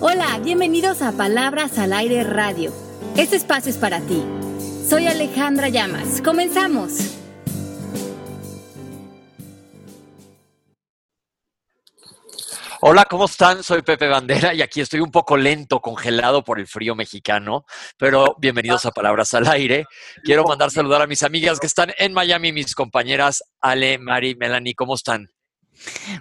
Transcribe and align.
Hola, 0.00 0.38
bienvenidos 0.38 1.02
a 1.02 1.10
Palabras 1.10 1.76
al 1.76 1.92
Aire 1.92 2.22
Radio. 2.22 2.72
Este 3.16 3.34
espacio 3.34 3.68
es 3.68 3.78
para 3.78 4.00
ti. 4.00 4.22
Soy 4.88 5.08
Alejandra 5.08 5.70
Llamas. 5.70 6.22
Comenzamos. 6.22 6.92
Hola, 12.80 13.06
¿cómo 13.06 13.24
están? 13.24 13.64
Soy 13.64 13.82
Pepe 13.82 14.06
Bandera 14.06 14.54
y 14.54 14.62
aquí 14.62 14.80
estoy 14.80 15.00
un 15.00 15.10
poco 15.10 15.36
lento, 15.36 15.80
congelado 15.80 16.44
por 16.44 16.60
el 16.60 16.68
frío 16.68 16.94
mexicano, 16.94 17.64
pero 17.96 18.36
bienvenidos 18.38 18.86
a 18.86 18.92
Palabras 18.92 19.34
al 19.34 19.48
Aire. 19.48 19.84
Quiero 20.22 20.44
mandar 20.44 20.70
saludar 20.70 21.02
a 21.02 21.08
mis 21.08 21.24
amigas 21.24 21.58
que 21.58 21.66
están 21.66 21.92
en 21.98 22.12
Miami, 22.12 22.52
mis 22.52 22.76
compañeras 22.76 23.42
Ale, 23.60 23.98
Mari, 23.98 24.36
Melanie, 24.36 24.76
¿cómo 24.76 24.94
están? 24.94 25.28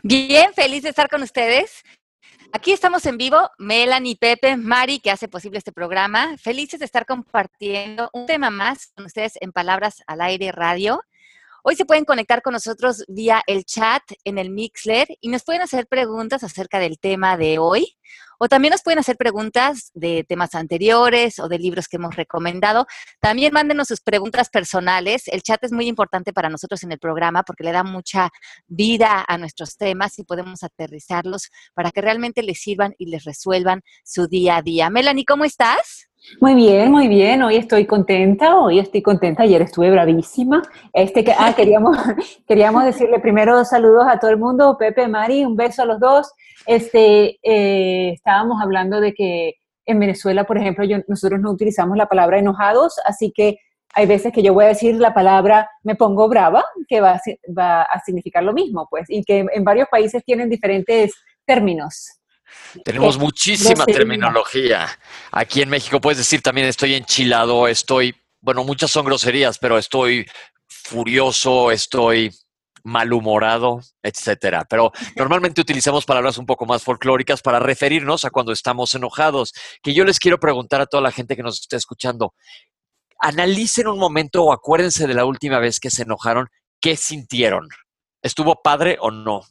Bien, 0.04 0.54
feliz 0.54 0.84
de 0.84 0.90
estar 0.90 1.10
con 1.10 1.22
ustedes. 1.22 1.84
Aquí 2.54 2.72
estamos 2.72 3.06
en 3.06 3.18
vivo, 3.18 3.38
Melanie, 3.58 4.16
Pepe, 4.16 4.56
Mari, 4.56 5.00
que 5.00 5.12
hace 5.12 5.28
posible 5.28 5.58
este 5.58 5.72
programa. 5.72 6.38
Felices 6.38 6.80
de 6.80 6.86
estar 6.86 7.06
compartiendo 7.06 8.10
un 8.14 8.26
tema 8.26 8.50
más 8.50 8.88
con 8.96 9.06
ustedes 9.06 9.34
en 9.42 9.52
Palabras 9.52 10.02
al 10.08 10.22
Aire 10.22 10.52
Radio. 10.52 11.02
Hoy 11.70 11.76
se 11.76 11.84
pueden 11.84 12.06
conectar 12.06 12.42
con 12.42 12.54
nosotros 12.54 13.04
vía 13.10 13.44
el 13.46 13.66
chat 13.66 14.02
en 14.24 14.38
el 14.38 14.52
Mixler 14.52 15.06
y 15.20 15.28
nos 15.28 15.44
pueden 15.44 15.62
hacer 15.62 15.86
preguntas 15.86 16.42
acerca 16.42 16.80
del 16.80 16.98
tema 16.98 17.36
de 17.36 17.60
hoy 17.60 17.98
o 18.40 18.48
también 18.48 18.72
nos 18.72 18.84
pueden 18.84 19.00
hacer 19.00 19.18
preguntas 19.18 19.92
de 19.94 20.24
temas 20.24 20.56
anteriores 20.56 21.40
o 21.40 21.50
de 21.50 21.60
libros 21.60 21.90
que 21.90 21.98
hemos 21.98 22.16
recomendado. 22.16 22.88
También 23.20 23.52
mándenos 23.52 23.90
sus 23.90 24.00
preguntas 24.00 24.48
personales. 24.48 25.28
El 25.28 25.44
chat 25.44 25.62
es 25.62 25.74
muy 25.74 25.88
importante 25.88 26.32
para 26.32 26.48
nosotros 26.48 26.84
en 26.84 26.94
el 26.94 27.00
programa 27.00 27.44
porque 27.44 27.66
le 27.66 27.74
da 27.74 27.84
mucha 27.84 28.30
vida 28.68 29.26
a 29.28 29.38
nuestros 29.38 29.76
temas 29.76 30.18
y 30.20 30.24
podemos 30.24 30.64
aterrizarlos 30.64 31.50
para 31.74 31.92
que 31.92 32.00
realmente 32.00 32.44
les 32.44 32.62
sirvan 32.62 32.96
y 32.98 33.08
les 33.08 33.26
resuelvan 33.26 33.82
su 34.06 34.30
día 34.30 34.56
a 34.56 34.62
día. 34.62 34.90
Melanie, 34.90 35.26
¿cómo 35.26 35.44
estás? 35.44 36.08
Muy 36.40 36.56
bien, 36.56 36.92
muy 36.92 37.08
bien. 37.08 37.42
Hoy 37.42 37.56
estoy 37.56 37.86
contenta, 37.86 38.60
hoy 38.60 38.80
estoy 38.80 39.02
contenta. 39.02 39.44
Ayer 39.44 39.62
estuve 39.62 39.90
bravísima. 39.90 40.62
Este 40.94 41.26
ah, 41.38 41.54
queríamos, 41.56 41.98
queríamos 42.48 42.84
decirle 42.84 43.20
primero 43.20 43.64
saludos 43.66 44.06
a 44.08 44.20
todo 44.20 44.32
el 44.32 44.38
mundo. 44.38 44.78
Pepe, 44.78 45.08
Mari, 45.08 45.46
un 45.46 45.56
beso 45.56 45.84
a 45.84 45.86
los 45.86 46.00
dos. 46.00 46.32
Este, 46.66 47.40
eh, 47.42 48.12
estábamos 48.12 48.62
hablando 48.62 49.00
de 49.00 49.14
que 49.14 49.54
en 49.86 50.00
Venezuela, 50.00 50.44
por 50.44 50.58
ejemplo, 50.58 50.86
nosotros 51.08 51.40
no 51.40 51.52
utilizamos 51.52 51.98
la 51.98 52.08
palabra 52.08 52.38
enojados, 52.38 53.00
así 53.06 53.32
que 53.34 53.58
hay 53.94 54.06
veces 54.06 54.34
que 54.34 54.44
yo 54.44 54.54
voy 54.54 54.66
a 54.66 54.70
decir 54.70 54.96
la 54.96 55.14
palabra 55.14 55.70
me 55.84 55.96
pongo 55.96 56.28
brava, 56.28 56.66
que 56.90 57.00
va 57.00 57.14
a, 57.14 57.22
va 57.58 57.82
a 57.84 58.00
significar 58.02 58.44
lo 58.44 58.54
mismo, 58.54 58.86
pues, 58.90 59.06
y 59.10 59.24
que 59.24 59.46
en 59.52 59.64
varios 59.64 59.88
países 59.90 60.24
tienen 60.26 60.50
diferentes 60.50 61.14
términos. 61.46 62.17
Tenemos 62.84 63.18
muchísima 63.18 63.86
terminología. 63.86 64.88
Aquí 65.32 65.62
en 65.62 65.70
México 65.70 66.02
puedes 66.02 66.18
decir 66.18 66.42
también 66.42 66.68
estoy 66.68 66.96
enchilado, 66.96 67.68
estoy, 67.68 68.16
bueno, 68.42 68.64
muchas 68.64 68.92
son 68.92 69.06
groserías, 69.06 69.58
pero 69.58 69.78
estoy 69.78 70.26
furioso, 70.68 71.72
estoy 71.72 72.32
malhumorado, 72.84 73.82
etcétera. 74.02 74.66
Pero 74.70 74.92
normalmente 75.16 75.62
utilizamos 75.62 76.06
palabras 76.06 76.38
un 76.38 76.46
poco 76.46 76.66
más 76.66 76.84
folclóricas 76.84 77.42
para 77.42 77.60
referirnos 77.60 78.26
a 78.26 78.30
cuando 78.30 78.54
estamos 78.54 78.96
enojados. 78.96 79.54
Que 79.84 79.94
yo 79.94 80.06
les 80.06 80.20
quiero 80.20 80.40
preguntar 80.40 80.82
a 80.82 80.86
toda 80.86 81.04
la 81.04 81.12
gente 81.12 81.36
que 81.36 81.44
nos 81.44 81.60
está 81.60 81.76
escuchando, 81.76 82.34
analicen 83.20 83.88
un 83.88 84.00
momento 84.00 84.44
o 84.44 84.54
acuérdense 84.54 85.08
de 85.08 85.14
la 85.14 85.26
última 85.26 85.60
vez 85.60 85.80
que 85.80 85.90
se 85.90 86.04
enojaron, 86.04 86.48
¿qué 86.80 86.96
sintieron? 86.96 87.68
¿Estuvo 88.22 88.62
padre 88.62 88.98
o 89.00 89.12
no? 89.12 89.44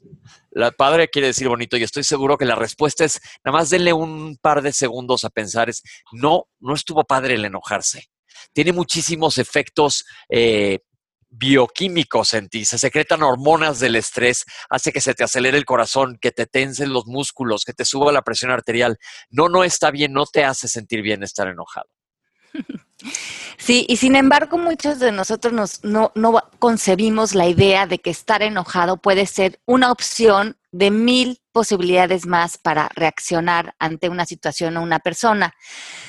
La 0.50 0.70
padre 0.72 1.08
quiere 1.08 1.28
decir 1.28 1.48
bonito 1.48 1.76
y 1.76 1.82
estoy 1.82 2.02
seguro 2.02 2.36
que 2.36 2.44
la 2.44 2.56
respuesta 2.56 3.04
es, 3.04 3.20
nada 3.44 3.58
más 3.58 3.70
denle 3.70 3.92
un 3.92 4.36
par 4.40 4.62
de 4.62 4.72
segundos 4.72 5.24
a 5.24 5.30
pensar, 5.30 5.68
es, 5.68 5.82
no, 6.12 6.48
no 6.60 6.74
estuvo 6.74 7.04
padre 7.04 7.34
el 7.34 7.44
enojarse. 7.44 8.08
Tiene 8.52 8.72
muchísimos 8.72 9.38
efectos 9.38 10.04
eh, 10.28 10.80
bioquímicos 11.28 12.34
en 12.34 12.48
ti, 12.48 12.64
se 12.64 12.78
secretan 12.78 13.22
hormonas 13.22 13.78
del 13.78 13.96
estrés, 13.96 14.44
hace 14.70 14.92
que 14.92 15.00
se 15.00 15.14
te 15.14 15.24
acelere 15.24 15.58
el 15.58 15.64
corazón, 15.64 16.18
que 16.20 16.32
te 16.32 16.46
tensen 16.46 16.92
los 16.92 17.06
músculos, 17.06 17.64
que 17.64 17.72
te 17.72 17.84
suba 17.84 18.12
la 18.12 18.22
presión 18.22 18.50
arterial. 18.50 18.98
No, 19.30 19.48
no 19.48 19.64
está 19.64 19.90
bien, 19.90 20.12
no 20.12 20.26
te 20.26 20.44
hace 20.44 20.68
sentir 20.68 21.02
bien 21.02 21.22
estar 21.22 21.48
enojado. 21.48 21.88
Sí, 23.58 23.84
y 23.88 23.96
sin 23.96 24.16
embargo 24.16 24.58
muchos 24.58 24.98
de 24.98 25.12
nosotros 25.12 25.80
no, 25.82 26.12
no 26.14 26.42
concebimos 26.58 27.34
la 27.34 27.46
idea 27.46 27.86
de 27.86 27.98
que 27.98 28.10
estar 28.10 28.42
enojado 28.42 28.96
puede 28.96 29.26
ser 29.26 29.60
una 29.66 29.92
opción 29.92 30.56
de 30.72 30.90
mil 30.90 31.40
posibilidades 31.52 32.26
más 32.26 32.58
para 32.58 32.90
reaccionar 32.94 33.74
ante 33.78 34.10
una 34.10 34.26
situación 34.26 34.76
o 34.76 34.82
una 34.82 34.98
persona. 34.98 35.54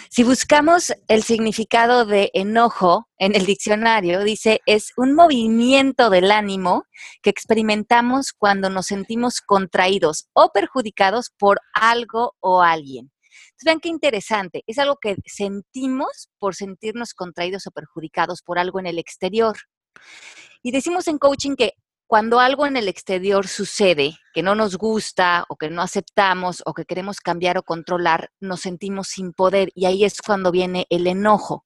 Si 0.10 0.24
buscamos 0.24 0.94
el 1.08 1.24
significado 1.24 2.06
de 2.06 2.32
enojo 2.34 3.08
en 3.18 3.36
el 3.36 3.46
diccionario, 3.46 4.24
dice, 4.24 4.62
es 4.66 4.92
un 4.98 5.14
movimiento 5.14 6.10
del 6.10 6.32
ánimo 6.32 6.86
que 7.22 7.30
experimentamos 7.30 8.34
cuando 8.34 8.70
nos 8.70 8.88
sentimos 8.88 9.40
contraídos 9.40 10.28
o 10.34 10.52
perjudicados 10.52 11.32
por 11.38 11.62
algo 11.74 12.36
o 12.40 12.62
alguien. 12.62 13.12
Entonces, 13.58 13.66
vean 13.66 13.80
qué 13.80 13.90
interesante. 13.90 14.64
Es 14.68 14.78
algo 14.78 14.98
que 15.02 15.16
sentimos 15.26 16.30
por 16.38 16.54
sentirnos 16.54 17.16
contraídos 17.16 17.66
o 17.66 17.72
perjudicados 17.72 18.44
por 18.44 18.60
algo 18.60 18.80
en 18.80 18.86
el 18.86 19.00
exterior. 19.00 19.58
Y 20.62 20.72
decimos 20.72 21.08
en 21.08 21.18
coaching 21.18 21.56
que 21.56 21.74
cuando 22.06 22.40
algo 22.40 22.68
en 22.68 22.78
el 22.78 22.88
exterior 22.88 23.48
sucede 23.48 24.16
que 24.32 24.44
no 24.44 24.54
nos 24.54 24.78
gusta 24.78 25.44
o 25.50 25.56
que 25.56 25.72
no 25.72 25.82
aceptamos 25.82 26.62
o 26.68 26.74
que 26.76 26.86
queremos 26.86 27.20
cambiar 27.20 27.58
o 27.58 27.64
controlar, 27.64 28.30
nos 28.40 28.62
sentimos 28.62 29.08
sin 29.08 29.34
poder 29.34 29.72
y 29.74 29.86
ahí 29.86 30.06
es 30.06 30.22
cuando 30.22 30.52
viene 30.52 30.86
el 30.92 31.08
enojo. 31.08 31.66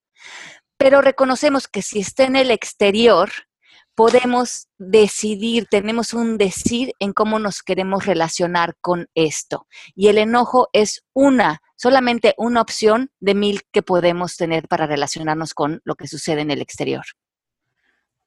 Pero 0.77 1.01
reconocemos 1.01 1.67
que 1.67 1.81
si 1.81 1.99
está 1.99 2.23
en 2.23 2.37
el 2.37 2.51
exterior, 2.51 3.29
podemos 3.95 4.69
decidir, 4.77 5.67
tenemos 5.69 6.13
un 6.13 6.37
decir 6.37 6.93
en 6.99 7.11
cómo 7.11 7.37
nos 7.37 7.61
queremos 7.61 8.05
relacionar 8.05 8.75
con 8.79 9.09
esto. 9.13 9.67
Y 9.93 10.07
el 10.07 10.17
enojo 10.17 10.69
es 10.73 11.03
una, 11.13 11.61
solamente 11.81 12.35
una 12.37 12.61
opción 12.61 13.09
de 13.19 13.33
mil 13.33 13.61
que 13.71 13.81
podemos 13.81 14.37
tener 14.37 14.67
para 14.67 14.85
relacionarnos 14.85 15.53
con 15.53 15.81
lo 15.83 15.95
que 15.95 16.07
sucede 16.07 16.41
en 16.41 16.51
el 16.51 16.61
exterior. 16.61 17.03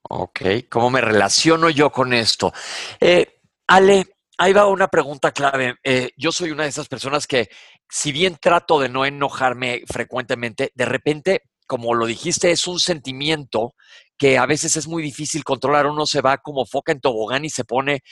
Ok, 0.03 0.41
¿cómo 0.69 0.91
me 0.91 1.01
relaciono 1.01 1.71
yo 1.71 1.91
con 1.91 2.13
esto? 2.13 2.53
Eh, 2.99 3.41
Ale, 3.69 4.17
ahí 4.39 4.53
va 4.53 4.67
una 4.67 4.89
pregunta 4.89 5.31
clave. 5.31 5.77
Eh, 5.85 6.11
yo 6.17 6.33
soy 6.33 6.51
una 6.51 6.65
de 6.65 6.71
esas 6.71 6.89
personas 6.89 7.29
que, 7.29 7.49
si 7.89 8.11
bien 8.11 8.37
trato 8.41 8.81
de 8.81 8.89
no 8.89 9.05
enojarme 9.05 9.83
frecuentemente, 9.87 10.73
de 10.75 10.85
repente 10.85 11.43
como 11.67 11.95
lo 11.95 12.05
dijiste, 12.07 12.51
es 12.51 12.67
un 12.67 12.79
sentimiento 12.79 13.75
que 14.19 14.37
a 14.37 14.45
veces 14.45 14.77
es 14.77 14.87
muy 14.87 15.03
difícil 15.03 15.45
controlar. 15.45 15.87
Uno 15.87 16.05
se 16.07 16.21
va 16.21 16.39
como 16.39 16.67
foca 16.67 16.93
en 16.93 17.01
tobogán 17.01 17.45
y 17.45 17.51
se 17.51 17.65
pone 17.65 18.03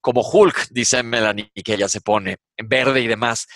como 0.00 0.22
Hulk, 0.22 0.68
dice 0.70 1.02
Melanie, 1.02 1.50
que 1.64 1.74
ella 1.74 1.88
se 1.88 2.00
pone 2.00 2.36
en 2.56 2.68
verde 2.68 3.00
y 3.00 3.06
demás. 3.06 3.46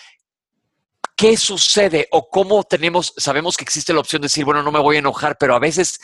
¿Qué 1.20 1.36
sucede 1.36 2.08
o 2.12 2.30
cómo 2.30 2.64
tenemos, 2.64 3.12
sabemos 3.14 3.58
que 3.58 3.62
existe 3.62 3.92
la 3.92 4.00
opción 4.00 4.22
de 4.22 4.24
decir, 4.24 4.46
bueno, 4.46 4.62
no 4.62 4.72
me 4.72 4.78
voy 4.78 4.96
a 4.96 5.00
enojar, 5.00 5.36
pero 5.38 5.54
a 5.54 5.58
veces 5.58 6.00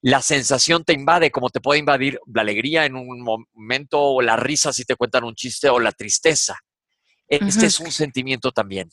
la 0.00 0.22
sensación 0.22 0.84
te 0.84 0.92
invade, 0.92 1.32
como 1.32 1.50
te 1.50 1.60
puede 1.60 1.80
invadir 1.80 2.20
la 2.32 2.42
alegría 2.42 2.84
en 2.84 2.94
un 2.94 3.20
momento 3.20 4.00
o 4.00 4.22
la 4.22 4.36
risa 4.36 4.72
si 4.72 4.84
te 4.84 4.94
cuentan 4.94 5.24
un 5.24 5.34
chiste 5.34 5.68
o 5.68 5.80
la 5.80 5.90
tristeza. 5.90 6.56
Este 7.26 7.66
es 7.66 7.80
un 7.80 7.90
sentimiento 7.90 8.52
también. 8.52 8.88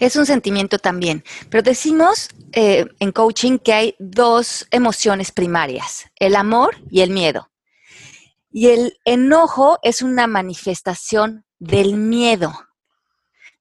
Es 0.00 0.16
un 0.16 0.26
sentimiento 0.26 0.78
también, 0.78 1.24
pero 1.48 1.62
decimos 1.62 2.28
eh, 2.52 2.84
en 3.00 3.10
coaching 3.10 3.56
que 3.56 3.72
hay 3.72 3.96
dos 3.98 4.66
emociones 4.70 5.32
primarias, 5.32 6.04
el 6.16 6.36
amor 6.36 6.76
y 6.90 7.00
el 7.00 7.08
miedo. 7.08 7.50
Y 8.50 8.66
el 8.66 8.98
enojo 9.06 9.78
es 9.82 10.02
una 10.02 10.26
manifestación 10.26 11.46
del 11.58 11.96
miedo. 11.96 12.63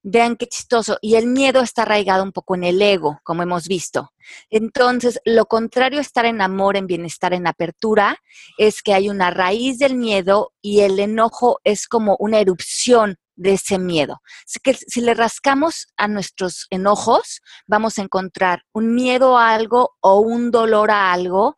Vean 0.05 0.35
qué 0.35 0.47
chistoso. 0.47 0.97
Y 1.01 1.15
el 1.15 1.27
miedo 1.27 1.61
está 1.61 1.83
arraigado 1.83 2.23
un 2.23 2.33
poco 2.33 2.55
en 2.55 2.65
el 2.65 2.81
ego, 2.81 3.19
como 3.23 3.41
hemos 3.41 3.67
visto. 3.69 4.11
Entonces, 4.49 5.19
lo 5.23 5.45
contrario 5.45 5.99
a 5.99 6.01
estar 6.01 6.25
en 6.25 6.41
amor, 6.41 6.75
en 6.75 6.87
bienestar, 6.87 7.33
en 7.33 7.47
apertura, 7.47 8.17
es 8.57 8.81
que 8.81 8.93
hay 8.93 9.09
una 9.09 9.31
raíz 9.31 9.79
del 9.79 9.95
miedo 9.95 10.51
y 10.61 10.81
el 10.81 10.99
enojo 10.99 11.59
es 11.63 11.87
como 11.87 12.17
una 12.19 12.39
erupción 12.39 13.17
de 13.35 13.53
ese 13.53 13.79
miedo. 13.79 14.21
Así 14.45 14.59
que 14.61 14.73
si 14.73 15.01
le 15.01 15.13
rascamos 15.13 15.87
a 15.97 16.07
nuestros 16.07 16.67
enojos, 16.69 17.41
vamos 17.65 17.97
a 17.97 18.03
encontrar 18.03 18.63
un 18.73 18.93
miedo 18.93 19.37
a 19.37 19.53
algo 19.53 19.91
o 20.01 20.19
un 20.19 20.51
dolor 20.51 20.91
a 20.91 21.13
algo. 21.13 21.55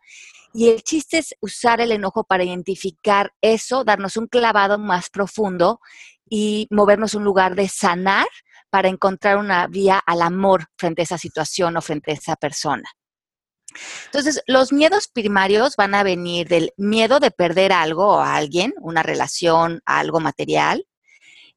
Y 0.53 0.69
el 0.69 0.83
chiste 0.83 1.17
es 1.17 1.35
usar 1.41 1.81
el 1.81 1.91
enojo 1.91 2.23
para 2.23 2.45
identificar 2.45 3.33
eso, 3.41 3.83
darnos 3.83 4.15
un 4.15 4.27
clavado 4.27 4.77
más 4.77 5.09
profundo 5.09 5.81
y 6.29 6.67
movernos 6.71 7.13
a 7.13 7.17
un 7.17 7.23
lugar 7.23 7.55
de 7.55 7.67
sanar 7.67 8.27
para 8.69 8.89
encontrar 8.89 9.37
una 9.37 9.67
vía 9.67 10.01
al 10.05 10.21
amor 10.21 10.65
frente 10.77 11.01
a 11.01 11.03
esa 11.03 11.17
situación 11.17 11.77
o 11.77 11.81
frente 11.81 12.11
a 12.11 12.15
esa 12.15 12.35
persona. 12.35 12.89
Entonces, 14.05 14.41
los 14.47 14.71
miedos 14.71 15.07
primarios 15.07 15.75
van 15.75 15.95
a 15.95 16.03
venir 16.03 16.47
del 16.47 16.71
miedo 16.77 17.19
de 17.19 17.31
perder 17.31 17.73
algo 17.73 18.07
o 18.07 18.19
a 18.19 18.35
alguien, 18.35 18.73
una 18.81 19.03
relación, 19.03 19.81
algo 19.85 20.19
material, 20.19 20.85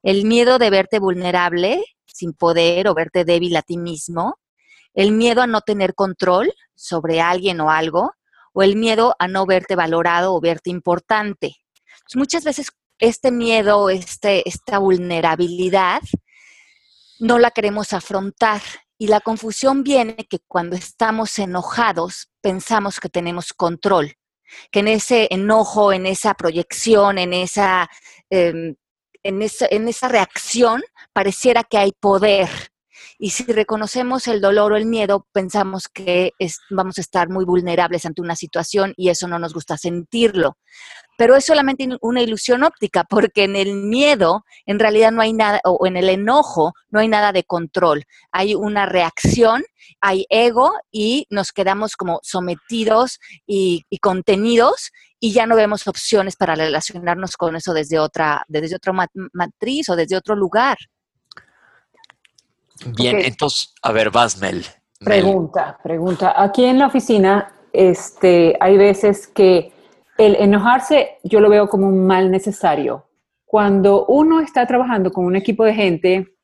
el 0.03 0.25
miedo 0.25 0.59
de 0.59 0.71
verte 0.71 0.99
vulnerable, 0.99 1.85
sin 2.07 2.33
poder 2.33 2.89
o 2.89 2.95
verte 2.95 3.25
débil 3.25 3.57
a 3.57 3.63
ti 3.63 3.79
mismo, 3.79 4.39
el 4.95 5.13
miedo 5.13 5.43
a 5.43 5.47
no 5.47 5.61
tener 5.61 5.95
control 5.95 6.53
sobre 6.75 7.21
alguien 7.21 7.61
o 7.61 7.71
algo, 7.71 8.13
o 8.53 8.63
el 8.63 8.77
miedo 8.77 9.15
a 9.19 9.29
no 9.29 9.47
verte 9.47 9.77
valorado 9.77 10.35
o 10.35 10.41
verte 10.41 10.71
importante. 10.71 11.57
muchas 12.15 12.45
veces 12.45 12.71
este 12.99 13.31
miedo, 13.31 13.91
este, 13.91 14.49
esta 14.49 14.79
vulnerabilidad, 14.79 16.03
no 17.19 17.39
la 17.39 17.51
queremos 17.51 17.93
afrontar. 17.93 18.63
Y 18.99 19.07
la 19.07 19.21
confusión 19.21 19.85
viene 19.85 20.17
que 20.29 20.41
cuando 20.49 20.75
estamos 20.75 21.39
enojados 21.39 22.31
pensamos 22.41 22.99
que 22.99 23.09
tenemos 23.09 23.53
control, 23.53 24.15
que 24.73 24.81
en 24.81 24.89
ese 24.89 25.29
enojo, 25.31 25.93
en 25.93 26.07
esa 26.07 26.35
proyección, 26.35 27.19
en 27.19 27.33
esa, 27.33 27.89
em, 28.31 28.75
en 29.23 29.43
esa, 29.43 29.67
en 29.71 29.89
esa 29.89 30.09
reacción, 30.09 30.83
pareciera 31.13 31.63
que 31.63 31.79
hay 31.79 31.93
poder. 31.93 32.49
Y 33.21 33.31
si 33.31 33.45
reconocemos 33.45 34.29
el 34.29 34.41
dolor 34.41 34.73
o 34.73 34.77
el 34.77 34.87
miedo, 34.87 35.27
pensamos 35.33 35.89
que 35.89 36.33
vamos 36.71 36.99
a 36.99 37.01
estar 37.01 37.29
muy 37.29 37.45
vulnerables 37.45 38.07
ante 38.07 38.23
una 38.23 38.37
situación 38.37 38.95
y 38.97 39.09
eso 39.09 39.27
no 39.27 39.41
nos 39.41 39.53
gusta 39.53 39.77
sentirlo. 39.77 40.57
Pero 41.17 41.35
es 41.35 41.45
solamente 41.45 41.89
una 42.01 42.23
ilusión 42.23 42.63
óptica, 42.63 43.03
porque 43.03 43.43
en 43.43 43.57
el 43.57 43.75
miedo, 43.75 44.45
en 44.67 44.79
realidad 44.79 45.11
no 45.11 45.21
hay 45.21 45.33
nada, 45.33 45.61
o 45.65 45.85
en 45.85 45.97
el 45.97 46.09
enojo, 46.11 46.75
no 46.91 47.01
hay 47.01 47.09
nada 47.09 47.33
de 47.33 47.43
control. 47.43 48.05
Hay 48.31 48.55
una 48.55 48.87
reacción, 48.87 49.65
hay 50.01 50.25
ego 50.31 50.73
y 50.93 51.27
nos 51.29 51.51
quedamos 51.51 51.97
como 51.97 52.21
sometidos 52.23 53.19
y, 53.49 53.85
contenidos 54.01 54.93
y 55.19 55.33
ya 55.33 55.47
no 55.47 55.57
vemos 55.57 55.89
opciones 55.89 56.37
para 56.37 56.55
relacionarnos 56.55 57.37
con 57.37 57.57
eso 57.57 57.73
desde 57.73 57.99
otra, 57.99 58.45
desde 58.47 58.77
otra 58.77 58.93
matriz 59.33 59.89
o 59.89 59.97
desde 59.97 60.17
otro 60.17 60.37
lugar. 60.37 60.79
Bien, 62.87 63.19
entonces, 63.19 63.75
a 63.83 63.93
ver, 63.93 64.11
vas, 64.11 64.41
Mel. 64.41 64.65
Pregunta, 65.01 65.79
pregunta. 65.83 66.35
Aquí 66.37 66.65
en 66.65 66.79
la 66.79 66.87
oficina, 66.87 67.53
este, 67.73 68.57
hay 68.61 68.77
veces 68.77 69.27
que 69.29 69.73
el 70.17 70.35
enojarse 70.37 71.19
yo 71.23 71.41
lo 71.41 71.49
veo 71.49 71.69
como 71.69 71.87
un 71.87 72.07
mal 72.07 72.31
necesario. 72.31 73.07
Cuando 73.45 74.05
uno 74.07 74.41
está 74.41 74.67
trabajando 74.67 75.11
con 75.11 75.25
un 75.25 75.37
equipo 75.37 75.65
de 75.65 75.75
gente 75.75 76.35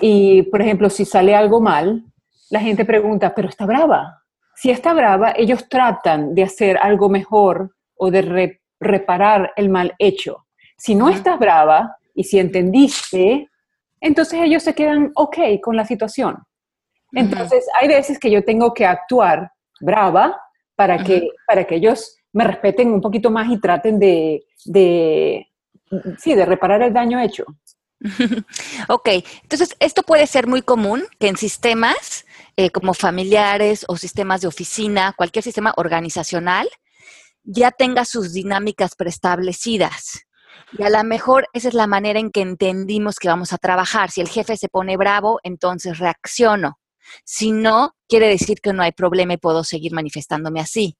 y, 0.00 0.42
por 0.42 0.60
ejemplo, 0.60 0.90
si 0.90 1.04
sale 1.04 1.34
algo 1.34 1.60
mal, 1.60 2.04
la 2.50 2.60
gente 2.60 2.84
pregunta, 2.84 3.34
pero 3.34 3.48
está 3.48 3.64
brava. 3.64 4.22
Si 4.54 4.70
está 4.70 4.92
brava, 4.92 5.32
ellos 5.36 5.68
tratan 5.68 6.34
de 6.34 6.42
hacer 6.42 6.76
algo 6.76 7.08
mejor 7.08 7.74
o 7.96 8.10
de 8.10 8.60
reparar 8.80 9.52
el 9.56 9.70
mal 9.70 9.94
hecho. 9.98 10.46
Si 10.76 10.94
no 10.94 11.08
estás 11.08 11.38
brava 11.38 11.96
y 12.14 12.24
si 12.24 12.38
entendiste, 12.38 13.48
entonces 14.02 14.40
ellos 14.42 14.62
se 14.62 14.74
quedan 14.74 15.12
ok 15.14 15.38
con 15.62 15.76
la 15.76 15.86
situación. 15.86 16.36
Entonces, 17.12 17.66
hay 17.80 17.88
veces 17.88 18.18
que 18.18 18.30
yo 18.30 18.44
tengo 18.44 18.72
que 18.74 18.86
actuar 18.86 19.52
brava 19.80 20.40
para 20.74 21.02
que, 21.04 21.28
para 21.46 21.64
que 21.64 21.76
ellos 21.76 22.16
me 22.32 22.44
respeten 22.44 22.90
un 22.90 23.00
poquito 23.00 23.30
más 23.30 23.50
y 23.50 23.60
traten 23.60 23.98
de, 23.98 24.44
de, 24.64 25.46
sí, 26.18 26.34
de 26.34 26.46
reparar 26.46 26.82
el 26.82 26.92
daño 26.92 27.20
hecho. 27.20 27.44
ok, 28.88 29.08
entonces 29.42 29.76
esto 29.78 30.02
puede 30.02 30.26
ser 30.26 30.46
muy 30.46 30.62
común 30.62 31.04
que 31.20 31.28
en 31.28 31.36
sistemas 31.36 32.26
eh, 32.56 32.70
como 32.70 32.94
familiares 32.94 33.84
o 33.86 33.96
sistemas 33.96 34.40
de 34.40 34.48
oficina, 34.48 35.14
cualquier 35.16 35.44
sistema 35.44 35.72
organizacional, 35.76 36.68
ya 37.44 37.70
tenga 37.70 38.04
sus 38.04 38.32
dinámicas 38.32 38.96
preestablecidas. 38.96 40.26
Y 40.78 40.82
a 40.82 40.90
lo 40.90 41.04
mejor 41.04 41.46
esa 41.52 41.68
es 41.68 41.74
la 41.74 41.86
manera 41.86 42.18
en 42.18 42.30
que 42.30 42.40
entendimos 42.40 43.18
que 43.18 43.28
vamos 43.28 43.52
a 43.52 43.58
trabajar. 43.58 44.10
Si 44.10 44.20
el 44.20 44.28
jefe 44.28 44.56
se 44.56 44.68
pone 44.68 44.96
bravo, 44.96 45.40
entonces 45.42 45.98
reacciono. 45.98 46.78
Si 47.24 47.52
no, 47.52 47.94
quiere 48.08 48.28
decir 48.28 48.60
que 48.60 48.72
no 48.72 48.82
hay 48.82 48.92
problema 48.92 49.34
y 49.34 49.38
puedo 49.38 49.64
seguir 49.64 49.92
manifestándome 49.92 50.60
así. 50.60 50.96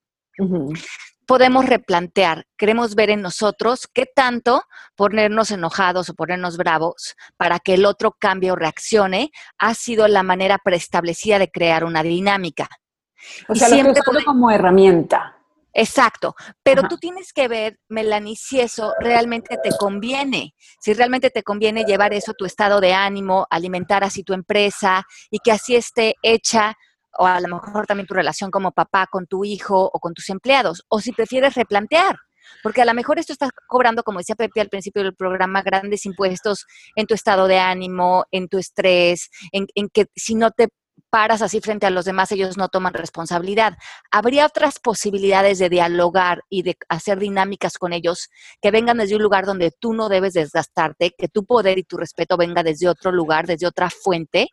Podemos 1.26 1.66
replantear, 1.66 2.46
queremos 2.58 2.94
ver 2.94 3.10
en 3.10 3.22
nosotros 3.22 3.88
qué 3.92 4.06
tanto 4.06 4.64
ponernos 4.96 5.50
enojados 5.50 6.10
o 6.10 6.14
ponernos 6.14 6.56
bravos 6.56 7.14
para 7.36 7.58
que 7.60 7.75
el 7.75 7.86
otro 7.86 8.12
cambie 8.18 8.50
o 8.50 8.56
reaccione 8.56 9.30
ha 9.56 9.75
sido 9.75 10.08
la 10.08 10.22
manera 10.22 10.58
preestablecida 10.58 11.38
de 11.38 11.50
crear 11.50 11.84
una 11.84 12.02
dinámica. 12.02 12.68
O 13.48 13.54
sea, 13.54 13.68
lo 13.68 13.94
como 14.25 14.50
herramienta. 14.50 15.41
Exacto, 15.74 16.34
pero 16.62 16.82
tú 16.86 16.98
tienes 16.98 17.32
que 17.32 17.48
ver, 17.48 17.78
Melanie, 17.88 18.36
si 18.36 18.60
eso 18.60 18.92
realmente 19.00 19.56
te 19.62 19.70
conviene, 19.70 20.54
si 20.80 20.92
realmente 20.92 21.30
te 21.30 21.42
conviene 21.42 21.84
llevar 21.84 22.12
eso 22.12 22.32
a 22.32 22.34
tu 22.34 22.44
estado 22.44 22.80
de 22.80 22.92
ánimo, 22.92 23.46
alimentar 23.48 24.04
así 24.04 24.22
tu 24.22 24.34
empresa 24.34 25.04
y 25.30 25.38
que 25.38 25.50
así 25.50 25.74
esté 25.74 26.16
hecha, 26.22 26.74
o 27.19 27.26
a 27.26 27.40
lo 27.40 27.48
mejor 27.48 27.86
también 27.86 28.06
tu 28.06 28.14
relación 28.14 28.50
como 28.50 28.72
papá 28.72 29.06
con 29.10 29.26
tu 29.26 29.44
hijo 29.44 29.90
o 29.90 29.98
con 29.98 30.12
tus 30.12 30.28
empleados, 30.28 30.84
o 30.88 31.00
si 31.00 31.12
prefieres 31.12 31.54
replantear. 31.54 32.18
Porque 32.62 32.82
a 32.82 32.84
lo 32.84 32.92
mejor 32.92 33.18
esto 33.18 33.32
estás 33.32 33.50
cobrando, 33.66 34.02
como 34.02 34.18
decía 34.18 34.34
Pepe 34.34 34.60
al 34.60 34.68
principio 34.68 35.02
del 35.02 35.14
programa, 35.14 35.62
grandes 35.62 36.04
impuestos 36.04 36.66
en 36.96 37.06
tu 37.06 37.14
estado 37.14 37.46
de 37.46 37.58
ánimo, 37.58 38.25
en 38.30 38.48
tu 38.48 38.58
estrés, 38.58 39.30
en, 39.52 39.66
en 39.75 39.88
que 39.88 40.06
si 40.16 40.34
no 40.34 40.50
te 40.50 40.68
paras 41.10 41.42
así 41.42 41.60
frente 41.60 41.86
a 41.86 41.90
los 41.90 42.06
demás, 42.06 42.32
ellos 42.32 42.56
no 42.56 42.68
toman 42.68 42.94
responsabilidad. 42.94 43.74
¿Habría 44.10 44.46
otras 44.46 44.78
posibilidades 44.78 45.58
de 45.58 45.68
dialogar 45.68 46.42
y 46.48 46.62
de 46.62 46.76
hacer 46.88 47.18
dinámicas 47.18 47.76
con 47.76 47.92
ellos 47.92 48.30
que 48.62 48.70
vengan 48.70 48.96
desde 48.96 49.16
un 49.16 49.22
lugar 49.22 49.44
donde 49.44 49.70
tú 49.70 49.92
no 49.92 50.08
debes 50.08 50.32
desgastarte, 50.32 51.14
que 51.16 51.28
tu 51.28 51.44
poder 51.44 51.78
y 51.78 51.84
tu 51.84 51.98
respeto 51.98 52.36
venga 52.36 52.62
desde 52.62 52.88
otro 52.88 53.12
lugar, 53.12 53.46
desde 53.46 53.66
otra 53.66 53.90
fuente? 53.90 54.48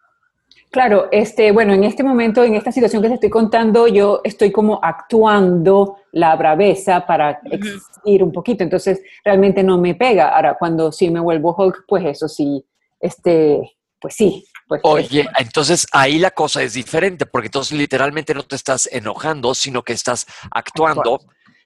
Claro, 0.72 1.08
este, 1.12 1.52
bueno, 1.52 1.74
en 1.74 1.84
este 1.84 2.04
momento, 2.04 2.44
en 2.44 2.56
esta 2.56 2.72
situación 2.72 3.02
que 3.02 3.08
te 3.08 3.14
estoy 3.16 3.30
contando, 3.30 3.88
yo 3.88 4.22
estoy 4.24 4.52
como 4.52 4.80
actuando 4.84 5.98
la 6.12 6.36
braveza 6.36 7.08
para 7.08 7.40
existir 7.46 8.24
un 8.24 8.32
poquito, 8.32 8.64
entonces 8.64 9.02
realmente 9.24 9.64
no 9.64 9.80
me 9.80 9.96
pega. 9.96 10.36
Ahora, 10.36 10.58
cuando 10.60 10.92
sí 10.92 11.10
me 11.10 11.20
vuelvo 11.20 11.56
Hulk, 11.58 11.86
pues 11.88 12.06
eso 12.06 12.28
sí, 12.28 12.64
este, 13.00 13.78
pues 14.00 14.16
sí. 14.16 14.46
Pues 14.70 14.82
Oye, 14.84 15.28
entonces 15.40 15.88
ahí 15.92 16.20
la 16.20 16.30
cosa 16.30 16.62
es 16.62 16.74
diferente, 16.74 17.26
porque 17.26 17.48
entonces 17.48 17.76
literalmente 17.76 18.36
no 18.36 18.44
te 18.44 18.56
estás 18.56 18.88
enojando, 18.92 19.56
sino 19.56 19.82
que 19.82 19.94
estás 19.94 20.28
actuando. 20.52 21.20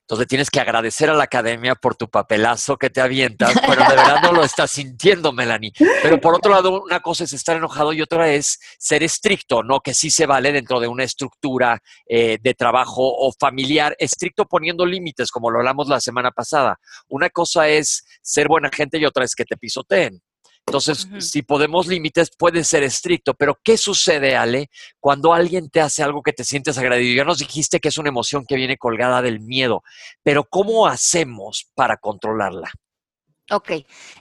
Entonces 0.04 0.26
tienes 0.26 0.50
que 0.50 0.62
agradecer 0.62 1.10
a 1.10 1.14
la 1.14 1.26
academia 1.26 1.76
por 1.76 1.96
tu 1.96 2.10
papelazo 2.10 2.78
que 2.78 2.90
te 2.90 3.02
avientas, 3.02 3.54
pero 3.68 3.84
de 3.84 3.96
verdad 3.96 4.22
no 4.22 4.32
lo 4.32 4.46
estás 4.46 4.72
sintiendo, 4.72 5.34
Melanie. 5.34 5.74
Pero 6.02 6.22
por 6.22 6.34
otro 6.34 6.54
lado, 6.54 6.82
una 6.82 7.02
cosa 7.02 7.26
es 7.26 7.34
estar 7.34 7.58
enojado 7.58 7.92
y 7.92 8.02
otra 8.02 8.32
es 8.32 8.58
ser 8.80 9.04
estricto, 9.04 9.64
¿no? 9.64 9.82
Que 9.82 9.94
sí 9.94 10.10
se 10.10 10.26
vale 10.26 10.54
dentro 10.54 10.80
de 10.80 10.88
una 10.88 11.04
estructura 11.04 11.82
eh, 12.06 12.38
de 12.42 12.54
trabajo 12.54 13.02
o 13.02 13.34
familiar, 13.38 13.98
estricto 14.00 14.46
poniendo 14.46 14.86
límites, 14.86 15.30
como 15.30 15.52
lo 15.52 15.60
hablamos 15.60 15.90
la 15.90 16.00
semana 16.00 16.32
pasada. 16.32 16.80
Una 17.10 17.30
cosa 17.30 17.68
es 17.68 18.06
ser 18.22 18.48
buena 18.48 18.70
gente 18.74 18.98
y 18.98 19.04
otra 19.06 19.26
es 19.26 19.36
que 19.36 19.44
te 19.44 19.58
pisoteen. 19.58 20.22
Entonces, 20.66 21.08
si 21.20 21.42
podemos 21.42 21.88
límites, 21.88 22.32
puede 22.36 22.64
ser 22.64 22.84
estricto, 22.84 23.34
pero 23.34 23.60
¿qué 23.64 23.78
sucede, 23.78 24.36
Ale, 24.36 24.70
cuando 25.00 25.34
alguien 25.34 25.70
te 25.70 25.82
hace 25.82 26.04
algo 26.04 26.24
que 26.24 26.34
te 26.34 26.44
sientes 26.44 26.78
agradecido? 26.78 27.18
Ya 27.18 27.26
nos 27.26 27.40
dijiste 27.40 27.80
que 27.80 27.90
es 27.90 27.98
una 27.98 28.10
emoción 28.10 28.46
que 28.46 28.56
viene 28.56 28.78
colgada 28.78 29.22
del 29.22 29.40
miedo, 29.40 29.84
pero 30.24 30.46
¿cómo 30.46 30.88
hacemos 30.88 31.70
para 31.76 31.98
controlarla? 31.98 32.72
Ok, 33.52 33.72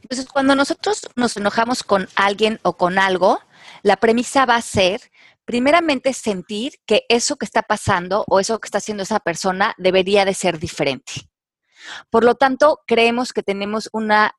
entonces 0.03 0.27
cuando 0.27 0.57
nosotros 0.57 1.09
nos 1.15 1.37
enojamos 1.37 1.85
con 1.85 2.09
alguien 2.17 2.59
o 2.63 2.77
con 2.77 2.99
algo, 2.99 3.41
la 3.83 3.97
premisa 3.97 4.45
va 4.45 4.57
a 4.57 4.63
ser, 4.63 5.01
primeramente, 5.45 6.13
sentir 6.13 6.75
que 6.87 7.05
eso 7.09 7.37
que 7.37 7.45
está 7.45 7.63
pasando 7.63 8.25
o 8.27 8.41
eso 8.41 8.59
que 8.59 8.67
está 8.67 8.79
haciendo 8.79 9.05
esa 9.05 9.21
persona 9.21 9.75
debería 9.79 10.25
de 10.25 10.35
ser 10.35 10.59
diferente. 10.59 11.13
Por 12.11 12.25
lo 12.25 12.35
tanto, 12.35 12.81
creemos 12.87 13.33
que 13.33 13.43
tenemos 13.43 13.89
una 13.93 14.35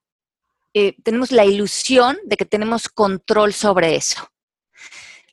eh, 0.74 0.96
tenemos 1.04 1.32
la 1.32 1.46
ilusión 1.46 2.18
de 2.26 2.38
que 2.38 2.46
tenemos 2.46 2.90
control 2.90 3.54
sobre 3.54 3.96
eso. 3.96 4.28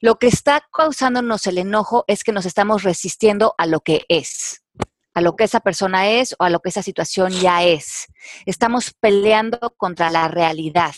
Lo 0.00 0.18
que 0.18 0.28
está 0.28 0.66
causándonos 0.72 1.46
el 1.46 1.58
enojo 1.58 2.04
es 2.06 2.24
que 2.24 2.32
nos 2.32 2.46
estamos 2.46 2.82
resistiendo 2.82 3.54
a 3.58 3.66
lo 3.66 3.80
que 3.80 4.04
es, 4.08 4.62
a 5.12 5.20
lo 5.20 5.36
que 5.36 5.44
esa 5.44 5.60
persona 5.60 6.08
es 6.08 6.34
o 6.38 6.44
a 6.44 6.50
lo 6.50 6.60
que 6.60 6.70
esa 6.70 6.82
situación 6.82 7.32
ya 7.32 7.64
es. 7.64 8.06
Estamos 8.46 8.94
peleando 8.98 9.74
contra 9.76 10.10
la 10.10 10.28
realidad. 10.28 10.94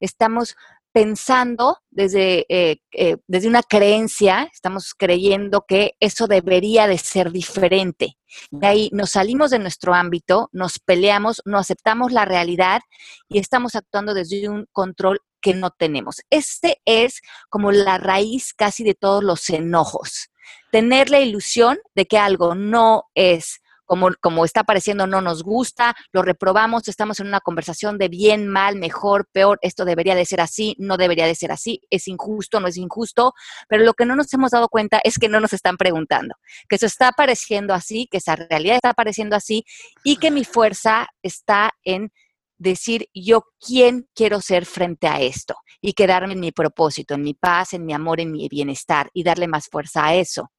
Estamos 0.00 0.56
pensando 0.96 1.82
desde, 1.90 2.46
eh, 2.48 2.78
eh, 2.92 3.18
desde 3.26 3.48
una 3.48 3.62
creencia, 3.62 4.48
estamos 4.50 4.94
creyendo 4.96 5.66
que 5.68 5.94
eso 6.00 6.26
debería 6.26 6.86
de 6.86 6.96
ser 6.96 7.32
diferente. 7.32 8.16
De 8.50 8.66
ahí 8.66 8.90
nos 8.94 9.10
salimos 9.10 9.50
de 9.50 9.58
nuestro 9.58 9.92
ámbito, 9.92 10.48
nos 10.52 10.78
peleamos, 10.78 11.42
no 11.44 11.58
aceptamos 11.58 12.12
la 12.12 12.24
realidad 12.24 12.80
y 13.28 13.38
estamos 13.38 13.74
actuando 13.74 14.14
desde 14.14 14.48
un 14.48 14.64
control 14.72 15.20
que 15.42 15.52
no 15.52 15.70
tenemos. 15.70 16.22
Este 16.30 16.80
es 16.86 17.20
como 17.50 17.72
la 17.72 17.98
raíz 17.98 18.54
casi 18.54 18.82
de 18.82 18.94
todos 18.94 19.22
los 19.22 19.50
enojos. 19.50 20.30
Tener 20.72 21.10
la 21.10 21.20
ilusión 21.20 21.76
de 21.94 22.06
que 22.06 22.16
algo 22.16 22.54
no 22.54 23.04
es 23.14 23.60
como, 23.86 24.10
como 24.20 24.44
está 24.44 24.60
apareciendo 24.60 25.06
no 25.06 25.20
nos 25.20 25.42
gusta, 25.42 25.94
lo 26.12 26.22
reprobamos, 26.22 26.88
estamos 26.88 27.20
en 27.20 27.28
una 27.28 27.40
conversación 27.40 27.98
de 27.98 28.08
bien, 28.08 28.48
mal, 28.48 28.76
mejor, 28.76 29.26
peor, 29.32 29.58
esto 29.62 29.84
debería 29.84 30.14
de 30.14 30.26
ser 30.26 30.40
así, 30.40 30.74
no 30.78 30.96
debería 30.96 31.26
de 31.26 31.34
ser 31.34 31.52
así, 31.52 31.80
es 31.90 32.08
injusto, 32.08 32.60
no 32.60 32.68
es 32.68 32.76
injusto, 32.76 33.32
pero 33.68 33.84
lo 33.84 33.94
que 33.94 34.04
no 34.04 34.16
nos 34.16 34.32
hemos 34.34 34.50
dado 34.50 34.68
cuenta 34.68 35.00
es 35.02 35.18
que 35.18 35.28
no 35.28 35.40
nos 35.40 35.52
están 35.52 35.76
preguntando, 35.76 36.34
que 36.68 36.76
eso 36.76 36.86
está 36.86 37.08
apareciendo 37.08 37.72
así, 37.72 38.08
que 38.10 38.18
esa 38.18 38.36
realidad 38.36 38.76
está 38.76 38.90
apareciendo 38.90 39.36
así 39.36 39.64
y 40.04 40.16
que 40.16 40.30
mi 40.30 40.44
fuerza 40.44 41.08
está 41.22 41.70
en 41.84 42.10
decir 42.58 43.08
yo 43.14 43.44
quién 43.60 44.08
quiero 44.14 44.40
ser 44.40 44.66
frente 44.66 45.08
a 45.08 45.20
esto 45.20 45.54
y 45.80 45.92
quedarme 45.92 46.32
en 46.32 46.40
mi 46.40 46.52
propósito, 46.52 47.14
en 47.14 47.22
mi 47.22 47.34
paz, 47.34 47.74
en 47.74 47.84
mi 47.84 47.92
amor, 47.92 48.20
en 48.20 48.32
mi 48.32 48.48
bienestar 48.48 49.10
y 49.12 49.22
darle 49.22 49.46
más 49.46 49.68
fuerza 49.68 50.06
a 50.06 50.14
eso. 50.14 50.50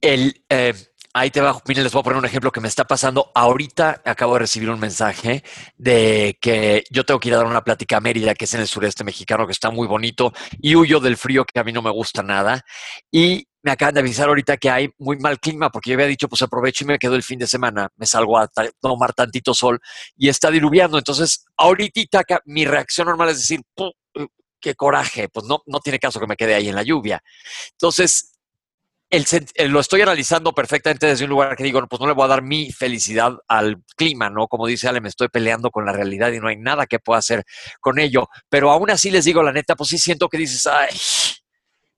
El, 0.00 0.44
eh, 0.48 0.74
ahí 1.14 1.30
te 1.30 1.40
va, 1.40 1.58
miren, 1.66 1.84
les 1.84 1.92
voy 1.92 2.00
a 2.00 2.02
poner 2.02 2.18
un 2.18 2.24
ejemplo 2.24 2.50
que 2.50 2.60
me 2.60 2.68
está 2.68 2.84
pasando. 2.84 3.30
Ahorita 3.34 4.02
acabo 4.04 4.34
de 4.34 4.40
recibir 4.40 4.68
un 4.68 4.80
mensaje 4.80 5.44
de 5.78 6.36
que 6.40 6.84
yo 6.90 7.04
tengo 7.04 7.20
que 7.20 7.28
ir 7.28 7.34
a 7.34 7.38
dar 7.38 7.46
una 7.46 7.62
plática 7.62 7.96
a 7.96 8.00
Mérida, 8.00 8.34
que 8.34 8.44
es 8.44 8.54
en 8.54 8.60
el 8.60 8.66
sureste 8.66 9.04
mexicano, 9.04 9.46
que 9.46 9.52
está 9.52 9.70
muy 9.70 9.86
bonito, 9.86 10.32
y 10.60 10.74
huyo 10.74 11.00
del 11.00 11.16
frío 11.16 11.44
que 11.44 11.60
a 11.60 11.64
mí 11.64 11.72
no 11.72 11.82
me 11.82 11.90
gusta 11.90 12.22
nada. 12.22 12.64
Y 13.12 13.46
me 13.62 13.70
acaban 13.70 13.94
de 13.94 14.00
avisar 14.00 14.28
ahorita 14.28 14.56
que 14.56 14.68
hay 14.70 14.90
muy 14.98 15.16
mal 15.18 15.38
clima, 15.38 15.70
porque 15.70 15.90
yo 15.90 15.94
había 15.94 16.06
dicho, 16.06 16.28
pues 16.28 16.42
aprovecho 16.42 16.84
y 16.84 16.88
me 16.88 16.98
quedo 16.98 17.14
el 17.14 17.22
fin 17.22 17.38
de 17.38 17.46
semana, 17.46 17.88
me 17.96 18.06
salgo 18.06 18.36
a 18.36 18.50
tomar 18.80 19.14
tantito 19.14 19.54
sol 19.54 19.78
y 20.16 20.28
está 20.28 20.50
diluviando. 20.50 20.98
Entonces, 20.98 21.46
ahorita 21.56 22.24
mi 22.46 22.66
reacción 22.66 23.06
normal 23.06 23.30
es 23.30 23.38
decir, 23.38 23.60
eh, 24.14 24.26
qué 24.60 24.74
coraje, 24.74 25.28
pues 25.28 25.46
no, 25.46 25.62
no 25.66 25.78
tiene 25.78 26.00
caso 26.00 26.18
que 26.18 26.26
me 26.26 26.36
quede 26.36 26.54
ahí 26.54 26.68
en 26.68 26.74
la 26.74 26.82
lluvia. 26.82 27.22
Entonces, 27.70 28.33
lo 29.68 29.80
estoy 29.80 30.02
analizando 30.02 30.52
perfectamente 30.52 31.06
desde 31.06 31.24
un 31.24 31.30
lugar 31.30 31.56
que 31.56 31.64
digo, 31.64 31.84
pues 31.86 32.00
no 32.00 32.06
le 32.06 32.14
voy 32.14 32.24
a 32.24 32.28
dar 32.28 32.42
mi 32.42 32.72
felicidad 32.72 33.32
al 33.48 33.82
clima, 33.96 34.30
¿no? 34.30 34.46
Como 34.48 34.66
dice 34.66 34.88
Ale, 34.88 35.00
me 35.00 35.08
estoy 35.08 35.28
peleando 35.28 35.70
con 35.70 35.84
la 35.84 35.92
realidad 35.92 36.32
y 36.32 36.40
no 36.40 36.48
hay 36.48 36.56
nada 36.56 36.86
que 36.86 36.98
pueda 36.98 37.18
hacer 37.18 37.44
con 37.80 37.98
ello. 37.98 38.28
Pero 38.48 38.70
aún 38.70 38.90
así 38.90 39.10
les 39.10 39.24
digo 39.24 39.42
la 39.42 39.52
neta, 39.52 39.76
pues 39.76 39.90
sí 39.90 39.98
siento 39.98 40.28
que 40.28 40.38
dices, 40.38 40.66
ay, 40.66 40.88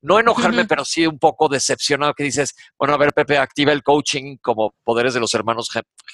no 0.03 0.21
enojarme, 0.21 0.65
pero 0.67 0.85
sí 0.85 1.07
un 1.07 1.19
poco 1.19 1.49
decepcionado 1.49 2.15
que 2.15 2.25
dices, 2.25 2.55
bueno, 2.79 2.95
a 2.95 2.97
ver, 2.97 3.13
Pepe, 3.13 3.39
activa 3.39 3.73
el 3.73 3.83
coaching 3.83 4.37
como 4.41 4.75
poderes 4.85 5.15
de 5.15 5.21
los 5.21 5.35
hermanos, 5.35 5.69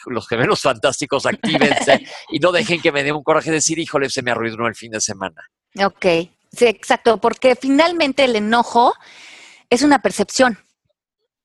los 0.06 0.26
gemelos 0.26 0.62
fantásticos, 0.62 1.26
actívense 1.26 2.04
y 2.30 2.38
no 2.38 2.52
dejen 2.52 2.80
que 2.80 2.92
me 2.92 3.02
dé 3.02 3.12
un 3.12 3.22
coraje 3.22 3.50
de 3.50 3.56
decir, 3.56 3.78
híjole, 3.78 4.08
se 4.08 4.22
me 4.22 4.30
arruinó 4.30 4.66
el 4.66 4.74
fin 4.74 4.92
de 4.92 5.00
semana. 5.00 5.42
Ok, 5.78 6.06
sí, 6.52 6.66
exacto, 6.66 7.18
porque 7.18 7.54
finalmente 7.54 8.24
el 8.24 8.36
enojo 8.36 8.94
es 9.68 9.82
una 9.82 10.00
percepción. 10.00 10.58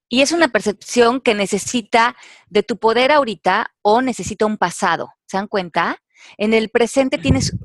Y 0.09 0.21
es 0.21 0.31
una 0.31 0.47
percepción 0.47 1.19
que 1.19 1.33
necesita 1.33 2.15
de 2.49 2.63
tu 2.63 2.77
poder 2.77 3.11
ahorita 3.11 3.73
o 3.81 4.01
necesita 4.01 4.45
un 4.45 4.57
pasado. 4.57 5.13
¿Se 5.25 5.37
dan 5.37 5.47
cuenta? 5.47 6.01
En 6.37 6.53
el 6.53 6.69
presente 6.69 7.17
tienes, 7.17 7.55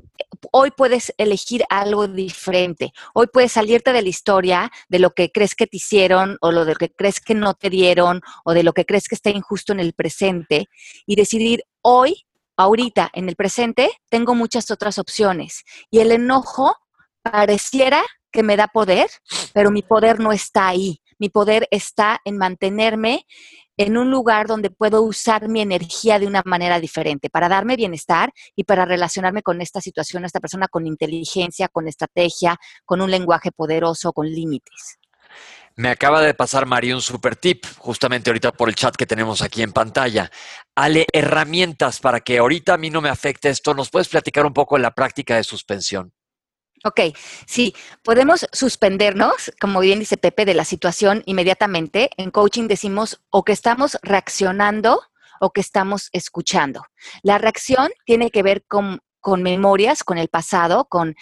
hoy 0.51 0.71
puedes 0.71 1.13
elegir 1.17 1.63
algo 1.69 2.07
diferente. 2.07 2.93
Hoy 3.13 3.27
puedes 3.31 3.53
salirte 3.53 3.93
de 3.93 4.01
la 4.01 4.09
historia 4.09 4.71
de 4.89 4.99
lo 4.99 5.11
que 5.11 5.31
crees 5.31 5.55
que 5.55 5.67
te 5.67 5.77
hicieron 5.77 6.37
o 6.41 6.51
lo 6.51 6.65
de 6.65 6.73
lo 6.73 6.77
que 6.77 6.91
crees 6.91 7.19
que 7.19 7.33
no 7.33 7.53
te 7.53 7.69
dieron 7.69 8.21
o 8.43 8.53
de 8.53 8.63
lo 8.63 8.73
que 8.73 8.85
crees 8.85 9.07
que 9.07 9.15
está 9.15 9.29
injusto 9.29 9.73
en 9.73 9.79
el 9.79 9.93
presente 9.93 10.67
y 11.05 11.15
decidir 11.15 11.63
hoy, 11.81 12.25
ahorita, 12.57 13.09
en 13.13 13.29
el 13.29 13.35
presente, 13.35 13.89
tengo 14.09 14.35
muchas 14.35 14.69
otras 14.69 14.97
opciones. 14.99 15.63
Y 15.89 15.99
el 15.99 16.11
enojo 16.11 16.75
pareciera 17.21 18.03
que 18.31 18.43
me 18.43 18.57
da 18.57 18.67
poder, 18.67 19.09
pero 19.53 19.71
mi 19.71 19.81
poder 19.81 20.19
no 20.19 20.31
está 20.31 20.67
ahí. 20.67 20.99
Mi 21.23 21.29
poder 21.29 21.69
está 21.71 22.19
en 22.25 22.37
mantenerme 22.37 23.25
en 23.77 23.95
un 23.95 24.11
lugar 24.11 24.45
donde 24.45 24.69
puedo 24.69 25.01
usar 25.03 25.47
mi 25.47 25.61
energía 25.61 26.19
de 26.19 26.27
una 26.27 26.41
manera 26.43 26.81
diferente 26.81 27.29
para 27.29 27.47
darme 27.47 27.77
bienestar 27.77 28.33
y 28.57 28.65
para 28.65 28.83
relacionarme 28.83 29.41
con 29.41 29.61
esta 29.61 29.79
situación, 29.79 30.25
esta 30.25 30.41
persona 30.41 30.67
con 30.67 30.85
inteligencia, 30.85 31.69
con 31.69 31.87
estrategia, 31.87 32.57
con 32.83 32.99
un 32.99 33.09
lenguaje 33.09 33.53
poderoso, 33.53 34.11
con 34.11 34.29
límites. 34.29 34.99
Me 35.77 35.87
acaba 35.87 36.21
de 36.21 36.33
pasar 36.33 36.65
María 36.65 36.93
un 36.93 37.01
super 37.01 37.37
tip, 37.37 37.65
justamente 37.77 38.29
ahorita 38.29 38.51
por 38.51 38.67
el 38.67 38.75
chat 38.75 38.93
que 38.93 39.05
tenemos 39.05 39.41
aquí 39.41 39.61
en 39.61 39.71
pantalla. 39.71 40.29
Ale, 40.75 41.05
herramientas 41.13 42.01
para 42.01 42.19
que 42.19 42.39
ahorita 42.39 42.73
a 42.73 42.77
mí 42.77 42.89
no 42.89 42.99
me 42.99 43.07
afecte 43.07 43.47
esto. 43.47 43.73
¿Nos 43.73 43.89
puedes 43.89 44.09
platicar 44.09 44.45
un 44.45 44.51
poco 44.51 44.75
de 44.75 44.81
la 44.81 44.91
práctica 44.91 45.37
de 45.37 45.45
suspensión? 45.45 46.11
Ok, 46.85 46.99
sí, 47.45 47.73
podemos 48.03 48.45
suspendernos, 48.51 49.53
como 49.61 49.79
bien 49.79 49.99
dice 49.99 50.17
Pepe, 50.17 50.43
de 50.43 50.53
la 50.53 50.65
situación 50.65 51.23
inmediatamente. 51.25 52.09
En 52.17 52.29
coaching 52.29 52.67
decimos 52.67 53.21
o 53.29 53.45
que 53.45 53.53
estamos 53.53 53.97
reaccionando 54.01 55.01
o 55.39 55.51
que 55.51 55.61
estamos 55.61 56.09
escuchando. 56.11 56.83
La 57.21 57.37
reacción 57.37 57.89
tiene 58.05 58.31
que 58.31 58.43
ver 58.43 58.65
con, 58.67 58.99
con 59.21 59.43
memorias, 59.43 60.03
con 60.03 60.17
el 60.17 60.27
pasado, 60.27 60.83
con 60.89 61.15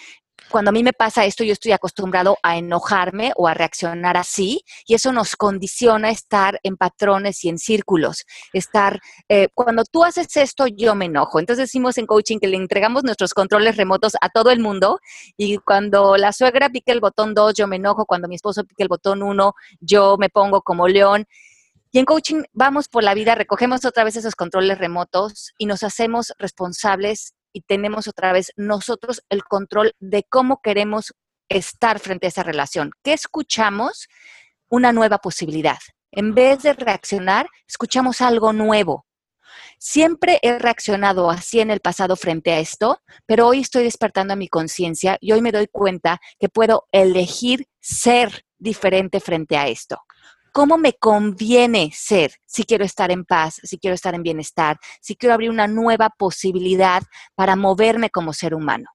cuando 0.50 0.70
a 0.70 0.72
mí 0.72 0.82
me 0.82 0.92
pasa 0.92 1.24
esto, 1.24 1.44
yo 1.44 1.52
estoy 1.52 1.72
acostumbrado 1.72 2.36
a 2.42 2.56
enojarme 2.56 3.32
o 3.36 3.48
a 3.48 3.54
reaccionar 3.54 4.16
así, 4.16 4.64
y 4.86 4.94
eso 4.94 5.12
nos 5.12 5.36
condiciona 5.36 6.10
estar 6.10 6.60
en 6.62 6.76
patrones 6.76 7.44
y 7.44 7.48
en 7.48 7.58
círculos. 7.58 8.24
Estar, 8.52 9.00
eh, 9.28 9.48
cuando 9.54 9.84
tú 9.84 10.04
haces 10.04 10.36
esto, 10.36 10.66
yo 10.66 10.94
me 10.94 11.06
enojo. 11.06 11.40
Entonces 11.40 11.68
decimos 11.68 11.98
en 11.98 12.06
coaching 12.06 12.38
que 12.38 12.48
le 12.48 12.56
entregamos 12.56 13.04
nuestros 13.04 13.34
controles 13.34 13.76
remotos 13.76 14.14
a 14.20 14.28
todo 14.28 14.50
el 14.50 14.60
mundo, 14.60 15.00
y 15.36 15.58
cuando 15.58 16.16
la 16.16 16.32
suegra 16.32 16.68
pique 16.70 16.92
el 16.92 17.00
botón 17.00 17.34
2, 17.34 17.54
yo 17.54 17.66
me 17.66 17.76
enojo. 17.76 18.06
Cuando 18.06 18.28
mi 18.28 18.36
esposo 18.36 18.64
pique 18.64 18.82
el 18.82 18.88
botón 18.88 19.22
1, 19.22 19.54
yo 19.80 20.16
me 20.18 20.28
pongo 20.28 20.62
como 20.62 20.88
león. 20.88 21.26
Y 21.94 21.98
en 21.98 22.06
coaching 22.06 22.44
vamos 22.54 22.88
por 22.88 23.04
la 23.04 23.12
vida, 23.12 23.34
recogemos 23.34 23.84
otra 23.84 24.02
vez 24.02 24.16
esos 24.16 24.34
controles 24.34 24.78
remotos 24.78 25.52
y 25.58 25.66
nos 25.66 25.82
hacemos 25.82 26.32
responsables 26.38 27.34
y 27.52 27.62
tenemos 27.62 28.08
otra 28.08 28.32
vez 28.32 28.52
nosotros 28.56 29.22
el 29.28 29.44
control 29.44 29.94
de 30.00 30.24
cómo 30.28 30.60
queremos 30.62 31.14
estar 31.48 31.98
frente 31.98 32.26
a 32.26 32.28
esa 32.28 32.42
relación. 32.42 32.90
¿Qué 33.02 33.12
escuchamos? 33.12 34.08
Una 34.68 34.92
nueva 34.92 35.18
posibilidad. 35.18 35.78
En 36.10 36.34
vez 36.34 36.62
de 36.62 36.72
reaccionar, 36.72 37.48
escuchamos 37.66 38.20
algo 38.20 38.52
nuevo. 38.52 39.06
Siempre 39.78 40.38
he 40.42 40.58
reaccionado 40.58 41.30
así 41.30 41.60
en 41.60 41.70
el 41.70 41.80
pasado 41.80 42.16
frente 42.16 42.52
a 42.52 42.58
esto, 42.58 43.00
pero 43.26 43.48
hoy 43.48 43.60
estoy 43.60 43.84
despertando 43.84 44.32
a 44.32 44.36
mi 44.36 44.48
conciencia 44.48 45.18
y 45.20 45.32
hoy 45.32 45.42
me 45.42 45.52
doy 45.52 45.66
cuenta 45.66 46.20
que 46.38 46.48
puedo 46.48 46.86
elegir 46.92 47.66
ser 47.80 48.44
diferente 48.58 49.20
frente 49.20 49.56
a 49.56 49.68
esto 49.68 49.98
cómo 50.52 50.78
me 50.78 50.92
conviene 50.92 51.90
ser 51.92 52.32
si 52.46 52.64
quiero 52.64 52.84
estar 52.84 53.10
en 53.10 53.24
paz, 53.24 53.60
si 53.64 53.78
quiero 53.78 53.94
estar 53.94 54.14
en 54.14 54.22
bienestar, 54.22 54.78
si 55.00 55.16
quiero 55.16 55.34
abrir 55.34 55.50
una 55.50 55.66
nueva 55.66 56.10
posibilidad 56.16 57.02
para 57.34 57.56
moverme 57.56 58.10
como 58.10 58.32
ser 58.32 58.54
humano. 58.54 58.90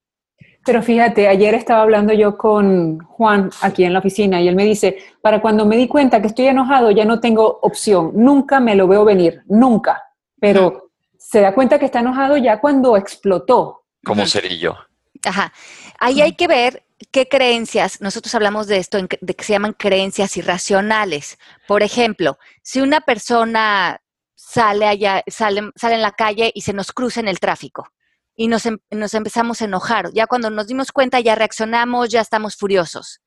Pero 0.63 0.83
fíjate, 0.83 1.27
ayer 1.27 1.53
estaba 1.53 1.81
hablando 1.81 2.13
yo 2.13 2.37
con 2.37 2.99
Juan 2.99 3.49
aquí 3.61 3.85
en 3.85 3.93
la 3.93 3.99
oficina 3.99 4.41
y 4.41 4.47
él 4.47 4.55
me 4.55 4.65
dice, 4.65 4.97
para 5.21 5.41
cuando 5.41 5.65
me 5.65 5.77
di 5.77 5.87
cuenta 5.87 6.21
que 6.21 6.27
estoy 6.27 6.47
enojado 6.47 6.91
ya 6.91 7.05
no 7.05 7.19
tengo 7.19 7.59
opción, 7.61 8.11
nunca 8.13 8.59
me 8.59 8.75
lo 8.75 8.87
veo 8.87 9.05
venir, 9.05 9.43
nunca. 9.47 10.03
Pero 10.39 10.91
se 11.17 11.41
da 11.41 11.53
cuenta 11.53 11.79
que 11.79 11.85
está 11.85 12.01
enojado 12.01 12.37
ya 12.37 12.59
cuando 12.59 12.97
explotó. 12.97 13.85
Como 14.03 14.25
cerillo. 14.25 14.75
Ajá. 15.23 15.53
Ahí 15.99 16.21
hay 16.21 16.33
que 16.33 16.47
ver 16.47 16.83
qué 17.11 17.27
creencias, 17.27 18.01
nosotros 18.01 18.33
hablamos 18.35 18.67
de 18.67 18.77
esto, 18.77 18.97
de 18.97 19.35
que 19.35 19.43
se 19.43 19.53
llaman 19.53 19.73
creencias 19.73 20.37
irracionales. 20.37 21.37
Por 21.67 21.83
ejemplo, 21.83 22.37
si 22.63 22.81
una 22.81 23.01
persona 23.01 24.01
sale 24.35 24.87
allá, 24.87 25.23
sale, 25.27 25.71
sale 25.75 25.95
en 25.95 26.01
la 26.01 26.11
calle 26.11 26.51
y 26.53 26.61
se 26.61 26.73
nos 26.73 26.91
cruza 26.91 27.19
en 27.19 27.27
el 27.27 27.39
tráfico 27.39 27.89
y 28.35 28.47
nos, 28.47 28.65
em, 28.65 28.77
nos 28.91 29.13
empezamos 29.13 29.61
a 29.61 29.65
enojar, 29.65 30.11
ya 30.13 30.27
cuando 30.27 30.49
nos 30.49 30.67
dimos 30.67 30.91
cuenta 30.91 31.19
ya 31.19 31.35
reaccionamos, 31.35 32.09
ya 32.09 32.21
estamos 32.21 32.55
furiosos. 32.55 33.19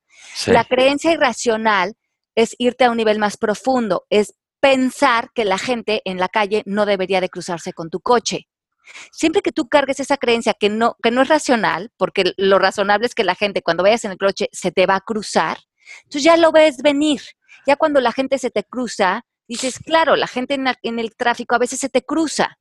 La 0.47 0.63
creencia 0.63 1.11
irracional 1.11 1.95
es 2.35 2.55
irte 2.59 2.85
a 2.85 2.91
un 2.91 2.97
nivel 2.97 3.19
más 3.19 3.37
profundo, 3.37 4.05
es 4.09 4.33
pensar 4.59 5.31
que 5.33 5.43
la 5.43 5.57
gente 5.57 6.01
en 6.05 6.17
la 6.17 6.29
calle 6.29 6.63
no 6.65 6.85
debería 6.85 7.19
de 7.19 7.29
cruzarse 7.29 7.73
con 7.73 7.89
tu 7.89 7.99
coche. 7.99 8.47
Siempre 9.11 9.41
que 9.41 9.51
tú 9.51 9.67
cargues 9.67 9.99
esa 9.99 10.17
creencia 10.17 10.53
que 10.53 10.69
no, 10.69 10.95
que 11.01 11.11
no 11.11 11.21
es 11.21 11.27
racional, 11.27 11.91
porque 11.97 12.33
lo 12.37 12.59
razonable 12.59 13.07
es 13.07 13.15
que 13.15 13.23
la 13.23 13.35
gente 13.35 13.61
cuando 13.61 13.83
vayas 13.83 14.05
en 14.05 14.11
el 14.11 14.17
coche 14.17 14.49
se 14.51 14.71
te 14.71 14.85
va 14.85 14.95
a 14.95 15.01
cruzar, 15.01 15.59
tú 16.09 16.19
ya 16.19 16.37
lo 16.37 16.51
ves 16.51 16.77
venir. 16.81 17.21
Ya 17.65 17.75
cuando 17.75 18.01
la 18.01 18.11
gente 18.11 18.37
se 18.37 18.49
te 18.49 18.63
cruza, 18.63 19.25
dices, 19.47 19.79
claro, 19.79 20.15
la 20.15 20.27
gente 20.27 20.55
en, 20.55 20.99
el 20.99 21.15
tráfico 21.15 21.55
a 21.55 21.59
veces 21.59 21.79
se 21.79 21.89
te 21.89 22.03
cruza, 22.03 22.57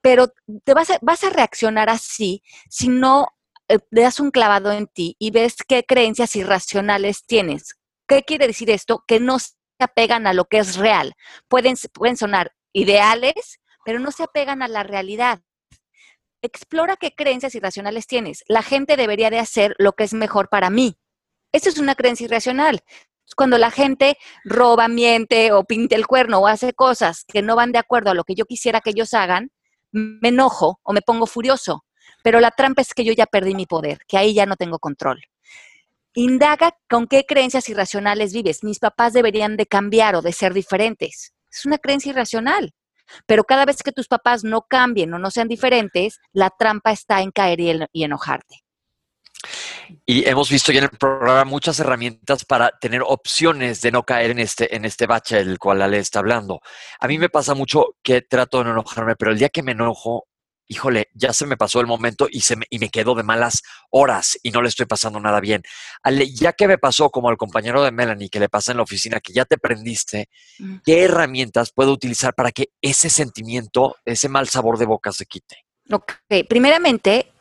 pero 0.00 0.32
te 0.64 0.74
vas 0.74 0.90
a, 0.90 0.98
vas 1.02 1.22
a 1.24 1.30
reaccionar 1.30 1.90
así 1.90 2.42
si 2.70 2.88
no 2.88 3.28
eh, 3.68 3.78
le 3.90 4.02
das 4.02 4.18
un 4.18 4.30
clavado 4.30 4.72
en 4.72 4.86
ti 4.86 5.16
y 5.18 5.30
ves 5.30 5.56
qué 5.68 5.84
creencias 5.84 6.34
irracionales 6.36 7.26
tienes. 7.26 7.74
¿Qué 8.06 8.22
quiere 8.22 8.46
decir 8.46 8.70
esto? 8.70 9.04
Que 9.06 9.20
no 9.20 9.38
se 9.38 9.52
apegan 9.78 10.26
a 10.26 10.32
lo 10.32 10.46
que 10.46 10.58
es 10.58 10.76
real. 10.76 11.14
Pueden, 11.46 11.76
pueden 11.92 12.16
sonar 12.16 12.52
ideales, 12.72 13.60
pero 13.88 14.00
no 14.00 14.12
se 14.12 14.22
apegan 14.22 14.60
a 14.60 14.68
la 14.68 14.82
realidad. 14.82 15.40
Explora 16.42 16.98
qué 16.98 17.14
creencias 17.14 17.54
irracionales 17.54 18.06
tienes. 18.06 18.44
La 18.46 18.62
gente 18.62 18.98
debería 18.98 19.30
de 19.30 19.38
hacer 19.38 19.74
lo 19.78 19.94
que 19.94 20.04
es 20.04 20.12
mejor 20.12 20.50
para 20.50 20.68
mí. 20.68 20.98
Eso 21.52 21.70
es 21.70 21.78
una 21.78 21.94
creencia 21.94 22.26
irracional. 22.26 22.82
cuando 23.34 23.56
la 23.56 23.70
gente 23.70 24.18
roba, 24.44 24.88
miente 24.88 25.52
o 25.52 25.64
pinta 25.64 25.96
el 25.96 26.06
cuerno 26.06 26.40
o 26.40 26.48
hace 26.48 26.74
cosas 26.74 27.24
que 27.26 27.40
no 27.40 27.56
van 27.56 27.72
de 27.72 27.78
acuerdo 27.78 28.10
a 28.10 28.14
lo 28.14 28.24
que 28.24 28.34
yo 28.34 28.44
quisiera 28.44 28.82
que 28.82 28.90
ellos 28.90 29.14
hagan, 29.14 29.52
me 29.90 30.28
enojo 30.28 30.80
o 30.82 30.92
me 30.92 31.00
pongo 31.00 31.26
furioso. 31.26 31.86
Pero 32.22 32.40
la 32.40 32.50
trampa 32.50 32.82
es 32.82 32.92
que 32.92 33.04
yo 33.04 33.14
ya 33.14 33.24
perdí 33.24 33.54
mi 33.54 33.64
poder, 33.64 34.00
que 34.06 34.18
ahí 34.18 34.34
ya 34.34 34.44
no 34.44 34.56
tengo 34.56 34.78
control. 34.78 35.22
Indaga 36.12 36.76
con 36.90 37.06
qué 37.06 37.24
creencias 37.24 37.70
irracionales 37.70 38.34
vives. 38.34 38.62
Mis 38.64 38.80
papás 38.80 39.14
deberían 39.14 39.56
de 39.56 39.64
cambiar 39.64 40.14
o 40.14 40.20
de 40.20 40.32
ser 40.32 40.52
diferentes. 40.52 41.32
Es 41.50 41.64
una 41.64 41.78
creencia 41.78 42.10
irracional. 42.10 42.74
Pero 43.26 43.44
cada 43.44 43.64
vez 43.64 43.82
que 43.82 43.92
tus 43.92 44.08
papás 44.08 44.44
no 44.44 44.62
cambien 44.62 45.12
o 45.14 45.18
no 45.18 45.30
sean 45.30 45.48
diferentes, 45.48 46.20
la 46.32 46.50
trampa 46.50 46.92
está 46.92 47.22
en 47.22 47.30
caer 47.30 47.60
y, 47.92 48.04
enojarte. 48.04 48.62
Y 50.04 50.28
hemos 50.28 50.50
visto 50.50 50.72
ya 50.72 50.78
en 50.78 50.84
el 50.84 50.98
programa 50.98 51.44
muchas 51.44 51.78
herramientas 51.80 52.44
para 52.44 52.70
tener 52.78 53.02
opciones 53.04 53.80
de 53.80 53.92
no 53.92 54.02
caer 54.02 54.32
en 54.32 54.40
este, 54.40 54.74
en 54.74 54.84
este 54.84 55.06
bache 55.06 55.36
del 55.36 55.58
cual 55.58 55.80
Ale 55.80 55.98
está 55.98 56.18
hablando. 56.18 56.60
A 57.00 57.06
mí 57.06 57.18
me 57.18 57.28
pasa 57.28 57.54
mucho 57.54 57.96
que 58.02 58.22
trato 58.22 58.58
de 58.58 58.64
no 58.64 58.70
enojarme, 58.72 59.16
pero 59.16 59.30
el 59.30 59.38
día 59.38 59.48
que 59.48 59.62
me 59.62 59.72
enojo, 59.72 60.26
híjole, 60.68 61.08
ya 61.14 61.32
se 61.32 61.46
me 61.46 61.56
pasó 61.56 61.80
el 61.80 61.86
momento 61.86 62.28
y, 62.30 62.42
se 62.42 62.56
me, 62.56 62.66
y 62.70 62.78
me 62.78 62.90
quedo 62.90 63.14
de 63.14 63.22
malas 63.22 63.62
horas 63.90 64.38
y 64.42 64.50
no 64.50 64.62
le 64.62 64.68
estoy 64.68 64.86
pasando 64.86 65.18
nada 65.18 65.40
bien. 65.40 65.62
Ale, 66.02 66.30
ya 66.30 66.52
que 66.52 66.68
me 66.68 66.78
pasó 66.78 67.10
como 67.10 67.28
al 67.30 67.36
compañero 67.36 67.82
de 67.82 67.90
Melanie 67.90 68.28
que 68.28 68.38
le 68.38 68.48
pasa 68.48 68.72
en 68.72 68.76
la 68.76 68.82
oficina, 68.82 69.20
que 69.20 69.32
ya 69.32 69.44
te 69.44 69.58
prendiste. 69.58 70.28
¿qué 70.84 71.04
herramientas 71.04 71.72
puedo 71.72 71.92
utilizar 71.92 72.34
para 72.34 72.52
que 72.52 72.70
ese 72.80 73.10
sentimiento, 73.10 73.96
ese 74.04 74.28
mal 74.28 74.48
sabor 74.48 74.78
de 74.78 74.86
boca 74.86 75.12
se 75.12 75.26
quite? 75.26 75.64
Ok, 75.90 76.12
primeramente, 76.48 77.32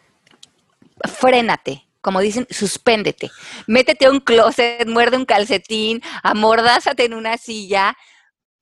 frénate. 1.20 1.84
Como 2.00 2.22
dicen, 2.22 2.48
suspéndete. 2.50 3.30
Métete 3.68 4.06
a 4.06 4.12
un 4.12 4.22
closet, 4.22 4.88
muerde 4.88 5.18
un 5.18 5.26
calcetín, 5.26 6.02
amordázate 6.24 7.04
en 7.04 7.14
una 7.14 7.38
silla, 7.38 7.98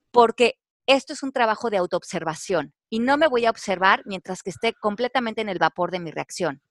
porque 0.10 0.58
esto 0.88 1.14
es 1.14 1.24
un 1.24 1.32
trabajo 1.32 1.70
de 1.70 1.78
autoobservación 1.78 2.74
y 2.90 3.00
no 3.00 3.18
me 3.18 3.28
voy 3.28 3.46
a 3.46 3.50
observar 3.50 4.04
mientras 4.06 4.44
que 4.44 4.50
esté 4.50 4.74
completamente 4.74 5.42
en 5.42 5.50
el 5.50 5.60
vapor 5.60 5.92
de 5.92 6.00
mi 6.00 6.12
reacción. 6.12 6.62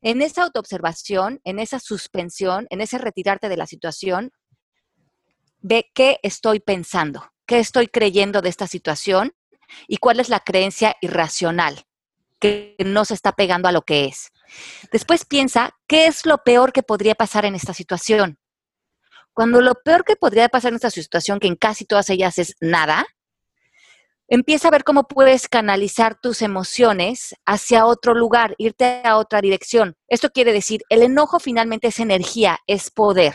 En 0.00 0.22
esa 0.22 0.44
autoobservación, 0.44 1.40
en 1.44 1.58
esa 1.58 1.80
suspensión, 1.80 2.66
en 2.70 2.80
ese 2.80 2.98
retirarte 2.98 3.48
de 3.48 3.56
la 3.56 3.66
situación, 3.66 4.30
ve 5.60 5.90
qué 5.94 6.20
estoy 6.22 6.60
pensando, 6.60 7.32
qué 7.46 7.58
estoy 7.58 7.88
creyendo 7.88 8.40
de 8.40 8.48
esta 8.48 8.66
situación 8.66 9.32
y 9.86 9.96
cuál 9.98 10.20
es 10.20 10.28
la 10.28 10.40
creencia 10.40 10.96
irracional 11.00 11.84
que 12.38 12.76
no 12.84 13.04
se 13.04 13.14
está 13.14 13.32
pegando 13.32 13.68
a 13.68 13.72
lo 13.72 13.82
que 13.82 14.04
es. 14.04 14.30
Después 14.92 15.24
piensa 15.24 15.76
qué 15.86 16.06
es 16.06 16.24
lo 16.24 16.38
peor 16.38 16.72
que 16.72 16.82
podría 16.82 17.14
pasar 17.14 17.44
en 17.44 17.54
esta 17.54 17.74
situación. 17.74 18.38
Cuando 19.38 19.60
lo 19.60 19.76
peor 19.76 20.02
que 20.02 20.16
podría 20.16 20.48
pasar 20.48 20.70
en 20.70 20.74
esta 20.74 20.90
situación, 20.90 21.38
que 21.38 21.46
en 21.46 21.54
casi 21.54 21.84
todas 21.84 22.10
ellas 22.10 22.38
es 22.38 22.56
nada, 22.60 23.06
empieza 24.26 24.66
a 24.66 24.72
ver 24.72 24.82
cómo 24.82 25.06
puedes 25.06 25.46
canalizar 25.46 26.18
tus 26.20 26.42
emociones 26.42 27.36
hacia 27.46 27.86
otro 27.86 28.14
lugar, 28.14 28.56
irte 28.58 29.00
a 29.04 29.16
otra 29.16 29.40
dirección. 29.40 29.94
Esto 30.08 30.30
quiere 30.30 30.52
decir, 30.52 30.82
el 30.88 31.02
enojo 31.02 31.38
finalmente 31.38 31.86
es 31.86 32.00
energía, 32.00 32.58
es 32.66 32.90
poder. 32.90 33.32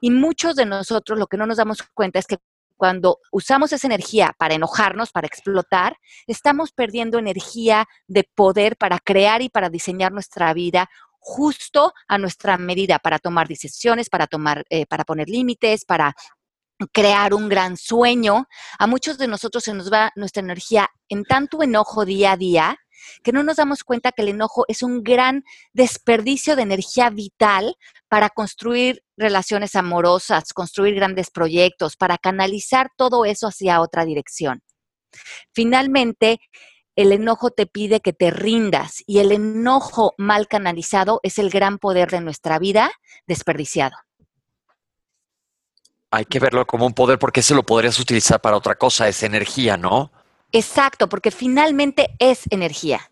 Y 0.00 0.10
muchos 0.10 0.56
de 0.56 0.64
nosotros 0.64 1.18
lo 1.18 1.26
que 1.26 1.36
no 1.36 1.44
nos 1.44 1.58
damos 1.58 1.82
cuenta 1.92 2.18
es 2.18 2.26
que 2.26 2.38
cuando 2.78 3.18
usamos 3.32 3.74
esa 3.74 3.86
energía 3.86 4.34
para 4.38 4.54
enojarnos, 4.54 5.10
para 5.10 5.26
explotar, 5.26 5.98
estamos 6.26 6.72
perdiendo 6.72 7.18
energía 7.18 7.86
de 8.06 8.24
poder 8.24 8.76
para 8.76 8.98
crear 8.98 9.42
y 9.42 9.50
para 9.50 9.68
diseñar 9.68 10.12
nuestra 10.12 10.54
vida 10.54 10.88
justo 11.28 11.92
a 12.06 12.18
nuestra 12.18 12.56
medida 12.56 13.00
para 13.00 13.18
tomar 13.18 13.48
decisiones, 13.48 14.08
para 14.08 14.28
tomar, 14.28 14.64
eh, 14.70 14.86
para 14.86 15.04
poner 15.04 15.28
límites, 15.28 15.84
para 15.84 16.14
crear 16.92 17.34
un 17.34 17.48
gran 17.48 17.76
sueño. 17.76 18.46
A 18.78 18.86
muchos 18.86 19.18
de 19.18 19.26
nosotros 19.26 19.64
se 19.64 19.74
nos 19.74 19.92
va 19.92 20.12
nuestra 20.14 20.40
energía 20.40 20.88
en 21.08 21.24
tanto 21.24 21.64
enojo 21.64 22.04
día 22.04 22.32
a 22.32 22.36
día 22.36 22.78
que 23.24 23.32
no 23.32 23.42
nos 23.42 23.56
damos 23.56 23.82
cuenta 23.82 24.12
que 24.12 24.22
el 24.22 24.28
enojo 24.28 24.64
es 24.68 24.84
un 24.84 25.02
gran 25.02 25.42
desperdicio 25.72 26.54
de 26.54 26.62
energía 26.62 27.10
vital 27.10 27.74
para 28.08 28.30
construir 28.30 29.02
relaciones 29.16 29.74
amorosas, 29.74 30.52
construir 30.52 30.94
grandes 30.94 31.30
proyectos, 31.30 31.96
para 31.96 32.18
canalizar 32.18 32.90
todo 32.96 33.24
eso 33.24 33.48
hacia 33.48 33.80
otra 33.80 34.04
dirección. 34.04 34.62
Finalmente, 35.52 36.38
el 36.96 37.12
enojo 37.12 37.50
te 37.50 37.66
pide 37.66 38.00
que 38.00 38.12
te 38.12 38.30
rindas 38.30 39.04
y 39.06 39.20
el 39.20 39.32
enojo 39.32 40.14
mal 40.18 40.48
canalizado 40.48 41.20
es 41.22 41.38
el 41.38 41.50
gran 41.50 41.78
poder 41.78 42.10
de 42.10 42.20
nuestra 42.20 42.58
vida 42.58 42.90
desperdiciado 43.26 43.96
hay 46.10 46.24
que 46.24 46.38
verlo 46.38 46.66
como 46.66 46.86
un 46.86 46.94
poder 46.94 47.18
porque 47.18 47.42
se 47.42 47.54
lo 47.54 47.62
podrías 47.62 47.98
utilizar 47.98 48.40
para 48.40 48.56
otra 48.56 48.76
cosa, 48.76 49.08
es 49.08 49.22
energía, 49.22 49.76
¿no? 49.76 50.10
Exacto, 50.52 51.08
porque 51.08 51.30
finalmente 51.30 52.14
es 52.18 52.44
energía. 52.50 53.10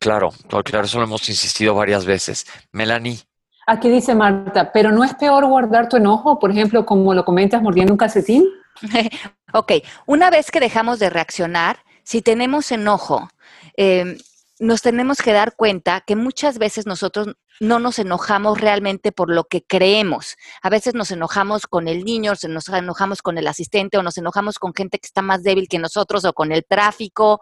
Claro, 0.00 0.30
claro, 0.64 0.86
eso 0.86 0.98
lo 0.98 1.04
hemos 1.04 1.28
insistido 1.28 1.74
varias 1.74 2.04
veces. 2.04 2.46
Melanie. 2.72 3.20
Aquí 3.66 3.88
dice 3.88 4.14
Marta, 4.14 4.72
pero 4.72 4.92
no 4.92 5.04
es 5.04 5.14
peor 5.14 5.46
guardar 5.46 5.88
tu 5.88 5.96
enojo, 5.96 6.38
por 6.38 6.50
ejemplo, 6.50 6.84
como 6.84 7.14
lo 7.14 7.24
comentas 7.24 7.62
mordiendo 7.62 7.92
un 7.92 7.98
calcetín. 7.98 8.44
ok, 9.52 9.72
una 10.06 10.30
vez 10.30 10.50
que 10.50 10.60
dejamos 10.60 10.98
de 10.98 11.10
reaccionar, 11.10 11.78
si 12.06 12.22
tenemos 12.22 12.70
enojo, 12.70 13.28
eh, 13.76 14.16
nos 14.60 14.80
tenemos 14.80 15.18
que 15.18 15.32
dar 15.32 15.56
cuenta 15.56 16.02
que 16.06 16.14
muchas 16.14 16.56
veces 16.56 16.86
nosotros 16.86 17.34
no 17.58 17.80
nos 17.80 17.98
enojamos 17.98 18.60
realmente 18.60 19.10
por 19.10 19.28
lo 19.28 19.44
que 19.44 19.64
creemos. 19.64 20.36
A 20.62 20.70
veces 20.70 20.94
nos 20.94 21.10
enojamos 21.10 21.66
con 21.66 21.88
el 21.88 22.04
niño, 22.04 22.32
nos 22.48 22.68
enojamos 22.68 23.22
con 23.22 23.38
el 23.38 23.48
asistente 23.48 23.98
o 23.98 24.04
nos 24.04 24.16
enojamos 24.18 24.60
con 24.60 24.72
gente 24.72 25.00
que 25.00 25.06
está 25.06 25.20
más 25.20 25.42
débil 25.42 25.66
que 25.68 25.80
nosotros 25.80 26.24
o 26.24 26.32
con 26.32 26.52
el 26.52 26.64
tráfico. 26.64 27.40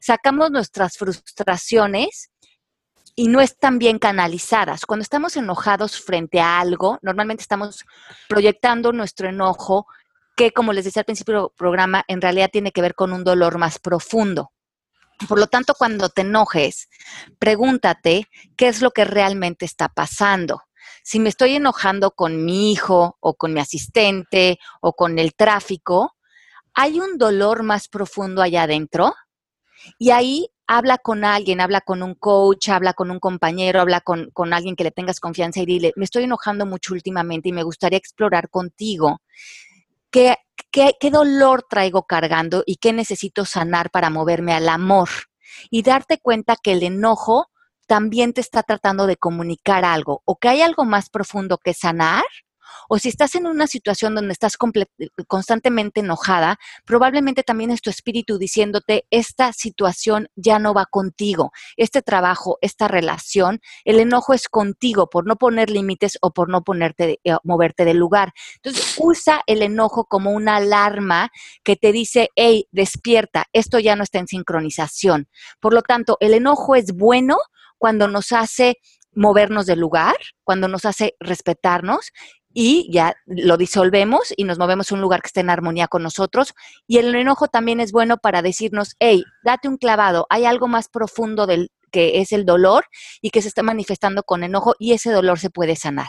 Sacamos 0.00 0.52
nuestras 0.52 0.96
frustraciones 0.96 2.30
y 3.16 3.26
no 3.26 3.40
están 3.40 3.80
bien 3.80 3.98
canalizadas. 3.98 4.86
Cuando 4.86 5.02
estamos 5.02 5.36
enojados 5.36 6.00
frente 6.00 6.38
a 6.38 6.60
algo, 6.60 7.00
normalmente 7.02 7.42
estamos 7.42 7.84
proyectando 8.28 8.92
nuestro 8.92 9.28
enojo 9.28 9.88
que, 10.36 10.52
como 10.52 10.72
les 10.72 10.84
decía 10.84 11.00
al 11.00 11.06
principio 11.06 11.34
del 11.34 11.50
programa, 11.56 12.04
en 12.08 12.20
realidad 12.20 12.50
tiene 12.52 12.70
que 12.70 12.82
ver 12.82 12.94
con 12.94 13.12
un 13.12 13.24
dolor 13.24 13.58
más 13.58 13.78
profundo. 13.78 14.52
Por 15.28 15.38
lo 15.38 15.46
tanto, 15.46 15.74
cuando 15.76 16.10
te 16.10 16.20
enojes, 16.20 16.88
pregúntate 17.38 18.28
qué 18.56 18.68
es 18.68 18.82
lo 18.82 18.90
que 18.90 19.06
realmente 19.06 19.64
está 19.64 19.88
pasando. 19.88 20.62
Si 21.02 21.20
me 21.20 21.30
estoy 21.30 21.54
enojando 21.54 22.10
con 22.10 22.44
mi 22.44 22.70
hijo 22.70 23.16
o 23.20 23.34
con 23.34 23.54
mi 23.54 23.60
asistente 23.60 24.58
o 24.82 24.92
con 24.92 25.18
el 25.18 25.34
tráfico, 25.34 26.14
¿hay 26.74 27.00
un 27.00 27.16
dolor 27.16 27.62
más 27.62 27.88
profundo 27.88 28.42
allá 28.42 28.64
adentro? 28.64 29.14
Y 29.98 30.10
ahí 30.10 30.48
habla 30.66 30.98
con 30.98 31.24
alguien, 31.24 31.60
habla 31.60 31.80
con 31.80 32.02
un 32.02 32.14
coach, 32.14 32.68
habla 32.68 32.92
con 32.92 33.10
un 33.10 33.20
compañero, 33.20 33.80
habla 33.80 34.00
con, 34.00 34.30
con, 34.32 34.52
alguien 34.52 34.76
que 34.76 34.84
le 34.84 34.90
tengas 34.90 35.20
confianza 35.20 35.60
y 35.60 35.66
dile, 35.66 35.92
me 35.96 36.04
estoy 36.04 36.24
enojando 36.24 36.66
mucho 36.66 36.92
últimamente 36.92 37.48
y 37.48 37.52
me 37.52 37.62
gustaría 37.62 37.98
explorar 37.98 38.50
contigo 38.50 39.20
qué 40.10 40.36
¿Qué, 40.70 41.10
dolor 41.10 41.64
traigo 41.68 42.02
cargando 42.04 42.62
y 42.66 42.76
qué 42.76 42.92
necesito 42.92 43.44
sanar 43.44 43.90
para 43.90 44.10
moverme 44.10 44.52
al 44.52 44.68
amor? 44.68 45.08
Y 45.70 45.82
darte 45.82 46.18
cuenta 46.18 46.56
que 46.62 46.72
el 46.72 46.82
enojo 46.82 47.46
también 47.86 48.32
te 48.32 48.40
está 48.40 48.62
tratando 48.62 49.06
de 49.06 49.16
comunicar 49.16 49.84
algo 49.84 50.22
o 50.24 50.36
que 50.36 50.48
hay 50.48 50.60
algo 50.60 50.84
más 50.84 51.08
profundo 51.08 51.56
que 51.56 51.72
sanar 51.72 52.24
o 52.88 52.98
si 52.98 53.08
estás 53.08 53.34
en 53.34 53.46
una 53.46 53.66
situación 53.66 54.14
donde 54.14 54.32
estás 54.32 54.56
constantemente 55.26 56.00
enojada, 56.00 56.58
probablemente 56.84 57.42
también 57.42 57.70
es 57.70 57.82
tu 57.82 57.90
espíritu 57.90 58.38
diciéndote, 58.38 59.06
esta 59.10 59.52
situación 59.52 60.28
ya 60.34 60.58
no 60.58 60.74
va 60.74 60.86
contigo, 60.86 61.52
este 61.76 62.02
trabajo, 62.02 62.58
esta 62.60 62.88
relación, 62.88 63.60
el 63.84 64.00
enojo 64.00 64.34
es 64.34 64.48
contigo 64.48 65.08
por 65.08 65.26
no 65.26 65.36
poner 65.36 65.70
límites 65.70 66.18
o 66.20 66.32
por 66.32 66.48
no 66.48 66.62
ponerte, 66.62 67.20
eh, 67.24 67.36
moverte 67.42 67.84
del 67.84 67.98
lugar. 67.98 68.32
Entonces, 68.56 68.96
usa 68.98 69.42
el 69.46 69.62
enojo 69.62 70.06
como 70.06 70.30
una 70.30 70.56
alarma 70.56 71.30
que 71.62 71.76
te 71.76 71.92
dice, 71.92 72.30
hey, 72.36 72.68
despierta, 72.70 73.46
esto 73.52 73.78
ya 73.78 73.96
no 73.96 74.02
está 74.02 74.18
en 74.18 74.28
sincronización. 74.28 75.28
Por 75.60 75.74
lo 75.74 75.82
tanto, 75.82 76.16
el 76.20 76.34
enojo 76.34 76.74
es 76.74 76.92
bueno 76.92 77.38
cuando 77.78 78.08
nos 78.08 78.32
hace 78.32 78.76
movernos 79.16 79.66
del 79.66 79.80
lugar, 79.80 80.14
cuando 80.44 80.68
nos 80.68 80.84
hace 80.84 81.14
respetarnos 81.18 82.12
y 82.58 82.88
ya 82.90 83.14
lo 83.26 83.58
disolvemos 83.58 84.32
y 84.34 84.44
nos 84.44 84.58
movemos 84.58 84.90
a 84.90 84.94
un 84.94 85.02
lugar 85.02 85.20
que 85.20 85.26
esté 85.26 85.40
en 85.40 85.50
armonía 85.50 85.88
con 85.88 86.02
nosotros. 86.02 86.54
Y 86.86 86.96
el 86.96 87.14
enojo 87.14 87.48
también 87.48 87.80
es 87.80 87.92
bueno 87.92 88.16
para 88.16 88.40
decirnos, 88.40 88.96
hey, 88.98 89.24
date 89.44 89.68
un 89.68 89.76
clavado, 89.76 90.26
hay 90.30 90.46
algo 90.46 90.66
más 90.66 90.88
profundo 90.88 91.46
del 91.46 91.70
que 91.90 92.18
es 92.18 92.32
el 92.32 92.46
dolor 92.46 92.86
y 93.20 93.28
que 93.28 93.42
se 93.42 93.48
está 93.48 93.62
manifestando 93.62 94.22
con 94.22 94.42
enojo 94.42 94.74
y 94.78 94.94
ese 94.94 95.12
dolor 95.12 95.38
se 95.38 95.50
puede 95.50 95.76
sanar. 95.76 96.08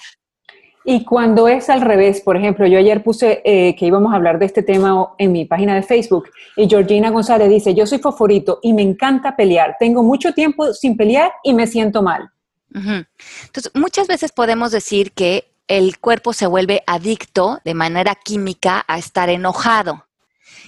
Y 0.86 1.04
cuando 1.04 1.50
es 1.50 1.70
al 1.70 1.82
revés, 1.82 2.22
por 2.22 2.38
ejemplo, 2.38 2.66
yo 2.66 2.80
ayer 2.80 3.04
puse 3.04 3.42
eh, 3.44 3.76
que 3.76 3.86
íbamos 3.86 4.14
a 4.14 4.16
hablar 4.16 4.40
de 4.40 4.46
este 4.46 4.64
tema 4.64 5.10
en 5.18 5.34
mi 5.34 5.44
página 5.44 5.76
de 5.76 5.84
Facebook 5.84 6.30
y 6.56 6.70
Georgina 6.70 7.10
González 7.10 7.50
dice, 7.50 7.76
yo 7.76 7.86
soy 7.86 8.00
favorito 8.00 8.60
y 8.64 8.72
me 8.72 8.84
encanta 8.84 9.36
pelear, 9.36 9.76
tengo 9.82 10.02
mucho 10.02 10.34
tiempo 10.34 10.74
sin 10.74 10.96
pelear 10.96 11.34
y 11.44 11.54
me 11.54 11.68
siento 11.68 12.02
mal. 12.02 12.30
Entonces, 12.74 13.72
muchas 13.76 14.08
veces 14.08 14.32
podemos 14.32 14.72
decir 14.72 15.12
que 15.12 15.57
el 15.68 16.00
cuerpo 16.00 16.34
se 16.34 16.48
vuelve 16.48 16.84
adicto 16.88 17.60
de 17.66 17.74
manera 17.74 18.16
química 18.16 18.86
a 18.88 18.98
estar 18.98 19.30
enojado. 19.30 20.06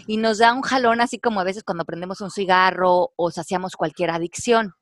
Y 0.07 0.17
nos 0.17 0.39
da 0.39 0.53
un 0.53 0.61
jalón 0.61 1.01
así 1.01 1.19
como 1.19 1.39
a 1.39 1.43
veces 1.43 1.63
cuando 1.63 1.85
prendemos 1.85 2.21
un 2.21 2.31
cigarro 2.31 3.13
o 3.15 3.31
saciamos 3.31 3.75
cualquier 3.75 4.11
adicción. 4.11 4.75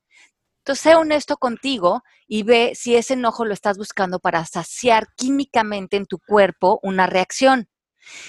Entonces, 0.59 0.83
sé 0.83 0.95
honesto 0.95 1.37
contigo 1.37 2.03
y 2.27 2.43
ve 2.43 2.73
si 2.75 2.95
ese 2.95 3.13
enojo 3.13 3.45
lo 3.45 3.53
estás 3.53 3.77
buscando 3.77 4.19
para 4.19 4.43
saciar 4.45 5.07
químicamente 5.15 5.95
en 5.95 6.05
tu 6.05 6.19
cuerpo 6.19 6.79
una 6.83 7.07
reacción. 7.07 7.69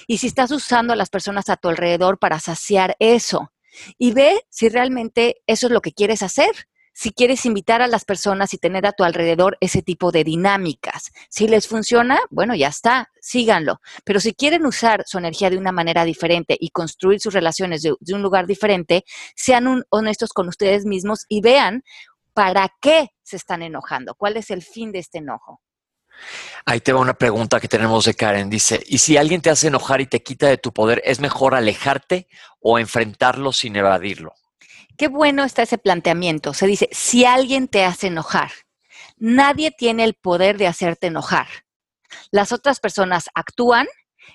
Y 0.06 0.18
si 0.18 0.28
estás 0.28 0.50
usando 0.50 0.92
a 0.92 0.96
las 0.96 1.10
personas 1.10 1.48
a 1.48 1.56
tu 1.56 1.68
alrededor 1.68 2.18
para 2.18 2.38
saciar 2.38 2.96
eso. 3.00 3.52
Y 3.96 4.12
ve 4.12 4.42
si 4.50 4.68
realmente 4.68 5.42
eso 5.46 5.66
es 5.66 5.72
lo 5.72 5.80
que 5.80 5.92
quieres 5.92 6.22
hacer 6.22 6.68
si 6.98 7.12
quieres 7.12 7.46
invitar 7.46 7.80
a 7.80 7.86
las 7.86 8.04
personas 8.04 8.52
y 8.54 8.58
tener 8.58 8.84
a 8.84 8.90
tu 8.90 9.04
alrededor 9.04 9.56
ese 9.60 9.82
tipo 9.82 10.10
de 10.10 10.24
dinámicas. 10.24 11.12
Si 11.30 11.46
les 11.46 11.68
funciona, 11.68 12.18
bueno, 12.28 12.56
ya 12.56 12.66
está, 12.66 13.12
síganlo. 13.20 13.80
Pero 14.02 14.18
si 14.18 14.34
quieren 14.34 14.66
usar 14.66 15.04
su 15.06 15.16
energía 15.16 15.48
de 15.48 15.58
una 15.58 15.70
manera 15.70 16.04
diferente 16.04 16.56
y 16.58 16.70
construir 16.70 17.20
sus 17.20 17.34
relaciones 17.34 17.82
de, 17.82 17.94
un 18.12 18.20
lugar 18.20 18.48
diferente, 18.48 19.04
sean 19.36 19.84
honestos 19.90 20.32
con 20.32 20.48
ustedes 20.48 20.86
mismos 20.86 21.24
y 21.28 21.40
vean 21.40 21.84
para 22.34 22.68
qué 22.80 23.10
se 23.22 23.36
están 23.36 23.62
enojando, 23.62 24.16
cuál 24.16 24.36
es 24.36 24.50
el 24.50 24.62
fin 24.62 24.90
de 24.90 24.98
este 24.98 25.18
enojo. 25.18 25.60
Ahí 26.64 26.80
te 26.80 26.92
va 26.92 26.98
una 26.98 27.14
pregunta 27.14 27.60
que 27.60 27.68
tenemos 27.68 28.06
de 28.06 28.14
Karen. 28.14 28.50
Dice, 28.50 28.82
¿y 28.88 28.98
si 28.98 29.16
alguien 29.16 29.40
te 29.40 29.50
hace 29.50 29.68
enojar 29.68 30.00
y 30.00 30.06
te 30.06 30.24
quita 30.24 30.48
de 30.48 30.58
tu 30.58 30.72
poder, 30.72 31.00
es 31.04 31.20
mejor 31.20 31.54
alejarte 31.54 32.26
o 32.58 32.76
enfrentarlo 32.76 33.52
sin 33.52 33.76
evadirlo? 33.76 34.34
Qué 34.98 35.06
bueno 35.06 35.44
está 35.44 35.62
ese 35.62 35.78
planteamiento. 35.78 36.52
Se 36.52 36.66
dice, 36.66 36.88
si 36.90 37.24
alguien 37.24 37.68
te 37.68 37.84
hace 37.84 38.08
enojar, 38.08 38.50
nadie 39.16 39.70
tiene 39.70 40.02
el 40.02 40.14
poder 40.14 40.58
de 40.58 40.66
hacerte 40.66 41.06
enojar. 41.06 41.46
Las 42.32 42.50
otras 42.50 42.80
personas 42.80 43.26
actúan 43.32 43.86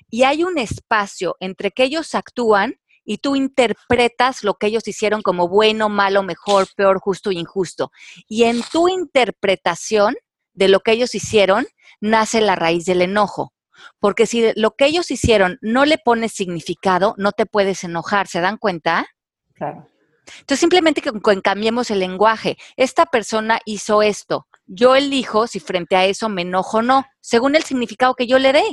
y 0.09 0.23
hay 0.23 0.45
un 0.45 0.57
espacio 0.57 1.35
entre 1.41 1.71
que 1.71 1.83
ellos 1.83 2.15
actúan 2.15 2.75
y 3.03 3.17
tú 3.17 3.35
interpretas 3.35 4.45
lo 4.45 4.53
que 4.53 4.67
ellos 4.67 4.87
hicieron 4.87 5.21
como 5.21 5.49
bueno, 5.49 5.89
malo, 5.89 6.23
mejor, 6.23 6.65
peor, 6.77 6.99
justo 6.99 7.31
e 7.31 7.35
injusto. 7.35 7.91
Y 8.29 8.43
en 8.43 8.61
tu 8.71 8.87
interpretación 8.87 10.15
de 10.53 10.69
lo 10.69 10.79
que 10.79 10.93
ellos 10.93 11.13
hicieron 11.13 11.67
nace 11.99 12.39
la 12.39 12.55
raíz 12.55 12.85
del 12.85 13.01
enojo. 13.01 13.53
Porque 13.99 14.25
si 14.25 14.53
lo 14.55 14.71
que 14.71 14.85
ellos 14.85 15.11
hicieron 15.11 15.57
no 15.61 15.83
le 15.83 15.97
pones 15.97 16.31
significado, 16.31 17.15
no 17.17 17.33
te 17.33 17.45
puedes 17.45 17.83
enojar. 17.83 18.27
¿Se 18.27 18.39
dan 18.39 18.57
cuenta? 18.57 19.07
Claro. 19.55 19.92
Entonces, 20.39 20.59
simplemente 20.59 21.01
que 21.01 21.11
cambiemos 21.41 21.91
el 21.91 21.99
lenguaje. 21.99 22.57
Esta 22.77 23.05
persona 23.05 23.59
hizo 23.65 24.01
esto. 24.01 24.47
Yo 24.65 24.95
elijo 24.95 25.47
si 25.47 25.59
frente 25.59 25.95
a 25.95 26.05
eso 26.05 26.29
me 26.29 26.43
enojo 26.43 26.77
o 26.77 26.81
no, 26.81 27.05
según 27.19 27.55
el 27.55 27.63
significado 27.63 28.15
que 28.15 28.27
yo 28.27 28.39
le 28.39 28.53
dé. 28.53 28.63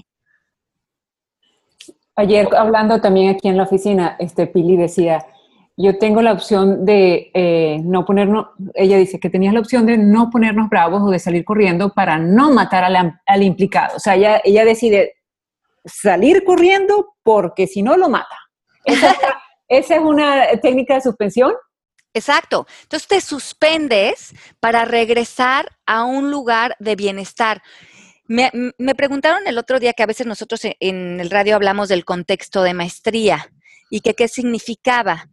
Ayer 2.16 2.48
hablando 2.56 3.00
también 3.00 3.34
aquí 3.34 3.48
en 3.48 3.56
la 3.56 3.64
oficina, 3.64 4.16
este 4.18 4.46
Pili 4.46 4.76
decía, 4.76 5.26
yo 5.76 5.96
tengo 5.98 6.20
la 6.20 6.32
opción 6.32 6.84
de 6.84 7.30
eh, 7.32 7.80
no 7.82 8.04
ponernos, 8.04 8.48
ella 8.74 8.98
dice 8.98 9.18
que 9.18 9.30
tenías 9.30 9.54
la 9.54 9.60
opción 9.60 9.86
de 9.86 9.96
no 9.96 10.28
ponernos 10.28 10.68
bravos 10.68 11.02
o 11.02 11.10
de 11.10 11.18
salir 11.18 11.44
corriendo 11.44 11.94
para 11.94 12.18
no 12.18 12.52
matar 12.52 12.84
al, 12.84 13.42
implicado. 13.42 13.96
O 13.96 14.00
sea, 14.00 14.14
ella, 14.44 14.64
decide 14.64 15.14
salir 15.84 16.44
corriendo 16.44 17.14
porque 17.22 17.66
si 17.66 17.82
no 17.82 17.96
lo 17.96 18.10
mata. 18.10 18.36
¿Esa 18.84 19.16
es 19.70 19.90
una 20.00 20.46
técnica 20.61 20.94
de 20.96 21.00
suspensión? 21.00 21.54
Exacto. 22.12 22.66
Entonces 22.83 23.09
te 23.09 23.20
suspendes 23.20 24.35
para 24.59 24.85
regresar 24.85 25.70
a 25.87 26.04
un 26.04 26.30
lugar 26.30 26.76
de 26.80 26.96
bienestar. 26.96 27.62
Me, 28.26 28.50
preguntaron 28.94 29.46
el 29.46 29.59
otro 29.59 29.80
día 29.80 29.92
que 29.92 30.02
a 30.02 30.06
veces 30.06 30.26
nosotros 30.26 30.61
en 30.64 31.20
el 31.20 31.30
radio 31.30 31.56
hablamos 31.56 31.88
del 31.88 32.04
contexto 32.04 32.62
de 32.62 32.74
maestría 32.74 33.52
y 33.90 34.00
qué 34.00 34.28
significaba. 34.28 35.28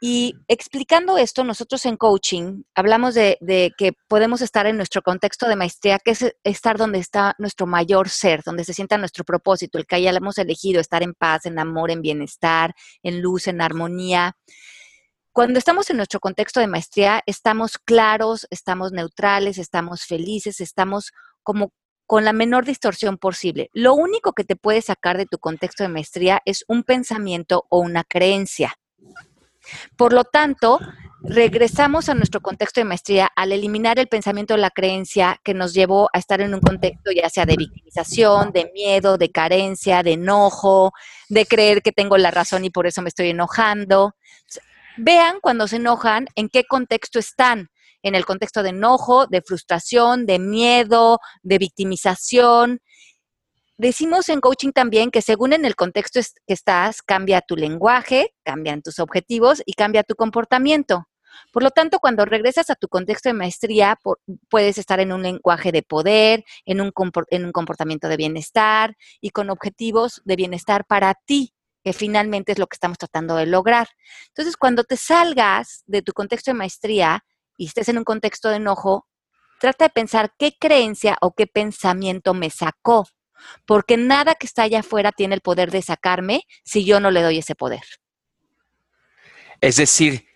Y 0.00 0.34
explicando 0.46 1.18
esto, 1.18 1.42
nosotros 1.42 1.84
en 1.84 1.96
coaching 1.96 2.62
hablamos 2.74 3.14
de, 3.14 3.38
que 3.76 3.92
podemos 4.06 4.42
estar 4.42 4.66
en 4.66 4.76
nuestro 4.76 5.02
contexto 5.02 5.48
de 5.48 5.56
maestría, 5.56 5.98
que 5.98 6.12
es 6.12 6.34
estar 6.44 6.78
donde 6.78 6.98
está 6.98 7.34
nuestro 7.38 7.66
mayor 7.66 8.08
ser, 8.08 8.42
donde 8.44 8.64
se 8.64 8.74
sienta 8.74 8.96
nuestro 8.96 9.24
propósito, 9.24 9.76
el 9.78 9.86
que 9.86 9.96
hayamos 9.96 10.38
elegido, 10.38 10.80
estar 10.80 11.02
en 11.02 11.14
paz, 11.14 11.46
en 11.46 11.58
amor, 11.58 11.90
en 11.90 12.00
bienestar, 12.00 12.74
en 13.02 13.20
luz, 13.20 13.48
en 13.48 13.60
armonía. 13.60 14.36
Cuando 15.32 15.58
estamos 15.58 15.90
en 15.90 15.96
nuestro 15.96 16.20
contexto 16.20 16.60
de 16.60 16.68
maestría, 16.68 17.22
estamos 17.26 17.78
claros, 17.78 18.46
estamos 18.50 18.92
neutrales, 18.92 19.58
estamos 19.58 20.04
felices, 20.04 20.60
estamos 20.60 21.12
como 21.42 21.72
con 22.06 22.24
la 22.24 22.32
menor 22.32 22.64
distorsión 22.64 23.18
posible. 23.18 23.68
Lo 23.72 23.94
único 23.94 24.32
que 24.32 24.44
te 24.44 24.56
puede 24.56 24.80
sacar 24.80 25.18
de 25.18 25.26
tu 25.26 25.38
contexto 25.38 25.82
de 25.82 25.90
maestría 25.90 26.40
es 26.44 26.64
un 26.66 26.82
pensamiento 26.82 27.66
o 27.68 27.80
una 27.80 28.02
creencia. 28.02 28.76
Por 29.96 30.12
lo 30.12 30.24
tanto, 30.24 30.78
regresamos 31.22 32.08
a 32.08 32.14
nuestro 32.14 32.40
contexto 32.40 32.80
de 32.80 32.84
maestría 32.84 33.28
al 33.34 33.52
eliminar 33.52 33.98
el 33.98 34.06
pensamiento 34.06 34.54
de 34.54 34.60
la 34.60 34.70
creencia 34.70 35.40
que 35.42 35.54
nos 35.54 35.74
llevó 35.74 36.08
a 36.12 36.18
estar 36.18 36.40
en 36.40 36.54
un 36.54 36.60
contexto 36.60 37.10
ya 37.10 37.28
sea 37.28 37.44
de 37.44 37.56
victimización, 37.56 38.52
de 38.52 38.70
miedo, 38.72 39.18
de 39.18 39.30
carencia, 39.30 40.02
de 40.02 40.12
enojo, 40.12 40.92
de 41.28 41.46
creer 41.46 41.82
que 41.82 41.92
tengo 41.92 42.16
la 42.18 42.30
razón 42.30 42.64
y 42.64 42.70
por 42.70 42.86
eso 42.86 43.02
me 43.02 43.08
estoy 43.08 43.30
enojando. 43.30 44.14
Vean 44.96 45.38
cuando 45.40 45.68
se 45.68 45.76
enojan 45.76 46.26
en 46.34 46.48
qué 46.48 46.64
contexto 46.64 47.18
están. 47.18 47.70
En 48.02 48.14
el 48.14 48.24
contexto 48.24 48.62
de 48.62 48.68
enojo, 48.68 49.26
de 49.26 49.42
frustración, 49.42 50.24
de 50.24 50.38
miedo, 50.38 51.18
de 51.42 51.58
victimización. 51.58 52.80
Decimos 53.80 54.28
en 54.28 54.40
coaching 54.40 54.72
también 54.72 55.12
que 55.12 55.22
según 55.22 55.52
en 55.52 55.64
el 55.64 55.76
contexto 55.76 56.18
que 56.48 56.52
estás, 56.52 57.00
cambia 57.00 57.40
tu 57.40 57.54
lenguaje, 57.54 58.34
cambian 58.42 58.82
tus 58.82 58.98
objetivos 58.98 59.62
y 59.66 59.74
cambia 59.74 60.02
tu 60.02 60.16
comportamiento. 60.16 61.06
Por 61.52 61.62
lo 61.62 61.70
tanto, 61.70 62.00
cuando 62.00 62.24
regresas 62.24 62.70
a 62.70 62.74
tu 62.74 62.88
contexto 62.88 63.28
de 63.28 63.34
maestría, 63.34 63.96
puedes 64.50 64.78
estar 64.78 64.98
en 64.98 65.12
un 65.12 65.22
lenguaje 65.22 65.70
de 65.70 65.84
poder, 65.84 66.44
en 66.64 66.80
un, 66.80 66.92
en 67.30 67.44
un 67.44 67.52
comportamiento 67.52 68.08
de 68.08 68.16
bienestar 68.16 68.96
y 69.20 69.30
con 69.30 69.48
objetivos 69.48 70.22
de 70.24 70.34
bienestar 70.34 70.84
para 70.84 71.14
ti, 71.14 71.54
que 71.84 71.92
finalmente 71.92 72.50
es 72.50 72.58
lo 72.58 72.66
que 72.66 72.74
estamos 72.74 72.98
tratando 72.98 73.36
de 73.36 73.46
lograr. 73.46 73.86
Entonces, 74.26 74.56
cuando 74.56 74.82
te 74.82 74.96
salgas 74.96 75.84
de 75.86 76.02
tu 76.02 76.12
contexto 76.14 76.50
de 76.50 76.56
maestría 76.56 77.24
y 77.56 77.66
estés 77.66 77.88
en 77.88 77.98
un 77.98 78.04
contexto 78.04 78.48
de 78.48 78.56
enojo, 78.56 79.06
trata 79.60 79.84
de 79.84 79.90
pensar 79.90 80.32
qué 80.36 80.56
creencia 80.58 81.16
o 81.20 81.32
qué 81.32 81.46
pensamiento 81.46 82.34
me 82.34 82.50
sacó 82.50 83.06
porque 83.66 83.96
nada 83.96 84.34
que 84.34 84.46
está 84.46 84.62
allá 84.62 84.80
afuera 84.80 85.12
tiene 85.12 85.34
el 85.34 85.40
poder 85.40 85.70
de 85.70 85.82
sacarme 85.82 86.42
si 86.64 86.84
yo 86.84 87.00
no 87.00 87.10
le 87.10 87.22
doy 87.22 87.38
ese 87.38 87.54
poder. 87.54 87.82
Es 89.60 89.76
decir, 89.76 90.26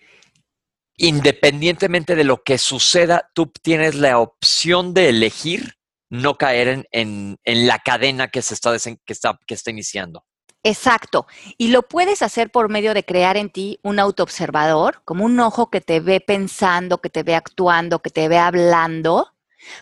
independientemente 0.96 2.14
de 2.14 2.24
lo 2.24 2.42
que 2.42 2.58
suceda, 2.58 3.30
tú 3.34 3.52
tienes 3.62 3.94
la 3.94 4.18
opción 4.18 4.94
de 4.94 5.08
elegir 5.08 5.74
no 6.10 6.36
caer 6.36 6.86
en, 6.92 7.38
la 7.44 7.78
cadena 7.78 8.28
que 8.28 8.42
se 8.42 8.52
está, 8.52 8.76
que 8.78 9.12
está, 9.12 9.38
que 9.46 9.54
está 9.54 9.70
iniciando. 9.70 10.24
Exacto. 10.62 11.26
Y 11.58 11.68
lo 11.68 11.82
puedes 11.82 12.22
hacer 12.22 12.50
por 12.50 12.68
medio 12.68 12.94
de 12.94 13.04
crear 13.04 13.36
en 13.36 13.50
ti 13.50 13.80
un 13.82 13.98
autoobservador, 13.98 15.02
como 15.04 15.24
un 15.24 15.40
ojo 15.40 15.70
que 15.70 15.80
te 15.80 16.00
ve 16.00 16.20
pensando, 16.20 16.98
que 16.98 17.08
te 17.08 17.22
ve 17.22 17.34
actuando, 17.34 18.00
que 18.00 18.10
te 18.10 18.28
ve 18.28 18.38
hablando, 18.38 19.32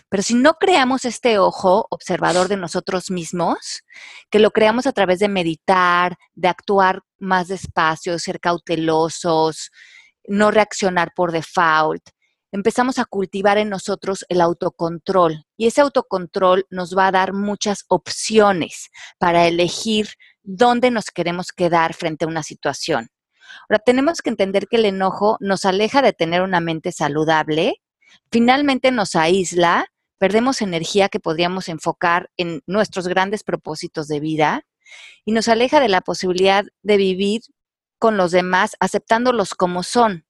pero 0.09 0.23
si 0.23 0.35
no 0.35 0.53
creamos 0.55 1.05
este 1.05 1.39
ojo 1.39 1.87
observador 1.89 2.47
de 2.47 2.57
nosotros 2.57 3.11
mismos, 3.11 3.83
que 4.29 4.39
lo 4.39 4.51
creamos 4.51 4.87
a 4.87 4.91
través 4.91 5.19
de 5.19 5.27
meditar, 5.27 6.17
de 6.33 6.47
actuar 6.47 7.01
más 7.19 7.47
despacio, 7.47 8.17
ser 8.19 8.39
cautelosos, 8.39 9.71
no 10.27 10.51
reaccionar 10.51 11.11
por 11.15 11.31
default, 11.31 12.03
empezamos 12.51 12.99
a 12.99 13.05
cultivar 13.05 13.57
en 13.57 13.69
nosotros 13.69 14.25
el 14.29 14.41
autocontrol. 14.41 15.45
Y 15.57 15.67
ese 15.67 15.81
autocontrol 15.81 16.65
nos 16.69 16.95
va 16.97 17.07
a 17.07 17.11
dar 17.11 17.33
muchas 17.33 17.85
opciones 17.87 18.89
para 19.17 19.47
elegir 19.47 20.09
dónde 20.43 20.91
nos 20.91 21.05
queremos 21.05 21.51
quedar 21.51 21.93
frente 21.93 22.25
a 22.25 22.27
una 22.27 22.43
situación. 22.43 23.09
Ahora, 23.69 23.79
tenemos 23.79 24.21
que 24.21 24.29
entender 24.29 24.67
que 24.67 24.77
el 24.77 24.85
enojo 24.85 25.37
nos 25.39 25.65
aleja 25.65 26.01
de 26.01 26.13
tener 26.13 26.41
una 26.41 26.59
mente 26.59 26.91
saludable 26.91 27.80
finalmente 28.31 28.91
nos 28.91 29.15
aísla, 29.15 29.87
perdemos 30.17 30.61
energía 30.61 31.09
que 31.09 31.19
podríamos 31.19 31.69
enfocar 31.69 32.29
en 32.37 32.61
nuestros 32.67 33.07
grandes 33.07 33.43
propósitos 33.43 34.07
de 34.07 34.19
vida 34.19 34.65
y 35.25 35.31
nos 35.31 35.47
aleja 35.47 35.79
de 35.79 35.89
la 35.89 36.01
posibilidad 36.01 36.65
de 36.83 36.97
vivir 36.97 37.41
con 37.97 38.17
los 38.17 38.31
demás 38.31 38.75
aceptándolos 38.79 39.53
como 39.53 39.83
son. 39.83 40.25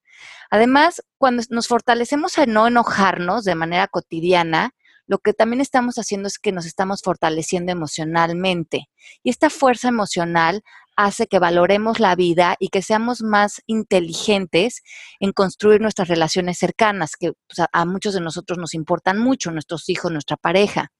Además, 0.50 1.02
cuando 1.18 1.44
nos 1.50 1.68
fortalecemos 1.68 2.38
a 2.38 2.46
no 2.46 2.68
enojarnos 2.68 3.46
de 3.46 3.56
manera 3.56 3.88
cotidiana, 3.88 4.76
lo 5.08 5.20
que 5.20 5.34
también 5.34 5.62
estamos 5.62 5.96
haciendo 5.96 6.28
es 6.28 6.40
que 6.40 6.52
nos 6.52 6.66
estamos 6.66 7.02
fortaleciendo 7.02 7.72
emocionalmente. 7.72 8.90
Y 9.24 9.30
esta 9.30 9.50
fuerza 9.50 9.90
emocional 9.90 10.64
hace 10.96 11.28
que 11.28 11.40
valoremos 11.40 12.00
la 12.00 12.16
vida 12.16 12.56
y 12.60 12.70
que 12.70 12.82
seamos 12.82 13.22
más 13.22 13.62
inteligentes 13.68 14.84
en 15.20 15.32
construir 15.32 15.82
nuestras 15.82 16.08
relaciones 16.08 16.58
cercanas, 16.58 17.16
que 17.20 17.34
pues, 17.48 17.68
a, 17.72 17.86
muchos 17.86 18.14
de 18.14 18.22
nosotros 18.22 18.58
nos 18.58 18.74
importan 18.74 19.20
mucho, 19.20 19.52
nuestros 19.52 19.90
hijos, 19.90 20.12
nuestra 20.12 20.38
pareja. 20.38 20.92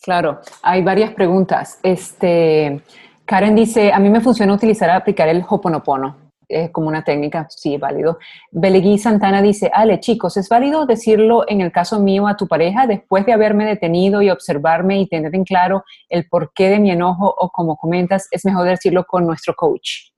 Claro, 0.00 0.40
hay 0.62 0.82
varias 0.82 1.12
preguntas. 1.12 1.78
Este, 1.82 2.82
Karen 3.26 3.54
dice, 3.54 3.92
a 3.92 3.98
mí 3.98 4.08
me 4.08 4.20
funciona 4.20 4.54
utilizar, 4.54 4.88
aplicar 4.90 5.28
el 5.28 5.44
Hoponopono. 5.46 6.16
Es 6.50 6.70
como 6.70 6.88
una 6.88 7.04
técnica, 7.04 7.46
sí, 7.48 7.76
válido. 7.76 8.18
Belegui 8.50 8.98
Santana 8.98 9.40
dice, 9.40 9.70
Ale, 9.72 10.00
chicos, 10.00 10.36
¿es 10.36 10.48
válido 10.48 10.84
decirlo 10.84 11.44
en 11.48 11.60
el 11.60 11.70
caso 11.70 12.00
mío 12.00 12.26
a 12.26 12.36
tu 12.36 12.48
pareja 12.48 12.88
después 12.88 13.24
de 13.24 13.32
haberme 13.32 13.64
detenido 13.64 14.20
y 14.20 14.30
observarme 14.30 15.00
y 15.00 15.06
tener 15.06 15.34
en 15.34 15.44
claro 15.44 15.84
el 16.08 16.28
porqué 16.28 16.68
de 16.68 16.80
mi 16.80 16.90
enojo 16.90 17.32
o 17.38 17.50
como 17.50 17.76
comentas, 17.76 18.26
es 18.32 18.44
mejor 18.44 18.68
decirlo 18.68 19.04
con 19.04 19.26
nuestro 19.26 19.54
coach? 19.54 20.09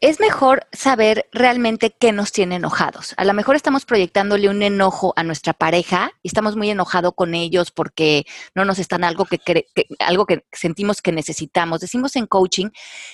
Es 0.00 0.20
mejor 0.20 0.66
saber 0.72 1.28
realmente 1.32 1.94
qué 1.98 2.12
nos 2.12 2.30
tiene 2.30 2.56
enojados. 2.56 3.14
A 3.16 3.24
lo 3.24 3.32
mejor 3.32 3.56
estamos 3.56 3.86
proyectándole 3.86 4.50
un 4.50 4.62
enojo 4.62 5.14
a 5.16 5.22
nuestra 5.22 5.54
pareja 5.54 6.12
y 6.22 6.28
estamos 6.28 6.56
muy 6.56 6.70
enojados 6.70 7.14
con 7.14 7.34
ellos 7.34 7.70
porque 7.70 8.26
no 8.54 8.64
nos 8.66 8.78
están 8.78 9.04
algo 9.04 9.24
que, 9.24 9.66
algo 10.00 10.26
que 10.26 10.44
sentimos 10.52 11.00
que 11.00 11.12
necesitamos. 11.12 11.80
Decimos 11.80 12.16
en 12.16 12.26
coaching 12.26 12.68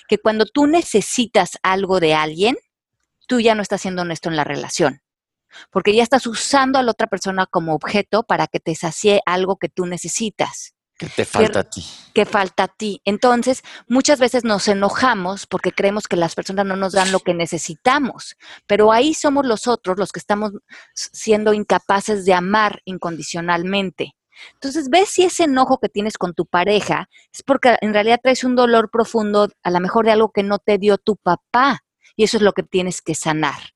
que 0.09 0.19
cuando 0.19 0.47
tú 0.47 0.67
necesitas 0.67 1.59
algo 1.63 2.01
de 2.01 2.15
alguien, 2.15 2.57
tú 3.29 3.41
ya 3.41 3.55
no 3.55 3.63
estás 3.63 3.83
siendo 3.83 4.03
honesto 4.03 4.29
en 4.29 4.37
la 4.37 4.45
relación. 4.45 5.01
Porque 5.71 5.95
ya 5.95 6.03
estás 6.03 6.27
usando 6.27 6.81
a 6.81 6.83
la 6.83 6.91
otra 6.91 7.07
persona 7.07 7.47
como 7.47 7.75
objeto 7.75 8.25
para 8.25 8.49
que 8.49 8.59
te 8.59 8.75
sacie 8.75 9.21
algo 9.27 9.57
que 9.57 9.69
tú 9.69 9.87
necesitas. 9.87 10.75
Que 10.97 11.09
te 11.09 11.25
falta 11.25 11.61
a 11.61 11.65
ti. 11.65 11.85
Que 12.15 12.25
falta 12.25 12.63
a 12.65 12.69
ti. 12.69 13.01
Entonces, 13.05 13.63
muchas 13.89 14.21
veces 14.21 14.45
nos 14.45 14.69
enojamos 14.69 15.47
porque 15.47 15.73
creemos 15.73 16.07
que 16.07 16.17
las 16.17 16.35
personas 16.35 16.67
no 16.67 16.77
nos 16.77 16.93
dan 16.93 17.11
lo 17.11 17.21
que 17.21 17.35
necesitamos, 17.35 18.37
pero 18.67 18.93
ahí 18.93 19.13
somos 19.13 19.45
los 19.45 19.67
otros 19.67 19.99
los 19.99 20.13
que 20.13 20.21
estamos 20.21 20.53
siendo 20.95 21.53
incapaces 21.53 22.25
de 22.25 22.35
amar 22.35 22.81
incondicionalmente. 22.85 24.15
Entonces, 24.53 24.89
ves 24.89 25.09
si 25.09 25.25
ese 25.25 25.45
enojo 25.45 25.79
que 25.79 25.89
tienes 25.89 26.17
con 26.17 26.35
tu 26.35 26.47
pareja 26.47 27.09
es 27.33 27.43
porque 27.43 27.77
en 27.81 27.93
realidad 27.93 28.21
traes 28.23 28.45
un 28.45 28.55
dolor 28.55 28.91
profundo, 28.91 29.49
a 29.63 29.71
lo 29.71 29.81
mejor 29.81 30.05
de 30.05 30.13
algo 30.13 30.31
que 30.31 30.43
no 30.43 30.59
te 30.59 30.79
dio 30.79 30.99
tu 30.99 31.17
papá, 31.17 31.85
y 32.17 32.25
eso 32.25 32.37
es 32.37 32.43
lo 32.43 32.53
que 32.53 32.63
tienes 32.63 33.03
que 33.03 33.15
sanar 33.15 33.75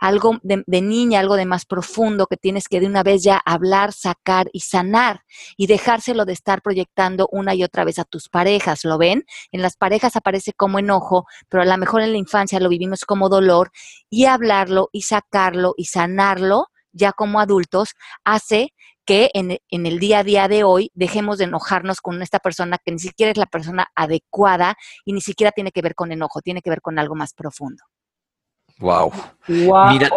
algo 0.00 0.38
de, 0.42 0.80
niña, 0.80 1.20
algo 1.20 1.36
de 1.36 1.46
más 1.46 1.64
profundo 1.64 2.26
que 2.26 2.36
tienes 2.36 2.68
que 2.68 2.80
de 2.80 2.86
una 2.86 3.02
vez 3.02 3.22
ya 3.22 3.40
hablar, 3.44 3.92
sacar 3.92 4.48
y 4.52 4.60
sanar 4.60 5.24
y 5.56 5.66
dejárselo 5.66 6.24
de 6.24 6.32
estar 6.32 6.62
proyectando 6.62 7.28
una 7.32 7.54
y 7.54 7.64
otra 7.64 7.84
vez 7.84 7.98
a 7.98 8.04
tus 8.04 8.28
parejas. 8.28 8.84
¿Lo 8.84 8.98
ven? 8.98 9.24
En 9.52 9.62
las 9.62 9.76
parejas 9.76 10.16
aparece 10.16 10.52
como 10.52 10.78
enojo, 10.78 11.26
pero 11.48 11.62
a 11.62 11.66
lo 11.66 11.76
mejor 11.76 12.02
en 12.02 12.12
la 12.12 12.18
infancia 12.18 12.60
lo 12.60 12.68
vivimos 12.68 13.04
como 13.04 13.28
dolor 13.28 13.70
y 14.10 14.26
hablarlo 14.26 14.88
y 14.92 15.02
sacarlo 15.02 15.74
y 15.76 15.86
sanarlo 15.86 16.68
ya 16.92 17.12
como 17.12 17.40
adultos 17.40 17.94
hace 18.24 18.74
que 19.08 19.30
en, 19.32 19.58
el 19.70 19.98
día 19.98 20.18
a 20.18 20.24
día 20.24 20.48
de 20.48 20.64
hoy 20.64 20.90
dejemos 20.94 21.38
de 21.38 21.44
enojarnos 21.44 22.02
con 22.02 22.20
esta 22.20 22.40
persona 22.40 22.76
que 22.76 22.92
ni 22.92 22.98
siquiera 22.98 23.32
es 23.32 23.38
la 23.38 23.46
persona 23.46 23.88
adecuada 23.94 24.76
y 25.06 25.14
ni 25.14 25.22
siquiera 25.22 25.50
tiene 25.50 25.72
que 25.72 25.80
ver 25.80 25.94
con 25.94 26.12
enojo, 26.12 26.42
tiene 26.42 26.60
que 26.60 26.68
ver 26.68 26.82
con 26.82 26.98
algo 26.98 27.14
más 27.14 27.32
profundo. 27.32 27.82
Wow. 28.78 29.12
Mira, 29.48 30.10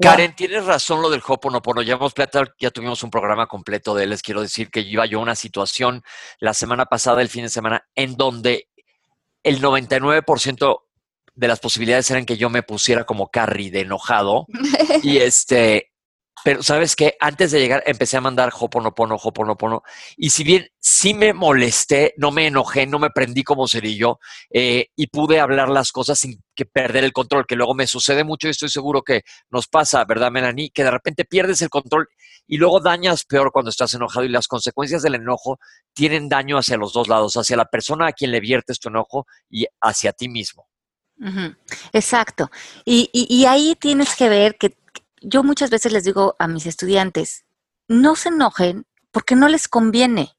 Karen, 0.00 0.34
tienes 0.34 0.64
razón 0.64 1.00
lo 1.00 1.10
del 1.10 1.22
Hoponopono. 1.26 1.82
Ya 1.82 1.94
hemos 1.94 2.12
ya 2.58 2.70
tuvimos 2.70 3.02
un 3.02 3.10
programa 3.10 3.46
completo 3.46 3.94
de 3.94 4.04
él. 4.04 4.10
Les 4.10 4.22
quiero 4.22 4.42
decir 4.42 4.70
que 4.70 4.80
iba 4.80 5.06
yo 5.06 5.18
a 5.18 5.22
una 5.22 5.34
situación 5.34 6.02
la 6.38 6.54
semana 6.54 6.86
pasada, 6.86 7.22
el 7.22 7.28
fin 7.28 7.44
de 7.44 7.48
semana, 7.48 7.86
en 7.94 8.16
donde 8.16 8.68
el 9.42 9.62
99% 9.62 10.80
de 11.34 11.48
las 11.48 11.60
posibilidades 11.60 12.10
eran 12.10 12.26
que 12.26 12.36
yo 12.36 12.50
me 12.50 12.62
pusiera 12.62 13.04
como 13.04 13.30
Carrie 13.30 13.70
de 13.70 13.82
enojado. 13.82 14.46
y 15.02 15.18
este, 15.18 15.92
pero 16.44 16.62
sabes 16.62 16.96
que 16.96 17.16
antes 17.20 17.50
de 17.50 17.60
llegar 17.60 17.82
empecé 17.86 18.16
a 18.16 18.20
mandar 18.20 18.52
Hoponopono, 18.58 19.16
Hoponopono. 19.16 19.82
Y 20.16 20.30
si 20.30 20.44
bien 20.44 20.68
sí 20.78 21.14
me 21.14 21.32
molesté, 21.32 22.14
no 22.18 22.30
me 22.30 22.46
enojé, 22.46 22.86
no 22.86 22.98
me 22.98 23.10
prendí 23.10 23.42
como 23.42 23.66
cerillo 23.66 24.18
eh, 24.50 24.88
y 24.94 25.06
pude 25.08 25.40
hablar 25.40 25.68
las 25.68 25.92
cosas 25.92 26.18
sin 26.18 26.42
que 26.56 26.66
perder 26.66 27.04
el 27.04 27.12
control, 27.12 27.46
que 27.46 27.54
luego 27.54 27.74
me 27.74 27.86
sucede 27.86 28.24
mucho 28.24 28.48
y 28.48 28.50
estoy 28.50 28.68
seguro 28.68 29.02
que 29.02 29.22
nos 29.50 29.68
pasa, 29.68 30.04
¿verdad, 30.04 30.32
Melanie? 30.32 30.70
Que 30.70 30.82
de 30.82 30.90
repente 30.90 31.24
pierdes 31.24 31.62
el 31.62 31.68
control 31.68 32.08
y 32.48 32.56
luego 32.56 32.80
dañas 32.80 33.24
peor 33.24 33.52
cuando 33.52 33.70
estás 33.70 33.94
enojado 33.94 34.24
y 34.24 34.28
las 34.28 34.48
consecuencias 34.48 35.02
del 35.02 35.14
enojo 35.14 35.58
tienen 35.92 36.28
daño 36.28 36.58
hacia 36.58 36.76
los 36.76 36.92
dos 36.92 37.06
lados, 37.06 37.36
hacia 37.36 37.56
la 37.56 37.66
persona 37.66 38.08
a 38.08 38.12
quien 38.12 38.32
le 38.32 38.40
viertes 38.40 38.80
tu 38.80 38.88
enojo 38.88 39.26
y 39.48 39.66
hacia 39.80 40.12
ti 40.12 40.28
mismo. 40.28 40.66
Exacto. 41.92 42.50
y 42.84 43.44
ahí 43.46 43.76
tienes 43.80 44.16
que 44.16 44.28
ver 44.28 44.56
que 44.58 44.76
yo 45.22 45.42
muchas 45.42 45.70
veces 45.70 45.92
les 45.92 46.04
digo 46.04 46.36
a 46.38 46.48
mis 46.48 46.66
estudiantes, 46.66 47.44
no 47.88 48.16
se 48.16 48.28
enojen 48.28 48.86
porque 49.10 49.34
no 49.34 49.48
les 49.48 49.68
conviene. 49.68 50.35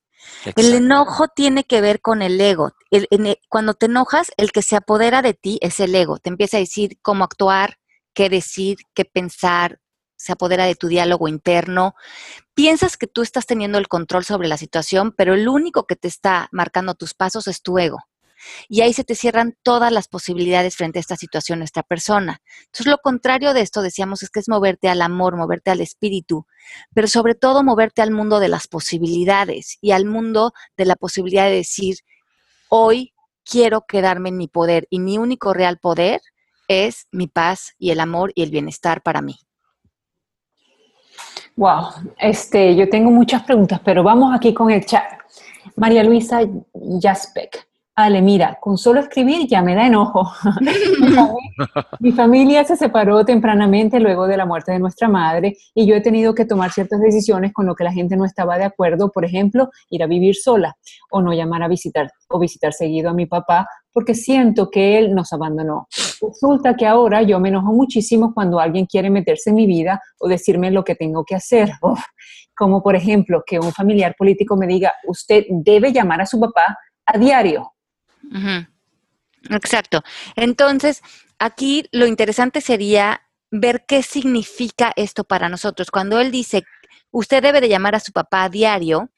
El 0.55 0.73
enojo 0.73 1.27
tiene 1.27 1.63
que 1.63 1.81
ver 1.81 2.01
con 2.01 2.21
el 2.21 2.39
ego. 2.39 2.73
cuando 3.49 3.73
te 3.73 3.87
enojas, 3.87 4.31
el 4.37 4.51
que 4.51 4.61
se 4.61 4.75
apodera 4.75 5.21
de 5.21 5.33
ti 5.33 5.59
es 5.61 5.79
el 5.79 5.93
ego. 5.95 6.17
Te 6.19 6.29
empieza 6.29 6.57
a 6.57 6.61
decir 6.61 6.97
cómo 7.01 7.23
actuar, 7.23 7.77
qué 8.13 8.29
decir, 8.29 8.77
qué 8.93 9.05
pensar, 9.05 9.79
se 10.17 10.31
apodera 10.31 10.65
de 10.65 10.75
tu 10.75 10.87
diálogo 10.87 11.27
interno. 11.27 11.95
Piensas 12.53 12.97
que 12.97 13.07
tú 13.07 13.21
estás 13.21 13.45
teniendo 13.45 13.77
el 13.77 13.87
control 13.87 14.25
sobre 14.25 14.47
la 14.47 14.57
situación, 14.57 15.13
pero 15.15 15.33
el 15.33 15.47
único 15.47 15.85
que 15.85 15.95
te 15.95 16.07
está 16.07 16.49
marcando 16.51 16.95
tus 16.95 17.13
pasos 17.13 17.47
es 17.47 17.61
tu 17.61 17.77
ego 17.77 17.99
y 18.67 18.81
ahí 18.81 18.93
se 18.93 19.03
te 19.03 19.15
cierran 19.15 19.55
todas 19.63 19.91
las 19.91 20.07
posibilidades 20.07 20.75
frente 20.75 20.99
a 20.99 21.01
esta 21.01 21.15
situación, 21.15 21.61
esta 21.61 21.83
persona. 21.83 22.41
Entonces, 22.65 22.87
lo 22.87 22.97
contrario 22.97 23.53
de 23.53 23.61
esto, 23.61 23.81
decíamos, 23.81 24.23
es 24.23 24.29
que 24.29 24.39
es 24.39 24.49
moverte 24.49 24.89
al 24.89 25.01
amor, 25.01 25.35
moverte 25.35 25.71
al 25.71 25.81
espíritu, 25.81 26.45
pero 26.93 27.07
sobre 27.07 27.35
todo 27.35 27.63
moverte 27.63 28.01
al 28.01 28.11
mundo 28.11 28.39
de 28.39 28.49
las 28.49 28.67
posibilidades 28.67 29.77
y 29.81 29.91
al 29.91 30.05
mundo 30.05 30.53
de 30.75 30.85
la 30.85 30.95
posibilidad 30.95 31.45
de 31.45 31.55
decir, 31.55 31.97
hoy 32.69 33.13
quiero 33.43 33.85
quedarme 33.87 34.29
en 34.29 34.37
mi 34.37 34.47
poder 34.47 34.87
y 34.89 34.99
mi 34.99 35.17
único 35.17 35.53
real 35.53 35.77
poder 35.77 36.21
es 36.67 37.07
mi 37.11 37.27
paz 37.27 37.73
y 37.77 37.91
el 37.91 37.99
amor 37.99 38.31
y 38.35 38.43
el 38.43 38.51
bienestar 38.51 39.01
para 39.01 39.21
mí. 39.21 39.35
Wow, 41.55 42.13
este, 42.19 42.75
yo 42.75 42.87
tengo 42.87 43.09
muchas 43.09 43.43
preguntas, 43.43 43.81
pero 43.83 44.03
vamos 44.03 44.35
aquí 44.35 44.53
con 44.53 44.69
el 44.69 44.85
chat. 44.85 45.05
María 45.75 46.03
Luisa 46.03 46.41
Jaspek 47.01 47.67
Ale, 47.99 48.21
mira, 48.21 48.59
con 48.61 48.77
solo 48.77 48.99
escribir 48.99 49.47
ya 49.47 49.63
me 49.63 49.73
da 49.73 49.87
enojo. 49.87 50.31
mi, 51.99 52.11
familia, 52.11 52.63
se 52.63 52.77
separó 52.77 53.25
tempranamente 53.25 53.99
luego 53.99 54.27
de 54.27 54.37
la 54.37 54.45
muerte 54.45 54.71
de 54.71 54.77
nuestra 54.77 55.09
madre 55.09 55.57
y 55.73 55.87
yo 55.87 55.95
he 55.95 56.01
tenido 56.01 56.35
que 56.35 56.45
tomar 56.45 56.71
ciertas 56.71 57.01
decisiones 57.01 57.53
con 57.53 57.65
lo 57.65 57.73
que 57.73 57.83
la 57.83 57.91
gente 57.91 58.15
no 58.15 58.23
estaba 58.23 58.59
de 58.59 58.65
acuerdo, 58.65 59.11
por 59.11 59.25
ejemplo, 59.25 59.71
ir 59.89 60.03
a 60.03 60.05
vivir 60.05 60.35
sola 60.35 60.77
o 61.09 61.23
no 61.23 61.33
llamar 61.33 61.63
a 61.63 61.67
visitar 61.67 62.11
o 62.29 62.37
visitar 62.37 62.71
seguido 62.71 63.09
a 63.09 63.13
mi 63.15 63.25
papá 63.25 63.67
porque 63.91 64.13
siento 64.13 64.69
que 64.69 64.99
él 64.99 65.15
nos 65.15 65.33
abandonó. 65.33 65.87
Resulta 66.21 66.75
que 66.75 66.85
ahora 66.85 67.23
yo 67.23 67.39
me 67.39 67.49
enojo 67.49 67.73
muchísimo 67.73 68.31
cuando 68.31 68.59
alguien 68.59 68.85
quiere 68.85 69.09
meterse 69.09 69.49
en 69.49 69.55
mi 69.55 69.65
vida 69.65 69.99
o 70.19 70.27
decirme 70.27 70.69
lo 70.69 70.83
que 70.83 70.93
tengo 70.93 71.25
que 71.25 71.33
hacer. 71.33 71.71
como 72.55 72.83
por 72.83 72.95
ejemplo 72.95 73.41
que 73.43 73.57
un 73.57 73.71
familiar 73.71 74.13
político 74.15 74.55
me 74.55 74.67
diga, 74.67 74.93
usted 75.07 75.45
debe 75.49 75.91
llamar 75.91 76.21
a 76.21 76.27
su 76.27 76.39
papá 76.39 76.77
a 77.03 77.17
diario 77.17 77.71
Exacto. 79.49 80.01
Entonces, 80.35 81.01
aquí 81.39 81.85
lo 81.91 82.05
interesante 82.05 82.61
sería 82.61 83.21
ver 83.51 83.85
qué 83.87 84.03
significa 84.03 84.93
esto 84.95 85.23
para 85.23 85.49
nosotros. 85.49 85.91
Cuando 85.91 86.19
él 86.19 86.31
dice, 86.31 86.63
usted 87.11 87.41
debe 87.41 87.61
de 87.61 87.69
llamar 87.69 87.95
a 87.95 87.99
su 87.99 88.11
papá 88.11 88.43
a 88.43 88.49
diario, 88.49 89.09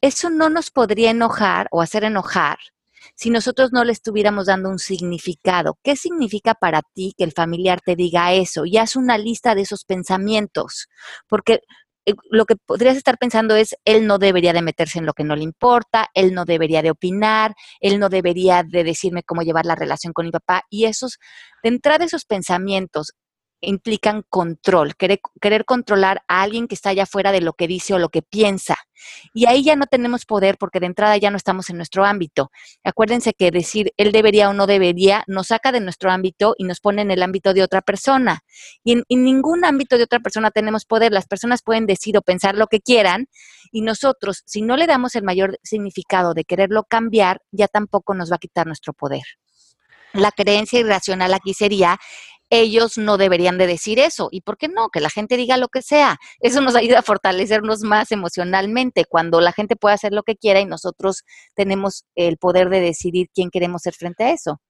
eso 0.00 0.30
no 0.30 0.48
nos 0.48 0.70
podría 0.70 1.10
enojar 1.10 1.68
o 1.70 1.82
hacer 1.82 2.04
enojar 2.04 2.58
si 3.16 3.30
nosotros 3.30 3.72
no 3.72 3.84
le 3.84 3.92
estuviéramos 3.92 4.46
dando 4.46 4.70
un 4.70 4.78
significado. 4.78 5.78
¿Qué 5.82 5.96
significa 5.96 6.54
para 6.54 6.82
ti 6.82 7.14
que 7.16 7.24
el 7.24 7.32
familiar 7.32 7.80
te 7.80 7.96
diga 7.96 8.32
eso? 8.32 8.64
Y 8.64 8.78
haz 8.78 8.96
una 8.96 9.18
lista 9.18 9.54
de 9.54 9.62
esos 9.62 9.84
pensamientos, 9.84 10.88
porque 11.28 11.60
lo 12.30 12.44
que 12.44 12.56
podrías 12.56 12.96
estar 12.96 13.18
pensando 13.18 13.56
es, 13.56 13.76
él 13.84 14.06
no 14.06 14.18
debería 14.18 14.52
de 14.52 14.62
meterse 14.62 14.98
en 14.98 15.06
lo 15.06 15.14
que 15.14 15.24
no 15.24 15.36
le 15.36 15.42
importa, 15.42 16.08
él 16.14 16.34
no 16.34 16.44
debería 16.44 16.82
de 16.82 16.90
opinar, 16.90 17.54
él 17.80 17.98
no 17.98 18.08
debería 18.08 18.62
de 18.62 18.84
decirme 18.84 19.22
cómo 19.22 19.42
llevar 19.42 19.66
la 19.66 19.74
relación 19.74 20.12
con 20.12 20.26
mi 20.26 20.32
papá. 20.32 20.62
Y 20.68 20.84
esos, 20.84 21.18
de 21.62 21.70
entrada 21.70 22.04
esos 22.04 22.24
pensamientos 22.24 23.12
implican 23.66 24.22
control, 24.28 24.96
querer, 24.96 25.20
querer, 25.40 25.64
controlar 25.64 26.22
a 26.28 26.42
alguien 26.42 26.68
que 26.68 26.74
está 26.74 26.90
allá 26.90 27.06
fuera 27.06 27.32
de 27.32 27.40
lo 27.40 27.52
que 27.52 27.66
dice 27.66 27.94
o 27.94 27.98
lo 27.98 28.08
que 28.08 28.22
piensa. 28.22 28.76
Y 29.32 29.46
ahí 29.46 29.62
ya 29.62 29.76
no 29.76 29.86
tenemos 29.86 30.24
poder 30.24 30.56
porque 30.58 30.80
de 30.80 30.86
entrada 30.86 31.16
ya 31.16 31.30
no 31.30 31.36
estamos 31.36 31.68
en 31.70 31.76
nuestro 31.76 32.04
ámbito. 32.04 32.50
Acuérdense 32.84 33.32
que 33.34 33.50
decir 33.50 33.92
él 33.96 34.12
debería 34.12 34.48
o 34.48 34.54
no 34.54 34.66
debería 34.66 35.24
nos 35.26 35.48
saca 35.48 35.72
de 35.72 35.80
nuestro 35.80 36.10
ámbito 36.10 36.54
y 36.58 36.64
nos 36.64 36.80
pone 36.80 37.02
en 37.02 37.10
el 37.10 37.22
ámbito 37.22 37.54
de 37.54 37.62
otra 37.62 37.82
persona. 37.82 38.40
Y 38.82 38.92
en, 38.92 39.04
en 39.08 39.24
ningún 39.24 39.64
ámbito 39.64 39.98
de 39.98 40.04
otra 40.04 40.20
persona 40.20 40.50
tenemos 40.50 40.84
poder. 40.84 41.12
Las 41.12 41.26
personas 41.26 41.62
pueden 41.62 41.86
decir 41.86 42.16
o 42.16 42.22
pensar 42.22 42.56
lo 42.56 42.66
que 42.66 42.80
quieran 42.80 43.26
y 43.72 43.82
nosotros, 43.82 44.42
si 44.46 44.62
no 44.62 44.76
le 44.76 44.86
damos 44.86 45.14
el 45.16 45.24
mayor 45.24 45.58
significado 45.62 46.34
de 46.34 46.44
quererlo 46.44 46.84
cambiar, 46.84 47.40
ya 47.50 47.68
tampoco 47.68 48.14
nos 48.14 48.30
va 48.30 48.36
a 48.36 48.38
quitar 48.38 48.66
nuestro 48.66 48.92
poder. 48.92 49.24
La 50.14 50.30
creencia 50.30 50.78
irracional 50.78 51.34
aquí 51.34 51.54
sería 51.54 51.98
ellos 52.60 52.98
no 52.98 53.16
deberían 53.16 53.58
de 53.58 53.66
decir 53.66 53.98
eso. 53.98 54.28
¿Y 54.30 54.42
por 54.42 54.56
qué 54.56 54.68
no? 54.68 54.88
Que 54.88 55.00
la 55.00 55.10
gente 55.10 55.36
diga 55.36 55.56
lo 55.56 55.68
que 55.68 55.82
sea. 55.82 56.18
Eso 56.40 56.60
nos 56.60 56.74
ayuda 56.74 57.00
a 57.00 57.02
fortalecernos 57.02 57.82
más 57.82 58.12
emocionalmente 58.12 59.04
cuando 59.04 59.40
la 59.40 59.52
gente 59.52 59.76
puede 59.76 59.94
hacer 59.94 60.12
lo 60.12 60.22
que 60.22 60.36
quiera 60.36 60.60
y 60.60 60.66
nosotros 60.66 61.22
tenemos 61.54 62.04
el 62.14 62.36
poder 62.36 62.68
de 62.68 62.80
decidir 62.80 63.28
quién 63.34 63.50
queremos 63.50 63.82
ser 63.82 63.94
frente 63.94 64.24
a 64.24 64.32
eso. 64.32 64.60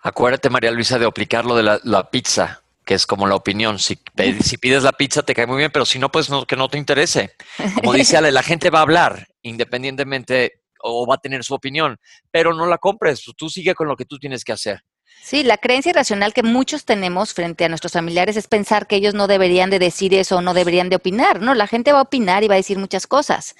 Acuérdate, 0.00 0.50
María 0.50 0.70
Luisa, 0.70 0.98
de 0.98 1.06
aplicar 1.06 1.44
lo 1.44 1.54
de 1.56 1.80
la, 1.82 2.10
pizza, 2.10 2.62
que 2.84 2.94
es 2.94 3.06
como 3.06 3.26
la 3.26 3.34
opinión. 3.34 3.78
Si, 3.78 3.98
si, 4.40 4.58
pides 4.58 4.82
la 4.82 4.92
pizza 4.92 5.22
te 5.22 5.34
cae 5.34 5.46
muy 5.46 5.58
bien, 5.58 5.70
pero 5.72 5.84
si 5.84 5.98
no, 5.98 6.10
pues 6.10 6.30
no, 6.30 6.46
que 6.46 6.56
no 6.56 6.68
te 6.68 6.78
interese. 6.78 7.34
Como 7.74 7.92
dice 7.92 8.16
Ale, 8.16 8.32
la 8.32 8.42
gente 8.42 8.70
va 8.70 8.80
a 8.80 8.82
hablar 8.82 9.26
independientemente 9.42 10.62
o 10.80 11.06
va 11.06 11.16
a 11.16 11.18
tener 11.18 11.44
su 11.44 11.54
opinión, 11.54 11.98
pero 12.30 12.54
no 12.54 12.66
la 12.66 12.78
compres, 12.78 13.24
tú 13.36 13.48
sigue 13.48 13.74
con 13.74 13.88
lo 13.88 13.96
que 13.96 14.04
tú 14.04 14.18
tienes 14.18 14.44
que 14.44 14.52
hacer. 14.52 14.82
Sí, 15.22 15.42
la 15.42 15.58
creencia 15.58 15.90
irracional 15.90 16.32
que 16.32 16.42
muchos 16.42 16.84
tenemos 16.84 17.34
frente 17.34 17.64
a 17.64 17.68
nuestros 17.68 17.92
familiares 17.92 18.36
es 18.36 18.46
pensar 18.46 18.86
que 18.86 18.96
ellos 18.96 19.14
no 19.14 19.26
deberían 19.26 19.70
de 19.70 19.78
decir 19.78 20.14
eso 20.14 20.36
o 20.36 20.40
no 20.40 20.54
deberían 20.54 20.88
de 20.88 20.96
opinar. 20.96 21.40
No, 21.40 21.54
la 21.54 21.66
gente 21.66 21.92
va 21.92 21.98
a 21.98 22.02
opinar 22.02 22.44
y 22.44 22.48
va 22.48 22.54
a 22.54 22.58
decir 22.58 22.78
muchas 22.78 23.06
cosas. 23.06 23.56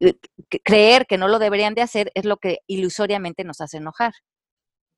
Eh, 0.00 0.14
creer 0.62 1.06
que 1.06 1.18
no 1.18 1.28
lo 1.28 1.38
deberían 1.38 1.74
de 1.74 1.82
hacer 1.82 2.12
es 2.14 2.24
lo 2.24 2.36
que 2.36 2.58
ilusoriamente 2.66 3.44
nos 3.44 3.60
hace 3.60 3.78
enojar. 3.78 4.12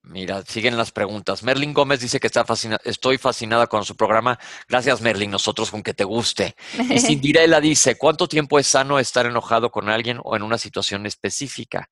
Mira, 0.05 0.43
siguen 0.43 0.77
las 0.77 0.91
preguntas. 0.91 1.45
Merlin 1.45 1.73
Gómez 1.73 2.01
dice 2.01 2.19
que 2.19 2.27
está 2.27 2.45
fascinada, 2.45 2.81
estoy 2.85 3.19
fascinada 3.19 3.69
con 3.69 3.85
su 3.85 3.97
programa. 3.97 4.39
Gracias, 4.69 5.01
Merlin, 5.01 5.31
nosotros 5.31 5.71
con 5.71 5.83
que 5.83 5.95
te 5.95 6.03
guste. 6.03 6.57
Y 6.91 6.99
Cindirela 6.99 7.61
dice, 7.61 7.97
¿cuánto 7.97 8.27
tiempo 8.27 8.59
es 8.59 8.67
sano 8.67 8.99
estar 8.99 9.27
enojado 9.27 9.71
con 9.71 9.89
alguien 9.89 10.19
o 10.25 10.35
en 10.35 10.43
una 10.43 10.59
situación 10.59 11.07
específica? 11.07 11.89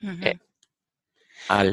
Eh, 0.00 0.38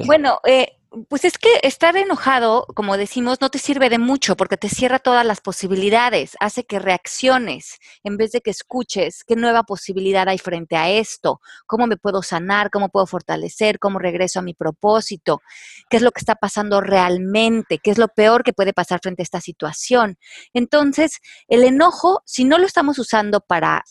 bueno, 0.05 0.39
eh, 0.45 0.78
pues 1.07 1.23
es 1.23 1.37
que 1.37 1.49
estar 1.63 1.95
enojado, 1.97 2.65
como 2.75 2.97
decimos, 2.97 3.41
no 3.41 3.49
te 3.49 3.59
sirve 3.59 3.89
de 3.89 3.99
mucho 3.99 4.35
porque 4.35 4.57
te 4.57 4.69
cierra 4.69 4.99
todas 4.99 5.25
las 5.25 5.39
posibilidades, 5.41 6.35
hace 6.39 6.63
que 6.63 6.79
reacciones 6.79 7.77
en 8.03 8.17
vez 8.17 8.31
de 8.31 8.41
que 8.41 8.49
escuches 8.49 9.23
qué 9.23 9.35
nueva 9.35 9.63
posibilidad 9.63 10.27
hay 10.27 10.39
frente 10.39 10.75
a 10.75 10.89
esto, 10.89 11.41
cómo 11.67 11.85
me 11.85 11.97
puedo 11.97 12.23
sanar, 12.23 12.71
cómo 12.71 12.89
puedo 12.89 13.05
fortalecer, 13.05 13.77
cómo 13.79 13.99
regreso 13.99 14.39
a 14.39 14.43
mi 14.43 14.53
propósito, 14.53 15.41
qué 15.89 15.97
es 15.97 16.03
lo 16.03 16.11
que 16.11 16.21
está 16.21 16.35
pasando 16.35 16.81
realmente, 16.81 17.77
qué 17.77 17.91
es 17.91 17.97
lo 17.97 18.07
peor 18.07 18.43
que 18.43 18.53
puede 18.53 18.73
pasar 18.73 18.99
frente 19.01 19.21
a 19.21 19.23
esta 19.23 19.41
situación. 19.41 20.17
Entonces, 20.53 21.19
el 21.47 21.63
enojo, 21.63 22.21
si 22.25 22.45
no 22.45 22.57
lo 22.57 22.65
estamos 22.65 22.97
usando 22.97 23.41
para 23.41 23.83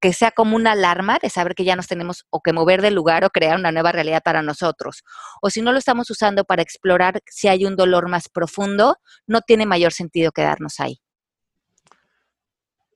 que 0.00 0.12
sea 0.12 0.30
como 0.30 0.56
una 0.56 0.72
alarma 0.72 1.18
de 1.20 1.28
saber 1.28 1.54
que 1.54 1.64
ya 1.64 1.76
nos 1.76 1.88
tenemos 1.88 2.26
o 2.30 2.40
que 2.40 2.52
mover 2.52 2.82
del 2.82 2.94
lugar 2.94 3.24
o 3.24 3.30
crear 3.30 3.58
una 3.58 3.72
nueva 3.72 3.92
realidad 3.92 4.22
para 4.24 4.42
nosotros. 4.42 5.02
O 5.40 5.50
si 5.50 5.62
no 5.62 5.72
lo 5.72 5.78
estamos 5.78 6.10
usando 6.10 6.44
para 6.44 6.62
explorar 6.62 7.20
si 7.26 7.48
hay 7.48 7.64
un 7.64 7.76
dolor 7.76 8.08
más 8.08 8.28
profundo, 8.28 8.96
no 9.26 9.40
tiene 9.40 9.66
mayor 9.66 9.92
sentido 9.92 10.32
quedarnos 10.32 10.80
ahí. 10.80 11.00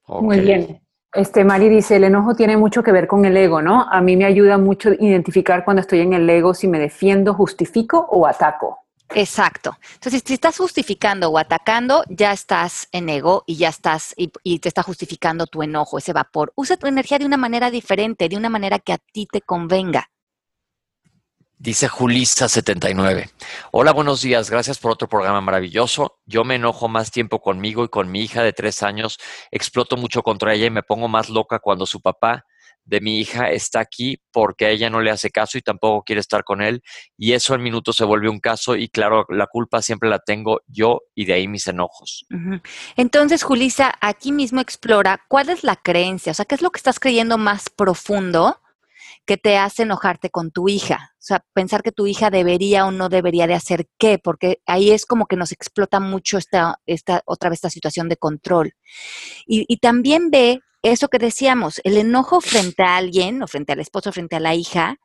Muy 0.07 0.39
bien. 0.39 0.81
Este, 1.13 1.43
Mari 1.43 1.69
dice, 1.69 1.95
el 1.95 2.03
enojo 2.03 2.35
tiene 2.35 2.57
mucho 2.57 2.83
que 2.83 2.91
ver 2.91 3.07
con 3.07 3.25
el 3.25 3.35
ego, 3.35 3.61
¿no? 3.61 3.87
A 3.89 4.01
mí 4.01 4.15
me 4.15 4.25
ayuda 4.25 4.57
mucho 4.57 4.93
identificar 4.93 5.65
cuando 5.65 5.81
estoy 5.81 6.01
en 6.01 6.13
el 6.13 6.29
ego 6.29 6.53
si 6.53 6.67
me 6.67 6.79
defiendo, 6.79 7.33
justifico 7.33 8.07
o 8.11 8.27
ataco. 8.27 8.86
Exacto. 9.15 9.77
Entonces, 9.93 10.21
si 10.25 10.33
estás 10.33 10.57
justificando 10.57 11.29
o 11.29 11.37
atacando, 11.37 12.03
ya 12.09 12.31
estás 12.31 12.89
en 12.91 13.09
ego 13.09 13.43
y 13.47 13.55
ya 13.55 13.69
estás 13.69 14.13
y, 14.17 14.59
te 14.59 14.67
está 14.67 14.83
justificando 14.83 15.47
tu 15.47 15.63
enojo, 15.63 15.97
ese 15.97 16.13
vapor. 16.13 16.51
Usa 16.55 16.77
tu 16.77 16.87
energía 16.87 17.19
de 17.19 17.25
una 17.25 17.37
manera 17.37 17.71
diferente, 17.71 18.27
de 18.27 18.37
una 18.37 18.49
manera 18.49 18.79
que 18.79 18.93
a 18.93 18.97
ti 18.97 19.27
te 19.31 19.41
convenga. 19.41 20.09
Dice 21.59 21.89
Julissa79. 21.89 23.31
Hola, 23.71 23.91
buenos 23.91 24.21
días. 24.21 24.51
Gracias 24.51 24.77
por 24.77 24.91
otro 24.91 25.07
programa 25.07 25.41
maravilloso. 25.41 26.19
Yo 26.25 26.43
me 26.43 26.55
enojo 26.55 26.87
más 26.87 27.09
tiempo 27.09 27.41
conmigo 27.41 27.83
y 27.83 27.89
con 27.89 28.11
mi 28.11 28.21
hija 28.21 28.43
de 28.43 28.53
tres 28.53 28.83
años. 28.83 29.17
Exploto 29.49 29.97
mucho 29.97 30.21
contra 30.21 30.53
ella 30.53 30.67
y 30.67 30.71
me 30.71 30.83
pongo 30.83 31.07
más 31.07 31.29
loca 31.29 31.57
cuando 31.57 31.87
su 31.87 31.99
papá 31.99 32.45
de 32.87 33.01
mi 33.01 33.19
hija 33.19 33.51
está 33.51 33.81
aquí 33.81 34.17
porque 34.31 34.65
a 34.65 34.69
ella 34.69 34.89
no 34.89 35.01
le 35.01 35.11
hace 35.11 35.29
caso 35.29 35.57
y 35.57 35.61
tampoco 35.61 36.03
quiere 36.03 36.21
estar 36.21 36.43
con 36.43 36.61
él. 36.61 36.81
Y 37.17 37.33
eso 37.33 37.53
en 37.53 37.61
minutos 37.61 37.97
se 37.97 38.05
vuelve 38.05 38.29
un 38.29 38.39
caso 38.39 38.75
y 38.75 38.87
claro, 38.87 39.25
la 39.29 39.47
culpa 39.47 39.81
siempre 39.81 40.09
la 40.09 40.19
tengo 40.19 40.61
yo 40.67 41.01
y 41.13 41.25
de 41.25 41.33
ahí 41.33 41.47
mis 41.47 41.67
enojos. 41.67 42.25
Entonces, 42.95 43.43
Julisa, 43.43 43.93
aquí 44.01 44.31
mismo 44.31 44.61
explora 44.61 45.21
cuál 45.27 45.49
es 45.49 45.63
la 45.63 45.75
creencia, 45.75 46.31
o 46.31 46.33
sea, 46.33 46.45
qué 46.45 46.55
es 46.55 46.61
lo 46.61 46.71
que 46.71 46.77
estás 46.77 46.99
creyendo 46.99 47.37
más 47.37 47.69
profundo 47.69 48.61
que 49.25 49.35
te 49.35 49.57
hace 49.57 49.83
enojarte 49.83 50.29
con 50.29 50.51
tu 50.51 50.69
hija. 50.69 51.11
O 51.15 51.27
sea, 51.27 51.45
pensar 51.53 51.83
que 51.83 51.91
tu 51.91 52.07
hija 52.07 52.29
debería 52.29 52.85
o 52.85 52.91
no 52.91 53.09
debería 53.09 53.45
de 53.45 53.55
hacer 53.55 53.89
qué, 53.97 54.17
porque 54.17 54.61
ahí 54.65 54.91
es 54.91 55.05
como 55.05 55.25
que 55.25 55.35
nos 55.35 55.51
explota 55.51 55.99
mucho 55.99 56.37
esta, 56.37 56.79
esta 56.85 57.21
otra 57.25 57.49
vez 57.49 57.57
esta 57.57 57.69
situación 57.69 58.07
de 58.07 58.15
control. 58.15 58.73
Y 59.45 59.77
también 59.77 60.31
ve 60.31 60.61
eso 60.91 61.07
que 61.07 61.19
decíamos, 61.19 61.81
el 61.83 61.97
enojo 61.97 62.41
frente 62.41 62.83
a 62.83 62.97
alguien, 62.97 63.41
o 63.43 63.47
frente 63.47 63.73
al 63.73 63.79
esposo, 63.79 64.11
frente 64.11 64.35
a 64.35 64.39
la 64.39 64.55
hija, 64.55 64.97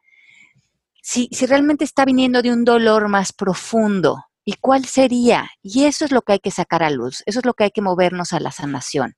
si, 1.02 1.28
si 1.32 1.46
realmente 1.46 1.84
está 1.84 2.04
viniendo 2.04 2.42
de 2.42 2.52
un 2.52 2.64
dolor 2.64 3.08
más 3.08 3.32
profundo. 3.32 4.24
¿Y 4.44 4.54
cuál 4.54 4.84
sería? 4.84 5.50
Y 5.62 5.84
eso 5.84 6.04
es 6.04 6.10
lo 6.10 6.22
que 6.22 6.32
hay 6.32 6.38
que 6.40 6.50
sacar 6.50 6.82
a 6.82 6.90
luz, 6.90 7.22
eso 7.26 7.38
es 7.38 7.46
lo 7.46 7.54
que 7.54 7.64
hay 7.64 7.70
que 7.70 7.82
movernos 7.82 8.32
a 8.32 8.40
la 8.40 8.50
sanación. 8.50 9.14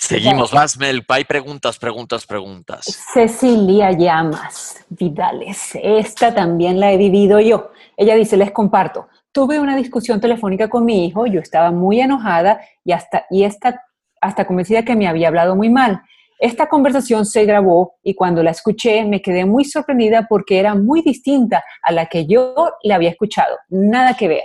Seguimos, 0.00 0.54
más 0.54 0.78
Mel. 0.78 1.04
Hay 1.08 1.24
preguntas, 1.24 1.76
preguntas, 1.76 2.24
preguntas. 2.24 2.84
Cecilia 3.12 3.90
Llamas 3.90 4.84
Vidales. 4.88 5.72
Esta 5.74 6.32
también 6.32 6.78
la 6.78 6.92
he 6.92 6.96
vivido 6.96 7.40
yo. 7.40 7.72
Ella 7.96 8.14
dice, 8.14 8.36
les 8.36 8.52
comparto. 8.52 9.08
Tuve 9.32 9.58
una 9.58 9.74
discusión 9.74 10.20
telefónica 10.20 10.68
con 10.68 10.84
mi 10.84 11.04
hijo, 11.04 11.26
yo 11.26 11.40
estaba 11.40 11.72
muy 11.72 12.00
enojada 12.00 12.60
y 12.84 12.92
hasta, 12.92 13.26
y 13.28 13.42
esta 13.42 13.82
hasta 14.20 14.46
convencida 14.46 14.84
que 14.84 14.96
me 14.96 15.08
había 15.08 15.28
hablado 15.28 15.56
muy 15.56 15.70
mal. 15.70 16.02
Esta 16.38 16.68
conversación 16.68 17.26
se 17.26 17.44
grabó 17.44 17.96
y 18.02 18.14
cuando 18.14 18.42
la 18.42 18.52
escuché 18.52 19.04
me 19.04 19.20
quedé 19.20 19.44
muy 19.44 19.64
sorprendida 19.64 20.26
porque 20.28 20.58
era 20.58 20.74
muy 20.74 21.02
distinta 21.02 21.64
a 21.82 21.92
la 21.92 22.06
que 22.06 22.26
yo 22.26 22.54
le 22.82 22.94
había 22.94 23.10
escuchado. 23.10 23.56
Nada 23.68 24.14
que 24.14 24.28
ver. 24.28 24.44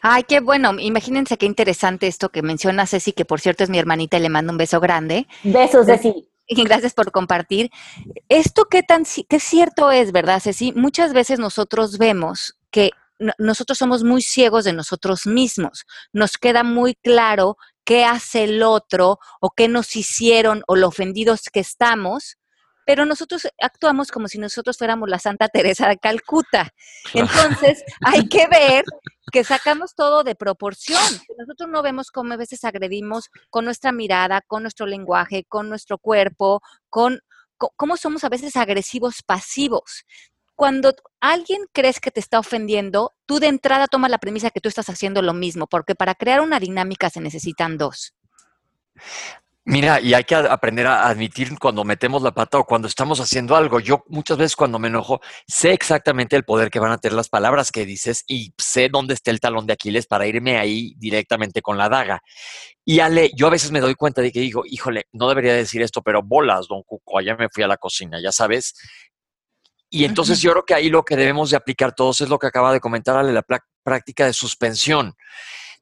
Ay, 0.00 0.22
qué 0.22 0.40
bueno. 0.40 0.72
Imagínense 0.78 1.36
qué 1.36 1.46
interesante 1.46 2.06
esto 2.06 2.30
que 2.30 2.40
menciona 2.40 2.86
Ceci, 2.86 3.12
que 3.12 3.24
por 3.24 3.40
cierto 3.40 3.64
es 3.64 3.70
mi 3.70 3.78
hermanita 3.78 4.16
y 4.16 4.20
le 4.20 4.28
mando 4.28 4.52
un 4.52 4.58
beso 4.58 4.80
grande. 4.80 5.26
Besos, 5.42 5.86
Ceci. 5.86 6.30
Y 6.46 6.64
gracias 6.64 6.94
por 6.94 7.10
compartir. 7.10 7.70
Esto 8.28 8.66
qué 8.66 8.82
tan 8.82 9.04
qué 9.28 9.40
cierto 9.40 9.90
es, 9.90 10.12
¿verdad, 10.12 10.40
Ceci? 10.40 10.72
Muchas 10.72 11.12
veces 11.12 11.38
nosotros 11.38 11.98
vemos 11.98 12.56
que 12.70 12.90
nosotros 13.38 13.78
somos 13.78 14.04
muy 14.04 14.22
ciegos 14.22 14.64
de 14.64 14.72
nosotros 14.72 15.26
mismos. 15.26 15.86
Nos 16.12 16.38
queda 16.38 16.62
muy 16.62 16.94
claro 16.94 17.56
qué 17.86 18.04
hace 18.04 18.44
el 18.44 18.62
otro 18.62 19.18
o 19.40 19.50
qué 19.50 19.68
nos 19.68 19.96
hicieron 19.96 20.62
o 20.66 20.76
lo 20.76 20.88
ofendidos 20.88 21.44
que 21.50 21.60
estamos, 21.60 22.36
pero 22.84 23.06
nosotros 23.06 23.48
actuamos 23.60 24.10
como 24.10 24.28
si 24.28 24.38
nosotros 24.38 24.76
fuéramos 24.76 25.08
la 25.08 25.18
Santa 25.18 25.48
Teresa 25.48 25.88
de 25.88 25.96
Calcuta. 25.96 26.70
Entonces, 27.14 27.82
hay 28.04 28.28
que 28.28 28.46
ver 28.50 28.84
que 29.32 29.44
sacamos 29.44 29.94
todo 29.94 30.24
de 30.24 30.34
proporción. 30.34 31.02
Nosotros 31.38 31.70
no 31.70 31.82
vemos 31.82 32.10
cómo 32.10 32.34
a 32.34 32.36
veces 32.36 32.64
agredimos 32.64 33.30
con 33.50 33.64
nuestra 33.64 33.92
mirada, 33.92 34.42
con 34.46 34.62
nuestro 34.62 34.86
lenguaje, 34.86 35.44
con 35.48 35.68
nuestro 35.68 35.98
cuerpo, 35.98 36.60
con 36.90 37.20
cómo 37.56 37.96
somos 37.96 38.22
a 38.24 38.28
veces 38.28 38.56
agresivos 38.56 39.22
pasivos 39.24 40.04
cuando 40.56 40.94
alguien 41.20 41.62
crees 41.72 42.00
que 42.00 42.10
te 42.10 42.18
está 42.18 42.38
ofendiendo, 42.38 43.14
tú 43.26 43.38
de 43.38 43.46
entrada 43.46 43.86
tomas 43.86 44.10
la 44.10 44.18
premisa 44.18 44.50
que 44.50 44.60
tú 44.60 44.68
estás 44.68 44.88
haciendo 44.88 45.22
lo 45.22 45.34
mismo, 45.34 45.66
porque 45.66 45.94
para 45.94 46.14
crear 46.14 46.40
una 46.40 46.58
dinámica 46.58 47.10
se 47.10 47.20
necesitan 47.20 47.76
dos. 47.76 48.14
Mira, 49.68 50.00
y 50.00 50.14
hay 50.14 50.22
que 50.22 50.36
aprender 50.36 50.86
a 50.86 51.08
admitir 51.08 51.58
cuando 51.58 51.82
metemos 51.82 52.22
la 52.22 52.30
pata 52.30 52.56
o 52.58 52.64
cuando 52.64 52.86
estamos 52.86 53.18
haciendo 53.18 53.56
algo. 53.56 53.80
Yo 53.80 54.04
muchas 54.06 54.38
veces 54.38 54.54
cuando 54.54 54.78
me 54.78 54.86
enojo 54.86 55.20
sé 55.48 55.72
exactamente 55.72 56.36
el 56.36 56.44
poder 56.44 56.70
que 56.70 56.78
van 56.78 56.92
a 56.92 56.98
tener 56.98 57.16
las 57.16 57.28
palabras 57.28 57.72
que 57.72 57.84
dices 57.84 58.22
y 58.28 58.54
sé 58.58 58.88
dónde 58.88 59.14
está 59.14 59.32
el 59.32 59.40
talón 59.40 59.66
de 59.66 59.72
Aquiles 59.72 60.06
para 60.06 60.24
irme 60.24 60.56
ahí 60.56 60.94
directamente 60.98 61.62
con 61.62 61.76
la 61.78 61.88
daga. 61.88 62.22
Y 62.84 63.00
Ale, 63.00 63.32
yo 63.34 63.48
a 63.48 63.50
veces 63.50 63.72
me 63.72 63.80
doy 63.80 63.96
cuenta 63.96 64.22
de 64.22 64.30
que 64.30 64.38
digo, 64.38 64.62
híjole, 64.64 65.06
no 65.10 65.28
debería 65.28 65.54
decir 65.54 65.82
esto, 65.82 66.00
pero 66.00 66.22
bolas, 66.22 66.68
don 66.68 66.84
Cuco, 66.84 67.18
allá 67.18 67.34
me 67.34 67.48
fui 67.48 67.64
a 67.64 67.66
la 67.66 67.76
cocina, 67.76 68.20
ya 68.22 68.30
sabes. 68.30 68.74
Y 69.88 70.04
entonces 70.04 70.40
yo 70.40 70.52
creo 70.52 70.64
que 70.64 70.74
ahí 70.74 70.88
lo 70.88 71.04
que 71.04 71.16
debemos 71.16 71.50
de 71.50 71.56
aplicar 71.56 71.94
todos 71.94 72.20
es 72.20 72.28
lo 72.28 72.38
que 72.38 72.46
acaba 72.46 72.72
de 72.72 72.80
comentar 72.80 73.16
Ale, 73.16 73.32
la 73.32 73.44
práctica 73.82 74.26
de 74.26 74.32
suspensión. 74.32 75.14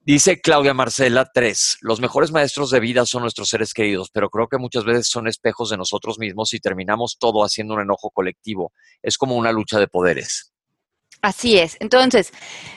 Dice 0.06 0.42
Claudia 0.42 0.74
Marcela 0.74 1.30
3, 1.32 1.78
los 1.80 1.98
mejores 1.98 2.30
maestros 2.30 2.70
de 2.70 2.78
vida 2.78 3.06
son 3.06 3.22
nuestros 3.22 3.48
seres 3.48 3.72
queridos, 3.72 4.10
pero 4.12 4.28
creo 4.28 4.48
que 4.48 4.58
muchas 4.58 4.84
veces 4.84 5.08
son 5.08 5.26
espejos 5.28 5.70
de 5.70 5.78
nosotros 5.78 6.18
mismos 6.18 6.52
y 6.52 6.60
terminamos 6.60 7.16
todo 7.18 7.42
haciendo 7.42 7.72
un 7.72 7.80
enojo 7.80 8.10
colectivo. 8.10 8.72
Es 9.02 9.16
como 9.16 9.34
una 9.36 9.50
lucha 9.50 9.78
de 9.78 9.88
poderes. 9.88 10.52
Así 11.22 11.56
es. 11.56 11.78
Entonces, 11.80 12.34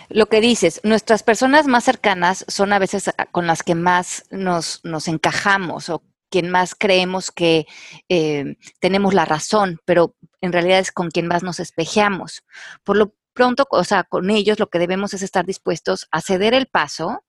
lo 0.08 0.28
que 0.28 0.40
dices, 0.40 0.80
nuestras 0.84 1.22
personas 1.22 1.68
más 1.68 1.84
cercanas 1.84 2.46
son 2.48 2.72
a 2.72 2.80
veces 2.80 3.12
con 3.34 3.46
las 3.46 3.62
que 3.62 3.76
más 3.76 4.24
nos, 4.32 4.80
nos 4.86 5.10
encajamos 5.10 5.90
o 5.90 6.02
quien 6.30 6.50
más 6.50 6.76
creemos 6.76 7.32
que 7.32 7.66
eh, 8.10 8.56
tenemos 8.80 9.14
la 9.14 9.26
razón, 9.26 9.80
pero 9.86 10.16
en 10.42 10.54
realidad 10.54 10.80
es 10.80 10.92
con 10.92 11.10
quien 11.10 11.28
más 11.28 11.44
nos 11.44 11.60
espejeamos. 11.60 12.44
Por 12.84 12.98
lo, 12.98 13.14
pronto, 13.34 13.66
o 13.70 13.84
sea, 13.84 14.04
con 14.04 14.30
ellos 14.30 14.60
lo 14.60 14.68
que 14.68 14.80
debemos 14.80 15.14
es 15.14 15.22
estar 15.22 15.46
dispuestos 15.46 16.08
a 16.12 16.22
ceder 16.22 16.54
el 16.54 16.68
paso, 16.68 17.24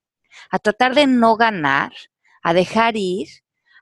a 0.51 0.59
tratar 0.59 0.95
de 0.95 1.07
no 1.07 1.37
ganar, 1.37 1.93
a 2.43 2.55
dejar 2.55 2.97
ir, 2.97 3.29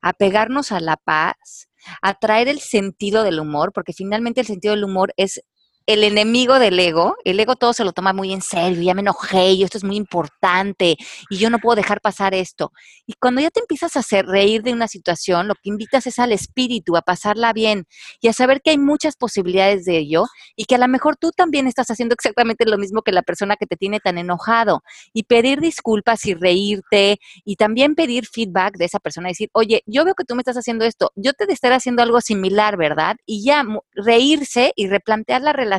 a 0.03 0.13
pegarnos 0.13 0.73
a 0.73 0.81
la 0.81 0.97
paz, 0.97 1.69
a 2.03 2.15
traer 2.15 2.49
el 2.49 2.61
sentido 2.61 3.23
del 3.23 3.41
humor, 3.41 3.73
porque 3.73 3.93
finalmente 3.93 4.41
el 4.41 4.47
sentido 4.47 4.75
del 4.75 4.85
humor 4.85 5.13
es 5.17 5.43
el 5.87 6.03
enemigo 6.03 6.59
del 6.59 6.79
ego, 6.81 7.17
el 7.25 7.39
ego 7.39 7.55
todo 7.55 7.73
se 7.73 7.85
lo 7.85 7.93
toma 7.93 8.13
muy 8.13 8.33
en 8.33 8.43
serio, 8.43 8.83
ya 8.83 8.93
me 8.93 9.03
enojé 9.03 9.53
y 9.53 9.63
esto 9.63 9.79
es 9.79 9.85
muy 9.85 9.95
importante 9.95 10.97
y 11.31 11.37
yo 11.37 11.49
no 11.49 11.61
puedo 11.61 11.77
dejar 11.77 12.01
pasar 12.01 12.35
esto. 12.35 12.73
Y 13.07 13.15
cuando 13.21 13.41
ya 13.41 13.51
te 13.51 13.61
empiezas 13.61 13.95
a 13.95 14.01
hacer 14.01 14.27
reír 14.27 14.65
de 14.65 14.73
una 14.73 14.89
situación, 14.89 15.47
lo 15.47 15.55
que 15.55 15.71
invitas 15.71 16.09
es 16.09 16.19
al 16.19 16.33
espíritu, 16.33 16.97
a 16.97 17.03
pasarla 17.03 17.53
bien 17.53 17.87
y 18.21 18.27
a 18.27 18.33
saber 18.33 18.63
que 18.63 18.71
hay 18.71 18.79
muchas 18.79 19.15
posibilidades 19.15 19.85
de 19.85 19.99
ello 19.99 20.25
y 20.57 20.65
que 20.65 20.75
a 20.75 20.79
lo 20.79 20.89
mejor 20.89 21.17
tú 21.17 21.31
también 21.31 21.69
estás 21.69 21.89
haciendo 21.89 22.15
exactamente 22.15 22.67
lo 22.67 22.79
mismo 22.79 23.03
que 23.03 23.13
la 23.13 23.23
persona 23.23 23.55
que 23.55 23.67
te 23.67 23.77
tiene 23.77 24.01
tan 24.01 24.19
enojado 24.19 24.83
y 25.13 25.23
pedir 25.23 25.61
disculpas 25.61 26.27
y 26.27 26.35
reírte 26.35 27.21
y 27.45 27.55
también 27.55 27.95
pedir 27.95 28.27
feedback 28.27 28.77
de 28.77 28.87
esa 28.87 28.99
persona, 28.99 29.29
decir, 29.29 29.51
oye, 29.53 29.85
yo 29.87 30.05
veo 30.05 30.15
que 30.15 30.25
tú 30.25 30.35
me 30.35 30.41
estás 30.41 30.57
haciendo 30.57 30.85
esto, 30.85 31.13
yo 31.15 31.33
te 31.33 31.51
estaré 31.53 31.77
haciendo 31.77 32.03
algo 32.03 32.21
similar, 32.21 32.77
¿verdad? 32.77 33.17
Y 33.25 33.45
ya 33.45 33.65
reírse 33.95 34.73
y 34.75 34.89
replantear 34.89 35.43
la 35.43 35.53
relación 35.53 35.76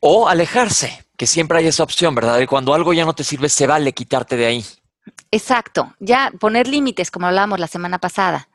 o 0.00 0.28
alejarse, 0.28 1.04
que 1.16 1.26
siempre 1.26 1.58
hay 1.58 1.66
esa 1.66 1.82
opción, 1.82 2.14
¿verdad? 2.14 2.40
Y 2.40 2.46
cuando 2.46 2.74
algo 2.74 2.92
ya 2.92 3.04
no 3.04 3.14
te 3.14 3.24
sirve, 3.24 3.48
se 3.48 3.66
vale 3.66 3.92
quitarte 3.92 4.36
de 4.36 4.46
ahí. 4.46 4.64
Exacto, 5.30 5.94
ya 5.98 6.32
poner 6.40 6.66
límites, 6.66 7.10
como 7.10 7.26
hablábamos 7.26 7.58
la 7.58 7.66
semana 7.66 7.98
pasada. 7.98 8.48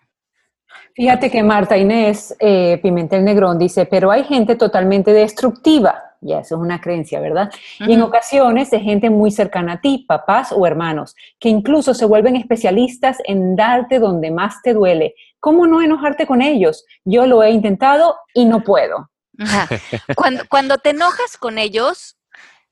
Fíjate 0.93 1.29
que 1.29 1.43
Marta 1.43 1.77
Inés 1.77 2.35
eh, 2.39 2.79
Pimentel 2.81 3.23
Negrón 3.23 3.59
dice, 3.59 3.85
pero 3.85 4.11
hay 4.11 4.23
gente 4.23 4.55
totalmente 4.55 5.13
destructiva. 5.13 6.03
Ya, 6.21 6.39
eso 6.39 6.55
es 6.55 6.61
una 6.61 6.81
creencia, 6.81 7.19
¿verdad? 7.19 7.51
Y 7.79 7.93
en 7.93 8.01
ocasiones 8.01 8.71
de 8.71 8.79
gente 8.79 9.11
muy 9.11 9.29
cercana 9.29 9.73
a 9.73 9.81
ti, 9.81 10.05
papás 10.07 10.51
o 10.51 10.65
hermanos, 10.65 11.15
que 11.39 11.49
incluso 11.49 11.93
se 11.93 12.05
vuelven 12.05 12.35
especialistas 12.35 13.17
en 13.25 13.55
darte 13.55 13.99
donde 13.99 14.31
más 14.31 14.61
te 14.63 14.73
duele. 14.73 15.13
¿Cómo 15.39 15.67
no 15.67 15.81
enojarte 15.83 16.25
con 16.25 16.41
ellos? 16.41 16.85
Yo 17.05 17.27
lo 17.27 17.43
he 17.43 17.51
intentado 17.51 18.15
y 18.33 18.45
no 18.45 18.63
puedo. 18.63 19.11
Cuando, 20.15 20.43
cuando 20.49 20.77
te 20.77 20.91
enojas 20.91 21.37
con 21.37 21.57
ellos, 21.57 22.17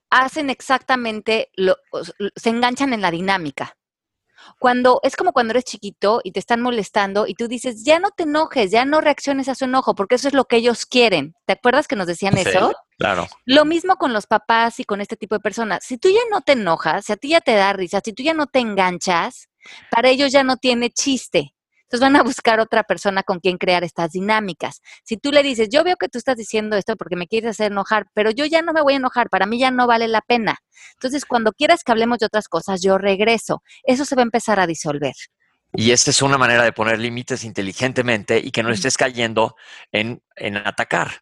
hacen 0.09 0.49
exactamente, 0.49 1.49
lo, 1.55 1.77
se 2.35 2.49
enganchan 2.49 2.93
en 2.93 3.01
la 3.01 3.11
dinámica. 3.11 3.77
Cuando 4.59 4.99
es 5.03 5.15
como 5.15 5.33
cuando 5.33 5.51
eres 5.51 5.63
chiquito 5.63 6.21
y 6.23 6.31
te 6.31 6.39
están 6.39 6.61
molestando 6.61 7.25
y 7.27 7.33
tú 7.33 7.47
dices, 7.47 7.83
ya 7.83 7.99
no 7.99 8.11
te 8.11 8.23
enojes, 8.23 8.69
ya 8.69 8.85
no 8.85 9.01
reacciones 9.01 9.49
a 9.49 9.55
su 9.55 9.65
enojo, 9.65 9.95
porque 9.95 10.15
eso 10.15 10.27
es 10.27 10.33
lo 10.33 10.45
que 10.45 10.57
ellos 10.57 10.85
quieren. 10.85 11.33
¿Te 11.45 11.53
acuerdas 11.53 11.87
que 11.87 11.95
nos 11.95 12.07
decían 12.07 12.37
eso? 12.37 12.73
Claro. 12.97 13.27
Lo 13.45 13.65
mismo 13.65 13.95
con 13.95 14.13
los 14.13 14.27
papás 14.27 14.79
y 14.79 14.83
con 14.83 15.01
este 15.01 15.17
tipo 15.17 15.35
de 15.35 15.41
personas. 15.41 15.83
Si 15.83 15.97
tú 15.97 16.09
ya 16.09 16.19
no 16.29 16.41
te 16.41 16.51
enojas, 16.51 17.05
si 17.05 17.13
a 17.13 17.17
ti 17.17 17.29
ya 17.29 17.41
te 17.41 17.55
da 17.55 17.73
risa, 17.73 18.01
si 18.03 18.13
tú 18.13 18.23
ya 18.23 18.33
no 18.33 18.45
te 18.47 18.59
enganchas, 18.59 19.49
para 19.89 20.09
ellos 20.09 20.31
ya 20.31 20.43
no 20.43 20.57
tiene 20.57 20.91
chiste. 20.91 21.54
Entonces 21.95 22.13
van 22.13 22.19
a 22.19 22.23
buscar 22.23 22.59
otra 22.59 22.83
persona 22.83 23.23
con 23.23 23.39
quien 23.39 23.57
crear 23.57 23.85
estas 23.85 24.11
dinámicas. 24.11 24.81
Si 25.05 25.15
tú 25.15 25.31
le 25.31 25.41
dices, 25.43 25.69
yo 25.71 25.81
veo 25.85 25.95
que 25.95 26.09
tú 26.09 26.17
estás 26.17 26.35
diciendo 26.35 26.75
esto 26.75 26.97
porque 26.97 27.15
me 27.15 27.25
quieres 27.25 27.51
hacer 27.51 27.71
enojar, 27.71 28.07
pero 28.13 28.31
yo 28.31 28.43
ya 28.45 28.61
no 28.61 28.73
me 28.73 28.81
voy 28.81 28.95
a 28.95 28.97
enojar, 28.97 29.29
para 29.29 29.45
mí 29.45 29.59
ya 29.59 29.71
no 29.71 29.87
vale 29.87 30.09
la 30.09 30.19
pena. 30.19 30.57
Entonces, 30.95 31.23
cuando 31.25 31.53
quieras 31.53 31.85
que 31.85 31.93
hablemos 31.93 32.17
de 32.17 32.25
otras 32.25 32.49
cosas, 32.49 32.81
yo 32.81 32.97
regreso. 32.97 33.63
Eso 33.85 34.03
se 34.03 34.13
va 34.13 34.23
a 34.23 34.25
empezar 34.25 34.59
a 34.59 34.67
disolver. 34.67 35.13
Y 35.73 35.91
esta 35.91 36.11
es 36.11 36.21
una 36.21 36.37
manera 36.37 36.65
de 36.65 36.73
poner 36.73 36.99
límites 36.99 37.45
inteligentemente 37.45 38.39
y 38.39 38.51
que 38.51 38.61
no 38.61 38.71
estés 38.71 38.97
cayendo 38.97 39.55
en, 39.93 40.21
en 40.35 40.57
atacar. 40.57 41.21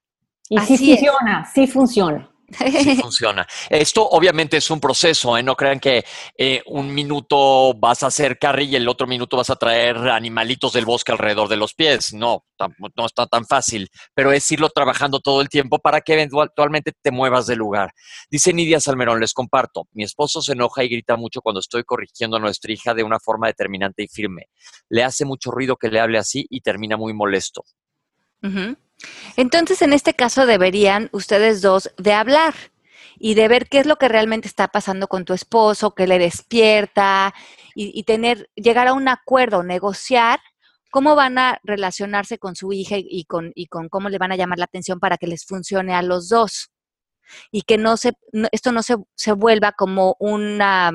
Y 0.50 0.58
sí 0.62 0.96
funciona, 0.96 1.46
sí 1.54 1.68
funciona. 1.68 2.33
Sí 2.52 2.96
funciona. 3.02 3.48
Esto 3.70 4.08
obviamente 4.08 4.58
es 4.58 4.70
un 4.70 4.80
proceso, 4.80 5.38
¿eh? 5.38 5.44
no 5.44 5.56
crean 5.56 5.80
que 5.80 6.04
eh, 6.38 6.62
un 6.68 6.94
minuto 6.94 7.74
vas 7.74 8.04
a 8.04 8.08
hacer 8.08 8.38
carry 8.38 8.66
y 8.66 8.76
el 8.76 8.88
otro 8.88 9.08
minuto 9.08 9.38
vas 9.38 9.50
a 9.50 9.56
traer 9.56 9.98
animalitos 9.98 10.74
del 10.74 10.86
bosque 10.86 11.12
alrededor 11.12 11.48
de 11.48 11.58
los 11.58 11.74
pies. 11.74 12.14
No, 12.14 12.46
no 12.96 13.06
está 13.06 13.26
tan 13.28 13.46
fácil, 13.46 13.90
pero 14.14 14.32
es 14.32 14.50
irlo 14.52 14.70
trabajando 14.70 15.20
todo 15.20 15.42
el 15.42 15.50
tiempo 15.50 15.80
para 15.80 16.02
que 16.02 16.14
eventualmente 16.14 16.92
te 17.02 17.12
muevas 17.12 17.48
de 17.48 17.56
lugar. 17.56 17.92
Dice 18.30 18.54
Nidia 18.54 18.80
Salmerón, 18.80 19.20
les 19.20 19.34
comparto, 19.34 19.88
mi 19.94 20.04
esposo 20.04 20.42
se 20.42 20.54
enoja 20.54 20.84
y 20.84 20.90
grita 20.90 21.16
mucho 21.16 21.42
cuando 21.42 21.60
estoy 21.60 21.84
corrigiendo 21.84 22.38
a 22.38 22.40
nuestra 22.40 22.72
hija 22.72 22.94
de 22.94 23.04
una 23.04 23.20
forma 23.20 23.48
determinante 23.48 24.04
y 24.04 24.08
firme. 24.08 24.48
Le 24.90 25.04
hace 25.04 25.26
mucho 25.26 25.52
ruido 25.52 25.76
que 25.76 25.90
le 25.90 26.00
hable 26.00 26.18
así 26.18 26.46
y 26.50 26.62
termina 26.62 26.98
muy 26.98 27.14
molesto. 27.14 27.64
Entonces, 29.38 29.82
en 29.82 29.94
este 29.94 30.14
caso 30.14 30.46
deberían 30.46 31.10
ustedes 31.12 31.62
dos 31.62 31.92
de 31.98 32.14
hablar 32.14 32.54
y 33.18 33.36
de 33.36 33.48
ver 33.48 33.68
qué 33.70 33.80
es 33.80 33.86
lo 33.86 33.98
que 33.98 34.10
realmente 34.10 34.48
está 34.48 34.68
pasando 34.68 35.08
con 35.08 35.26
tu 35.26 35.34
esposo, 35.34 35.96
qué 35.96 36.08
le 36.08 36.20
despierta 36.20 37.34
y, 37.76 38.04
tener, 38.04 38.50
llegar 38.56 38.88
a 38.88 38.94
un 38.94 39.08
acuerdo, 39.08 39.64
negociar 39.64 40.40
cómo 40.92 41.16
van 41.16 41.40
a 41.40 41.60
relacionarse 41.64 42.38
con 42.38 42.56
su 42.56 42.72
hija 42.72 42.96
y 43.00 43.26
con, 43.26 43.52
y 43.56 43.66
con 43.68 43.90
cómo 43.90 44.10
le 44.10 44.20
van 44.20 44.32
a 44.32 44.36
llamar 44.36 44.60
la 44.60 44.66
atención 44.66 45.00
para 45.00 45.18
que 45.18 45.28
les 45.28 45.46
funcione 45.46 45.96
a 45.96 46.04
los 46.04 46.30
dos. 46.30 46.70
Y 47.52 47.64
que 47.64 47.78
no 47.78 47.98
se, 47.98 48.12
esto 48.52 48.72
no 48.72 48.84
se, 48.84 48.98
se 49.16 49.32
vuelva 49.32 49.72
como 49.72 50.16
una, 50.20 50.92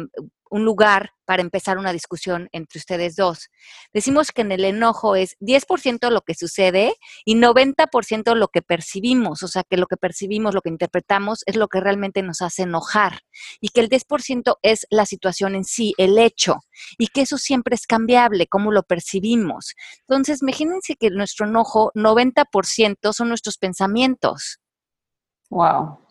un 0.51 0.65
lugar 0.65 1.13
para 1.25 1.43
empezar 1.43 1.79
una 1.79 1.93
discusión 1.93 2.49
entre 2.53 2.79
ustedes 2.79 3.17
dos. 3.17 3.51
Decimos 3.93 4.33
que 4.33 4.43
en 4.43 4.53
el 4.53 4.65
enojo 4.65 5.15
es 5.15 5.37
10% 5.41 6.11
lo 6.11 6.23
que 6.23 6.35
sucede 6.35 6.95
y 7.25 7.35
90% 7.35 8.35
lo 8.35 8.49
que 8.49 8.63
percibimos, 8.63 9.43
o 9.43 9.49
sea 9.49 9.63
que 9.69 9.77
lo 9.77 9.87
que 9.87 9.97
percibimos, 9.97 10.55
lo 10.55 10.63
que 10.63 10.71
interpretamos 10.71 11.43
es 11.47 11.57
lo 11.57 11.69
que 11.69 11.81
realmente 11.81 12.23
nos 12.23 12.41
hace 12.41 12.63
enojar 12.63 13.21
y 13.61 13.69
que 13.69 13.81
el 13.81 13.91
10% 13.91 14.57
es 14.63 14.87
la 14.91 15.07
situación 15.07 15.55
en 15.55 15.65
sí, 15.65 15.95
el 15.99 16.19
hecho, 16.19 16.61
y 16.97 17.09
que 17.09 17.23
eso 17.23 17.39
siempre 17.39 17.75
es 17.75 17.87
cambiable, 17.87 18.47
cómo 18.47 18.73
lo 18.73 18.83
percibimos. 18.83 19.75
Entonces, 20.09 20.41
imagínense 20.43 20.97
que 20.97 21.11
nuestro 21.11 21.47
enojo, 21.47 21.93
90% 21.95 23.13
son 23.13 23.29
nuestros 23.29 23.59
pensamientos. 23.59 24.59
Wow. 25.51 26.08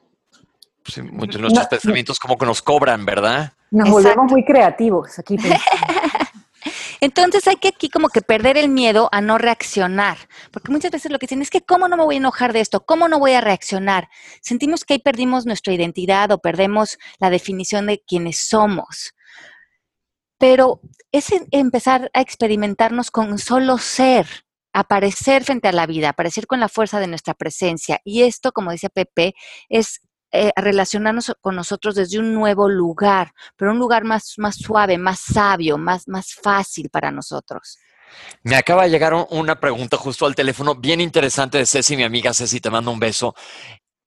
Muchos 1.11 1.35
de 1.35 1.41
nuestros 1.41 1.67
pensamientos 1.67 2.19
como 2.19 2.37
que 2.37 2.45
nos 2.45 2.61
cobran, 2.61 3.05
¿verdad? 3.05 3.53
Nos 3.71 3.89
volvemos 3.89 4.31
muy 4.31 4.43
creativos 4.45 5.19
aquí. 5.19 5.37
Entonces 7.01 7.47
hay 7.47 7.57
que 7.57 7.69
aquí 7.69 7.89
como 7.89 8.09
que 8.09 8.21
perder 8.21 8.57
el 8.57 8.69
miedo 8.69 9.09
a 9.11 9.21
no 9.21 9.37
reaccionar, 9.37 10.17
porque 10.51 10.71
muchas 10.71 10.91
veces 10.91 11.11
lo 11.11 11.19
que 11.19 11.25
dicen 11.25 11.41
es 11.41 11.49
que 11.49 11.61
cómo 11.61 11.87
no 11.87 11.97
me 11.97 12.03
voy 12.03 12.15
a 12.15 12.17
enojar 12.17 12.53
de 12.53 12.61
esto, 12.61 12.85
cómo 12.85 13.07
no 13.07 13.19
voy 13.19 13.33
a 13.33 13.41
reaccionar. 13.41 14.09
Sentimos 14.41 14.83
que 14.83 14.95
ahí 14.95 14.99
perdimos 14.99 15.45
nuestra 15.45 15.73
identidad 15.73 16.31
o 16.31 16.39
perdemos 16.39 16.97
la 17.19 17.29
definición 17.29 17.85
de 17.85 18.03
quiénes 18.05 18.39
somos. 18.39 19.13
Pero 20.39 20.81
es 21.11 21.27
empezar 21.51 22.09
a 22.13 22.21
experimentarnos 22.21 23.11
con 23.11 23.37
solo 23.37 23.77
ser, 23.77 24.27
aparecer 24.73 25.43
frente 25.43 25.67
a 25.67 25.71
la 25.71 25.87
vida, 25.87 26.09
aparecer 26.09 26.45
con 26.45 26.59
la 26.59 26.69
fuerza 26.69 26.99
de 26.99 27.07
nuestra 27.07 27.33
presencia. 27.33 27.99
Y 28.03 28.23
esto, 28.23 28.51
como 28.51 28.71
decía 28.71 28.89
Pepe, 28.89 29.33
es 29.69 30.01
eh, 30.31 30.51
relacionarnos 30.55 31.33
con 31.41 31.55
nosotros 31.55 31.95
desde 31.95 32.19
un 32.19 32.33
nuevo 32.33 32.67
lugar, 32.67 33.31
pero 33.55 33.71
un 33.71 33.79
lugar 33.79 34.03
más, 34.03 34.33
más 34.37 34.55
suave, 34.55 34.97
más 34.97 35.19
sabio, 35.19 35.77
más, 35.77 36.07
más 36.07 36.33
fácil 36.33 36.89
para 36.89 37.11
nosotros. 37.11 37.77
Me 38.43 38.55
acaba 38.55 38.83
de 38.83 38.89
llegar 38.89 39.13
una 39.29 39.59
pregunta 39.59 39.97
justo 39.97 40.25
al 40.25 40.35
teléfono, 40.35 40.75
bien 40.75 41.01
interesante 41.01 41.57
de 41.57 41.65
Ceci, 41.65 41.95
mi 41.95 42.03
amiga 42.03 42.33
Ceci, 42.33 42.59
te 42.59 42.69
mando 42.69 42.91
un 42.91 42.99
beso. 42.99 43.35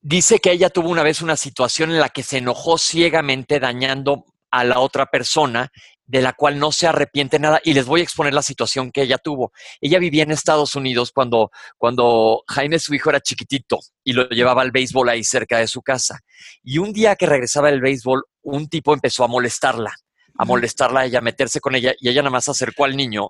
Dice 0.00 0.38
que 0.38 0.52
ella 0.52 0.70
tuvo 0.70 0.88
una 0.88 1.02
vez 1.02 1.20
una 1.20 1.36
situación 1.36 1.90
en 1.90 2.00
la 2.00 2.08
que 2.08 2.22
se 2.22 2.38
enojó 2.38 2.78
ciegamente 2.78 3.60
dañando 3.60 4.24
a 4.50 4.64
la 4.64 4.80
otra 4.80 5.06
persona 5.06 5.70
de 6.10 6.22
la 6.22 6.32
cual 6.32 6.58
no 6.58 6.72
se 6.72 6.88
arrepiente 6.88 7.38
nada. 7.38 7.60
Y 7.62 7.72
les 7.72 7.86
voy 7.86 8.00
a 8.00 8.02
exponer 8.02 8.34
la 8.34 8.42
situación 8.42 8.90
que 8.90 9.02
ella 9.02 9.16
tuvo. 9.16 9.52
Ella 9.80 10.00
vivía 10.00 10.24
en 10.24 10.32
Estados 10.32 10.74
Unidos 10.74 11.12
cuando, 11.12 11.52
cuando 11.78 12.42
Jaime, 12.48 12.80
su 12.80 12.92
hijo, 12.94 13.10
era 13.10 13.20
chiquitito 13.20 13.78
y 14.02 14.12
lo 14.12 14.28
llevaba 14.28 14.62
al 14.62 14.72
béisbol 14.72 15.08
ahí 15.08 15.22
cerca 15.22 15.58
de 15.58 15.68
su 15.68 15.82
casa. 15.82 16.18
Y 16.64 16.78
un 16.78 16.92
día 16.92 17.14
que 17.14 17.26
regresaba 17.26 17.70
del 17.70 17.80
béisbol, 17.80 18.24
un 18.42 18.68
tipo 18.68 18.92
empezó 18.92 19.22
a 19.22 19.28
molestarla, 19.28 19.94
a 20.36 20.44
molestarla 20.44 21.00
a 21.00 21.04
ella, 21.06 21.20
a 21.20 21.22
meterse 21.22 21.60
con 21.60 21.76
ella, 21.76 21.94
y 22.00 22.08
ella 22.08 22.22
nada 22.22 22.32
más 22.32 22.48
acercó 22.48 22.86
al 22.86 22.96
niño 22.96 23.28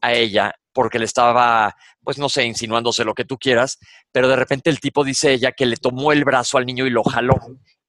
a 0.00 0.12
ella 0.12 0.54
porque 0.72 1.00
le 1.00 1.06
estaba, 1.06 1.74
pues 2.04 2.16
no 2.18 2.28
sé, 2.28 2.44
insinuándose 2.44 3.04
lo 3.04 3.14
que 3.14 3.24
tú 3.24 3.38
quieras, 3.38 3.78
pero 4.12 4.28
de 4.28 4.36
repente 4.36 4.70
el 4.70 4.78
tipo 4.78 5.02
dice 5.02 5.32
ella 5.32 5.50
que 5.50 5.66
le 5.66 5.76
tomó 5.76 6.12
el 6.12 6.24
brazo 6.24 6.58
al 6.58 6.66
niño 6.66 6.86
y 6.86 6.90
lo 6.90 7.02
jaló 7.02 7.34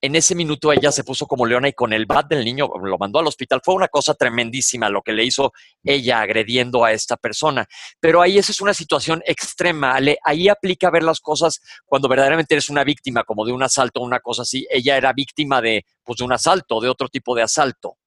en 0.02 0.16
ese 0.16 0.34
minuto 0.34 0.72
ella 0.74 0.92
se 0.92 1.04
puso 1.04 1.28
como 1.28 1.46
leona 1.46 1.68
y 1.68 1.74
con 1.74 1.94
el 1.94 2.08
bat 2.08 2.28
del 2.28 2.44
niño 2.44 2.68
lo 2.84 2.98
mandó 2.98 3.20
al 3.20 3.28
hospital. 3.28 3.62
Fue 3.64 3.76
una 3.76 3.88
cosa 3.88 4.16
tremendísima 4.16 4.90
lo 4.90 5.04
que 5.04 5.14
le 5.14 5.24
hizo 5.24 5.54
ella 5.84 6.22
agrediendo 6.22 6.84
a 6.84 6.92
esta 6.92 7.18
persona. 7.18 7.68
Pero 8.00 8.22
ahí 8.22 8.40
esa 8.40 8.52
es 8.52 8.62
una 8.62 8.74
situación 8.74 9.22
extrema. 9.26 9.98
ahí 10.24 10.50
aplica 10.50 10.90
ver 10.90 11.04
las 11.04 11.20
cosas 11.20 11.62
cuando 11.86 12.08
verdaderamente 12.08 12.56
eres 12.56 12.70
una 12.70 12.84
víctima, 12.84 13.24
como 13.24 13.46
de 13.46 13.52
un 13.52 13.62
asalto 13.62 14.02
o 14.02 14.04
una 14.04 14.20
cosa 14.20 14.42
así. 14.42 14.66
Ella 14.72 14.98
era 14.98 15.14
víctima 15.14 15.62
de, 15.62 15.86
pues, 16.04 16.18
de 16.18 16.26
un 16.26 16.34
asalto, 16.34 16.82
de 16.82 16.90
otro 16.90 17.08
tipo 17.08 17.36
de 17.36 17.44
asalto. 17.44 17.98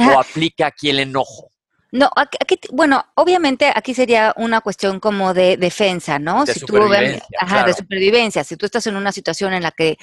O 0.00 0.20
aplica 0.20 0.66
aquí 0.66 0.90
el 0.90 1.00
enojo. 1.00 1.50
No, 1.90 2.10
aquí, 2.14 2.58
bueno, 2.70 3.02
obviamente 3.14 3.72
aquí 3.74 3.94
sería 3.94 4.34
una 4.36 4.60
cuestión 4.60 5.00
como 5.00 5.32
de 5.32 5.56
defensa, 5.56 6.18
¿no? 6.18 6.44
De 6.44 6.52
si 6.52 6.60
supervivencia, 6.60 7.20
tú, 7.20 7.36
ajá, 7.40 7.64
de 7.64 7.72
supervivencia. 7.72 8.44
Si 8.44 8.56
tú 8.56 8.66
estás 8.66 8.86
en 8.86 8.96
una 8.96 9.10
situación 9.10 9.54
en 9.54 9.62
la 9.62 9.70
que 9.70 9.96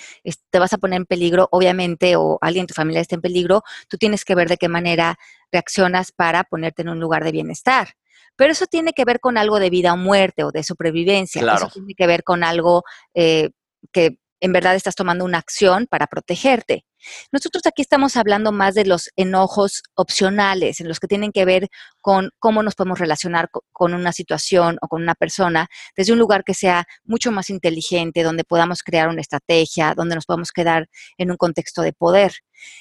te 0.50 0.60
vas 0.60 0.74
a 0.74 0.80
poner 0.80 0.98
en 0.98 1.06
peligro, 1.06 1.48
obviamente, 1.52 2.16
o 2.16 2.40
alguien 2.42 2.64
de 2.66 2.70
tu 2.70 2.74
familia 2.74 3.02
está 3.02 3.16
en 3.16 3.22
peligro, 3.22 3.64
tú 3.88 3.98
tienes 3.98 4.26
que 4.26 4.34
ver 4.34 4.50
de 4.50 4.58
qué 4.58 4.68
manera 4.68 5.20
reaccionas 5.52 6.12
para 6.12 6.44
ponerte 6.44 6.82
en 6.82 6.90
un 6.90 7.00
lugar 7.00 7.24
de 7.24 7.32
bienestar. 7.32 7.90
Pero 8.36 8.52
eso 8.52 8.66
tiene 8.66 8.94
que 8.94 9.06
ver 9.06 9.20
con 9.20 9.38
algo 9.38 9.60
de 9.60 9.70
vida 9.70 9.94
o 9.94 9.98
muerte 9.98 10.44
o 10.44 10.52
de 10.52 10.64
supervivencia. 10.64 11.42
Eso 11.54 11.70
tiene 11.72 11.94
que 11.94 12.08
ver 12.08 12.24
con 12.24 12.44
algo 12.44 12.84
eh, 13.14 13.52
que 13.92 14.18
en 14.46 14.54
verdad 14.54 14.76
estás 14.76 14.94
tomando 14.94 15.26
una 15.26 15.40
acción 15.40 15.88
para 15.90 16.06
protegerte. 16.06 16.86
Nosotros 17.32 17.64
aquí 17.66 17.82
estamos 17.82 18.16
hablando 18.16 18.52
más 18.52 18.76
de 18.76 18.86
los 18.86 19.10
enojos 19.16 19.82
opcionales, 19.96 20.80
en 20.80 20.88
los 20.88 21.00
que 21.00 21.08
tienen 21.08 21.32
que 21.32 21.46
ver 21.46 21.68
con 22.00 22.30
cómo 22.38 22.62
nos 22.62 22.76
podemos 22.76 23.00
relacionar 23.00 23.50
con 23.72 23.96
una 23.96 24.12
situación 24.12 24.78
o 24.84 24.88
con 24.88 25.02
una 25.02 25.16
persona 25.16 25.68
desde 25.98 26.14
un 26.14 26.20
lugar 26.20 26.44
que 26.44 26.54
sea 26.54 26.86
mucho 27.04 27.32
más 27.32 27.50
inteligente, 27.50 28.22
donde 28.22 28.44
podamos 28.44 28.84
crear 28.84 29.10
una 29.10 29.22
estrategia, 29.22 29.96
donde 29.96 30.14
nos 30.14 30.26
podamos 30.26 30.52
quedar 30.52 30.90
en 31.18 31.32
un 31.32 31.38
contexto 31.38 31.82
de 31.82 31.94
poder. 31.94 32.34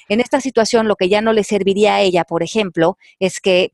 En 0.07 0.21
esta 0.21 0.41
situación, 0.41 0.87
lo 0.87 0.95
que 0.95 1.09
ya 1.09 1.21
no 1.21 1.33
le 1.33 1.43
serviría 1.43 1.95
a 1.95 2.01
ella, 2.01 2.25
por 2.25 2.43
ejemplo, 2.43 2.97
es 3.19 3.39
que 3.39 3.71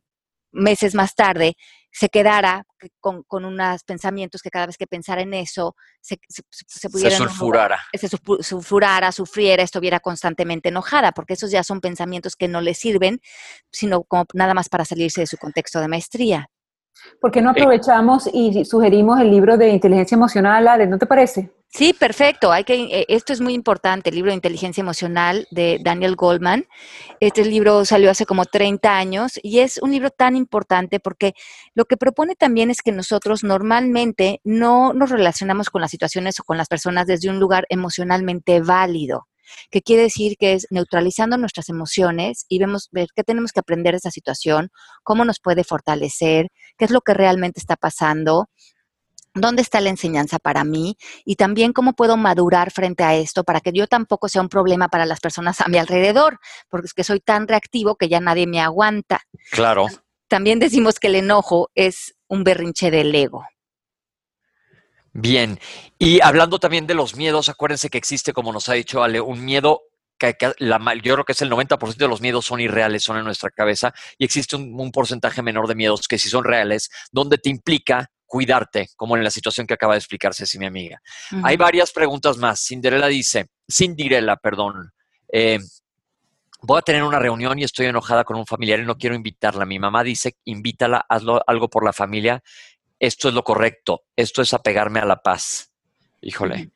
meses 0.53 0.95
más 0.95 1.13
tarde 1.15 1.55
se 1.91 2.09
quedara 2.09 2.65
con, 2.99 3.23
unos 3.29 3.83
pensamientos 3.83 4.41
que 4.41 4.49
cada 4.49 4.67
vez 4.67 4.77
que 4.77 4.87
pensara 4.87 5.21
en 5.21 5.33
eso 5.33 5.75
se, 5.99 6.19
se, 6.29 6.89
pudiera... 6.89 7.11
Se 7.11 7.17
sulfurara. 7.17 7.79
Se 7.93 8.07
sulfurara, 8.41 9.11
sufriera, 9.11 9.63
estuviera 9.63 9.99
constantemente 9.99 10.69
enojada, 10.69 11.11
porque 11.11 11.33
esos 11.33 11.51
ya 11.51 11.63
son 11.63 11.81
pensamientos 11.81 12.35
que 12.35 12.47
no 12.47 12.61
le 12.61 12.73
sirven, 12.73 13.19
sino 13.71 14.03
como 14.03 14.25
nada 14.33 14.53
más 14.53 14.69
para 14.69 14.85
salirse 14.85 15.21
de 15.21 15.27
su 15.27 15.37
contexto 15.37 15.79
de 15.79 15.87
maestría. 15.87 16.49
¿Por 17.19 17.31
qué 17.31 17.41
no 17.41 17.51
aprovechamos 17.51 18.29
y 18.31 18.63
sugerimos 18.65 19.19
el 19.19 19.31
libro 19.31 19.57
de 19.57 19.69
inteligencia 19.69 20.15
emocional, 20.15 20.67
Ale? 20.67 20.87
¿No 20.87 20.97
te 20.97 21.05
parece? 21.05 21.51
Sí, 21.73 21.93
perfecto. 21.93 22.51
Hay 22.51 22.65
que, 22.65 22.73
eh, 22.75 23.05
esto 23.07 23.31
es 23.31 23.39
muy 23.39 23.53
importante, 23.53 24.09
el 24.09 24.15
libro 24.15 24.31
de 24.31 24.35
inteligencia 24.35 24.81
emocional 24.81 25.47
de 25.51 25.79
Daniel 25.81 26.17
Goldman. 26.17 26.65
Este 27.21 27.45
libro 27.45 27.85
salió 27.85 28.11
hace 28.11 28.25
como 28.25 28.43
30 28.45 28.97
años 28.97 29.39
y 29.41 29.59
es 29.59 29.77
un 29.77 29.91
libro 29.91 30.09
tan 30.09 30.35
importante 30.35 30.99
porque 30.99 31.33
lo 31.73 31.85
que 31.85 31.95
propone 31.95 32.35
también 32.35 32.71
es 32.71 32.81
que 32.81 32.91
nosotros 32.91 33.45
normalmente 33.45 34.41
no 34.43 34.91
nos 34.91 35.11
relacionamos 35.11 35.69
con 35.69 35.79
las 35.81 35.91
situaciones 35.91 36.41
o 36.41 36.43
con 36.43 36.57
las 36.57 36.67
personas 36.67 37.07
desde 37.07 37.29
un 37.29 37.39
lugar 37.39 37.65
emocionalmente 37.69 38.59
válido 38.59 39.27
que 39.69 39.81
quiere 39.81 40.03
decir 40.03 40.37
que 40.37 40.53
es 40.53 40.67
neutralizando 40.69 41.37
nuestras 41.37 41.67
emociones 41.69 42.45
y 42.47 42.59
vemos 42.59 42.87
ver 42.91 43.07
qué 43.15 43.23
tenemos 43.23 43.51
que 43.51 43.59
aprender 43.59 43.93
de 43.93 43.97
esa 43.97 44.11
situación, 44.11 44.69
cómo 45.03 45.25
nos 45.25 45.39
puede 45.41 45.65
fortalecer, 45.65 46.47
qué 46.77 46.85
es 46.85 46.91
lo 46.91 47.01
que 47.01 47.13
realmente 47.13 47.59
está 47.59 47.75
pasando 47.75 48.47
¿Dónde 49.33 49.61
está 49.61 49.79
la 49.79 49.89
enseñanza 49.89 50.39
para 50.39 50.63
mí? 50.63 50.97
Y 51.23 51.35
también 51.35 51.71
cómo 51.71 51.93
puedo 51.93 52.17
madurar 52.17 52.71
frente 52.71 53.03
a 53.03 53.15
esto 53.15 53.43
para 53.43 53.61
que 53.61 53.71
yo 53.73 53.87
tampoco 53.87 54.27
sea 54.27 54.41
un 54.41 54.49
problema 54.49 54.89
para 54.89 55.05
las 55.05 55.19
personas 55.19 55.61
a 55.61 55.67
mi 55.67 55.77
alrededor, 55.77 56.39
porque 56.69 56.87
es 56.87 56.93
que 56.93 57.03
soy 57.03 57.19
tan 57.21 57.47
reactivo 57.47 57.95
que 57.95 58.09
ya 58.09 58.19
nadie 58.19 58.47
me 58.47 58.59
aguanta. 58.59 59.21
Claro. 59.51 59.87
También 60.27 60.59
decimos 60.59 60.99
que 60.99 61.07
el 61.07 61.15
enojo 61.15 61.69
es 61.75 62.15
un 62.27 62.43
berrinche 62.43 62.91
del 62.91 63.13
ego. 63.13 63.45
Bien, 65.13 65.59
y 65.99 66.21
hablando 66.21 66.57
también 66.59 66.87
de 66.87 66.93
los 66.93 67.15
miedos, 67.15 67.49
acuérdense 67.49 67.89
que 67.89 67.97
existe, 67.97 68.31
como 68.31 68.53
nos 68.53 68.69
ha 68.69 68.73
dicho 68.73 69.03
Ale, 69.03 69.19
un 69.19 69.43
miedo 69.43 69.81
que, 70.17 70.35
la, 70.59 70.79
yo 71.03 71.15
creo 71.15 71.25
que 71.25 71.33
es 71.33 71.41
el 71.41 71.49
90% 71.51 71.95
de 71.97 72.07
los 72.07 72.21
miedos 72.21 72.45
son 72.45 72.61
irreales, 72.61 73.03
son 73.03 73.17
en 73.17 73.25
nuestra 73.25 73.49
cabeza, 73.49 73.93
y 74.17 74.23
existe 74.23 74.55
un, 74.55 74.91
porcentaje 74.91 75.41
menor 75.41 75.67
de 75.67 75.75
miedos 75.75 76.07
que 76.07 76.17
sí 76.17 76.29
son 76.29 76.43
reales, 76.43 76.89
donde 77.11 77.37
te 77.37 77.49
implica 77.49 78.09
cuidarte, 78.31 78.87
como 78.95 79.17
en 79.17 79.25
la 79.25 79.29
situación 79.29 79.67
que 79.67 79.73
acaba 79.73 79.93
de 79.93 79.97
explicarse 79.97 80.45
si 80.45 80.57
mi 80.57 80.65
amiga. 80.65 81.01
Hay 81.43 81.57
varias 81.57 81.91
preguntas 81.91 82.37
más. 82.37 82.65
Cinderella 82.65 83.07
dice, 83.07 83.49
Cinderella, 83.69 84.37
perdón, 84.37 84.93
eh, 85.33 85.59
voy 86.61 86.79
a 86.79 86.81
tener 86.81 87.03
una 87.03 87.19
reunión 87.19 87.59
y 87.59 87.65
estoy 87.65 87.87
enojada 87.87 88.23
con 88.23 88.37
un 88.37 88.45
familiar 88.45 88.79
y 88.79 88.85
no 88.85 88.97
quiero 88.97 89.17
invitarla. 89.17 89.65
Mi 89.65 89.79
mamá 89.79 90.01
dice, 90.01 90.37
invítala, 90.45 91.05
hazlo 91.09 91.41
algo 91.45 91.69
por 91.69 91.83
la 91.83 91.91
familia. 91.91 92.41
Esto 92.97 93.27
es 93.27 93.33
lo 93.33 93.43
correcto. 93.43 94.03
Esto 94.15 94.41
es 94.41 94.53
apegarme 94.53 95.01
a 95.01 95.05
la 95.05 95.17
paz. 95.17 95.73
Híjole, 96.21 96.71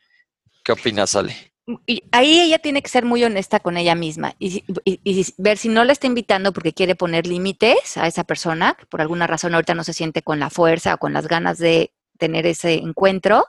¿qué 0.62 0.74
opinas, 0.74 1.16
Ale? 1.16 1.55
Y 1.88 2.04
ahí 2.12 2.40
ella 2.42 2.60
tiene 2.60 2.82
que 2.82 2.90
ser 2.90 3.06
muy 3.06 3.24
honesta 3.24 3.60
con 3.60 3.78
ella 3.78 3.96
misma 3.96 4.36
y, 4.38 4.64
ver 5.38 5.58
si 5.58 5.70
no 5.70 5.84
la 5.84 5.94
está 5.94 6.06
invitando 6.06 6.54
porque 6.54 6.74
quiere 6.74 6.96
poner 6.96 7.26
límites 7.26 7.98
a 7.98 8.08
esa 8.08 8.24
persona, 8.24 8.76
que 8.78 8.86
por 8.86 9.02
alguna 9.02 9.26
razón 9.26 9.56
ahorita 9.56 9.74
no 9.74 9.84
se 9.84 9.94
siente 9.94 10.22
con 10.22 10.40
la 10.40 10.52
fuerza 10.52 10.94
o 10.94 10.98
con 10.98 11.14
las 11.14 11.28
ganas 11.28 11.58
de 11.58 11.92
tener 12.18 12.46
ese 12.46 12.76
encuentro, 12.76 13.46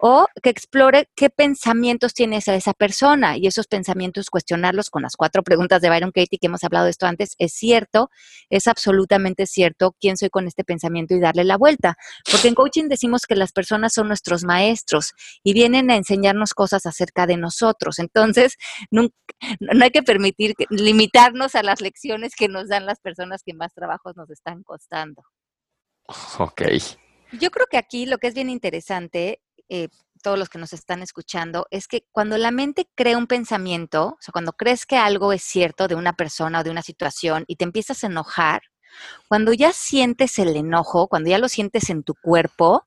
o 0.00 0.26
que 0.42 0.50
explore 0.50 1.08
qué 1.14 1.30
pensamientos 1.30 2.14
tiene 2.14 2.36
esa, 2.36 2.54
esa 2.54 2.74
persona 2.74 3.36
y 3.36 3.46
esos 3.46 3.66
pensamientos 3.66 4.30
cuestionarlos 4.30 4.90
con 4.90 5.02
las 5.02 5.16
cuatro 5.16 5.42
preguntas 5.42 5.80
de 5.80 5.88
Byron 5.88 6.12
Katie 6.12 6.38
que 6.38 6.46
hemos 6.46 6.64
hablado 6.64 6.84
de 6.84 6.90
esto 6.90 7.06
antes. 7.06 7.34
Es 7.38 7.52
cierto, 7.52 8.10
es 8.48 8.66
absolutamente 8.66 9.46
cierto 9.46 9.94
quién 10.00 10.16
soy 10.16 10.30
con 10.30 10.46
este 10.46 10.64
pensamiento 10.64 11.14
y 11.14 11.20
darle 11.20 11.44
la 11.44 11.56
vuelta. 11.56 11.96
Porque 12.30 12.48
en 12.48 12.54
coaching 12.54 12.88
decimos 12.88 13.26
que 13.26 13.36
las 13.36 13.52
personas 13.52 13.92
son 13.94 14.08
nuestros 14.08 14.44
maestros 14.44 15.12
y 15.42 15.52
vienen 15.52 15.90
a 15.90 15.96
enseñarnos 15.96 16.54
cosas 16.54 16.86
acerca 16.86 17.26
de 17.26 17.36
nosotros. 17.36 17.98
Entonces, 17.98 18.56
no, 18.90 19.08
no 19.60 19.84
hay 19.84 19.90
que 19.90 20.02
permitir 20.02 20.54
limitarnos 20.70 21.54
a 21.54 21.62
las 21.62 21.80
lecciones 21.80 22.34
que 22.36 22.48
nos 22.48 22.68
dan 22.68 22.86
las 22.86 23.00
personas 23.00 23.42
que 23.44 23.54
más 23.54 23.72
trabajos 23.74 24.16
nos 24.16 24.30
están 24.30 24.62
costando. 24.62 25.22
Ok. 26.38 26.62
Yo 27.32 27.50
creo 27.50 27.66
que 27.70 27.78
aquí 27.78 28.06
lo 28.06 28.18
que 28.18 28.26
es 28.26 28.34
bien 28.34 28.50
interesante 28.50 29.40
eh, 29.70 29.88
todos 30.22 30.38
los 30.38 30.50
que 30.50 30.58
nos 30.58 30.74
están 30.74 31.02
escuchando, 31.02 31.66
es 31.70 31.88
que 31.88 32.04
cuando 32.12 32.36
la 32.36 32.50
mente 32.50 32.86
crea 32.94 33.16
un 33.16 33.26
pensamiento, 33.26 34.08
o 34.08 34.18
sea, 34.20 34.32
cuando 34.32 34.52
crees 34.52 34.84
que 34.84 34.98
algo 34.98 35.32
es 35.32 35.42
cierto 35.42 35.88
de 35.88 35.94
una 35.94 36.12
persona 36.12 36.60
o 36.60 36.62
de 36.62 36.70
una 36.70 36.82
situación 36.82 37.44
y 37.46 37.56
te 37.56 37.64
empiezas 37.64 38.04
a 38.04 38.08
enojar, 38.08 38.62
cuando 39.28 39.52
ya 39.52 39.72
sientes 39.72 40.38
el 40.38 40.56
enojo, 40.56 41.08
cuando 41.08 41.30
ya 41.30 41.38
lo 41.38 41.48
sientes 41.48 41.88
en 41.90 42.02
tu 42.02 42.14
cuerpo, 42.14 42.86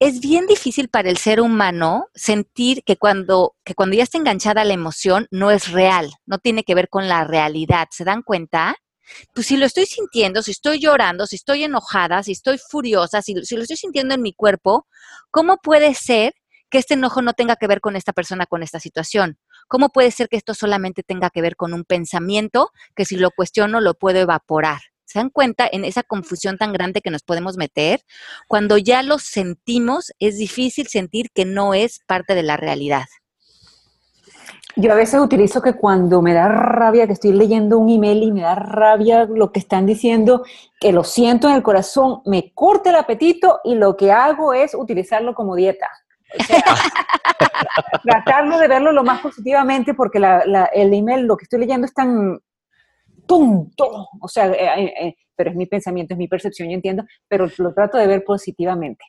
es 0.00 0.20
bien 0.20 0.48
difícil 0.48 0.88
para 0.88 1.10
el 1.10 1.16
ser 1.16 1.40
humano 1.40 2.06
sentir 2.14 2.82
que 2.82 2.96
cuando, 2.96 3.54
que 3.64 3.74
cuando 3.76 3.94
ya 3.94 4.02
está 4.02 4.18
enganchada 4.18 4.64
la 4.64 4.74
emoción 4.74 5.28
no 5.30 5.52
es 5.52 5.70
real, 5.70 6.12
no 6.26 6.38
tiene 6.38 6.64
que 6.64 6.74
ver 6.74 6.88
con 6.88 7.08
la 7.08 7.22
realidad. 7.22 7.86
¿Se 7.92 8.02
dan 8.02 8.22
cuenta? 8.22 8.74
Pues 9.34 9.46
si 9.46 9.56
lo 9.56 9.66
estoy 9.66 9.86
sintiendo, 9.86 10.42
si 10.42 10.52
estoy 10.52 10.78
llorando, 10.78 11.26
si 11.26 11.36
estoy 11.36 11.64
enojada, 11.64 12.22
si 12.22 12.32
estoy 12.32 12.58
furiosa, 12.58 13.22
si, 13.22 13.34
lo 13.34 13.40
estoy 13.40 13.76
sintiendo 13.76 14.14
en 14.14 14.22
mi 14.22 14.32
cuerpo, 14.32 14.86
¿cómo 15.30 15.58
puede 15.58 15.94
ser 15.94 16.34
que 16.70 16.78
este 16.78 16.94
enojo 16.94 17.22
no 17.22 17.34
tenga 17.34 17.56
que 17.56 17.66
ver 17.66 17.80
con 17.80 17.96
esta 17.96 18.12
persona, 18.12 18.46
con 18.46 18.62
esta 18.62 18.80
situación? 18.80 19.38
¿Cómo 19.68 19.90
puede 19.90 20.10
ser 20.10 20.28
que 20.28 20.36
esto 20.36 20.54
solamente 20.54 21.02
tenga 21.02 21.30
que 21.30 21.42
ver 21.42 21.56
con 21.56 21.74
un 21.74 21.84
pensamiento 21.84 22.70
que 22.96 23.04
si 23.04 23.16
lo 23.16 23.30
cuestiono 23.30 23.80
lo 23.80 23.94
puedo 23.94 24.20
evaporar? 24.20 24.80
¿Se 25.04 25.18
dan 25.18 25.28
cuenta 25.28 25.68
en 25.70 25.84
esa 25.84 26.02
confusión 26.02 26.56
tan 26.56 26.72
grande 26.72 27.02
que 27.02 27.10
nos 27.10 27.22
podemos 27.22 27.58
meter? 27.58 28.00
Cuando 28.48 28.78
ya 28.78 29.02
lo 29.02 29.18
sentimos, 29.18 30.12
es 30.18 30.38
difícil 30.38 30.86
sentir 30.86 31.30
que 31.34 31.44
no 31.44 31.74
es 31.74 32.00
parte 32.06 32.34
de 32.34 32.42
la 32.42 32.56
realidad. 32.56 33.04
Yo 34.76 34.90
a 34.92 34.96
veces 34.96 35.20
utilizo 35.20 35.60
que 35.60 35.74
cuando 35.74 36.22
me 36.22 36.32
da 36.32 36.48
rabia, 36.48 37.06
que 37.06 37.12
estoy 37.12 37.32
leyendo 37.32 37.78
un 37.78 37.90
email 37.90 38.22
y 38.22 38.32
me 38.32 38.40
da 38.40 38.54
rabia 38.54 39.26
lo 39.26 39.52
que 39.52 39.60
están 39.60 39.84
diciendo, 39.84 40.44
que 40.80 40.92
lo 40.92 41.04
siento 41.04 41.48
en 41.48 41.56
el 41.56 41.62
corazón, 41.62 42.22
me 42.24 42.52
corta 42.54 42.90
el 42.90 42.96
apetito 42.96 43.60
y 43.64 43.74
lo 43.74 43.96
que 43.96 44.12
hago 44.12 44.54
es 44.54 44.74
utilizarlo 44.74 45.34
como 45.34 45.56
dieta. 45.56 45.88
O 46.38 46.42
sea, 46.42 46.62
tratarlo 48.02 48.58
de 48.58 48.68
verlo 48.68 48.92
lo 48.92 49.04
más 49.04 49.20
positivamente 49.20 49.92
porque 49.92 50.18
el 50.18 50.94
email, 50.94 51.26
lo 51.26 51.36
que 51.36 51.44
estoy 51.44 51.60
leyendo 51.60 51.86
es 51.86 51.92
tan 51.92 52.38
tonto, 53.26 54.08
o 54.20 54.28
sea, 54.28 54.46
eh, 54.48 54.84
eh, 54.84 54.94
eh, 55.00 55.14
pero 55.36 55.50
es 55.50 55.56
mi 55.56 55.66
pensamiento, 55.66 56.14
es 56.14 56.18
mi 56.18 56.28
percepción, 56.28 56.68
yo 56.68 56.74
entiendo, 56.74 57.04
pero 57.28 57.46
lo 57.58 57.74
trato 57.74 57.98
de 57.98 58.06
ver 58.06 58.24
positivamente. 58.24 59.04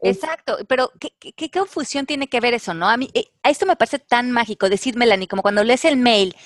Exacto, 0.00 0.58
pero 0.68 0.92
¿qué, 0.98 1.50
confusión 1.50 2.06
tiene 2.06 2.28
que 2.28 2.40
ver 2.40 2.54
eso, 2.54 2.72
no? 2.72 2.88
A 2.88 2.96
mí, 2.96 3.10
eh, 3.14 3.26
a 3.42 3.50
esto 3.50 3.66
me 3.66 3.76
parece 3.76 3.98
tan 3.98 4.30
mágico, 4.30 4.68
decir, 4.68 4.96
Melanie, 4.96 5.26
como 5.26 5.42
cuando 5.42 5.64
lees 5.64 5.84
el 5.84 5.96
mail 5.96 6.36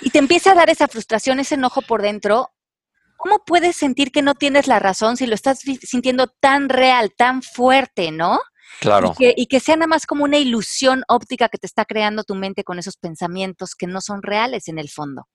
y 0.00 0.10
te 0.10 0.18
empieza 0.18 0.52
a 0.52 0.54
dar 0.54 0.70
esa 0.70 0.88
frustración, 0.88 1.40
ese 1.40 1.56
enojo 1.56 1.82
por 1.82 2.00
dentro, 2.00 2.50
¿cómo 3.16 3.44
puedes 3.44 3.76
sentir 3.76 4.12
que 4.12 4.22
no 4.22 4.34
tienes 4.34 4.66
la 4.66 4.78
razón 4.78 5.16
si 5.18 5.26
lo 5.26 5.34
estás 5.34 5.60
sintiendo 5.60 6.28
tan 6.28 6.70
real, 6.70 7.12
tan 7.16 7.42
fuerte, 7.42 8.10
no? 8.12 8.40
Claro. 8.80 9.12
Y 9.12 9.18
que, 9.18 9.34
y 9.36 9.46
que 9.46 9.60
sea 9.60 9.76
nada 9.76 9.88
más 9.88 10.06
como 10.06 10.24
una 10.24 10.38
ilusión 10.38 11.02
óptica 11.08 11.48
que 11.50 11.58
te 11.58 11.66
está 11.66 11.84
creando 11.84 12.24
tu 12.24 12.34
mente 12.34 12.64
con 12.64 12.78
esos 12.78 12.96
pensamientos 12.96 13.74
que 13.74 13.86
no 13.86 14.00
son 14.00 14.22
reales 14.22 14.68
en 14.68 14.78
el 14.78 14.88
fondo. 14.88 15.26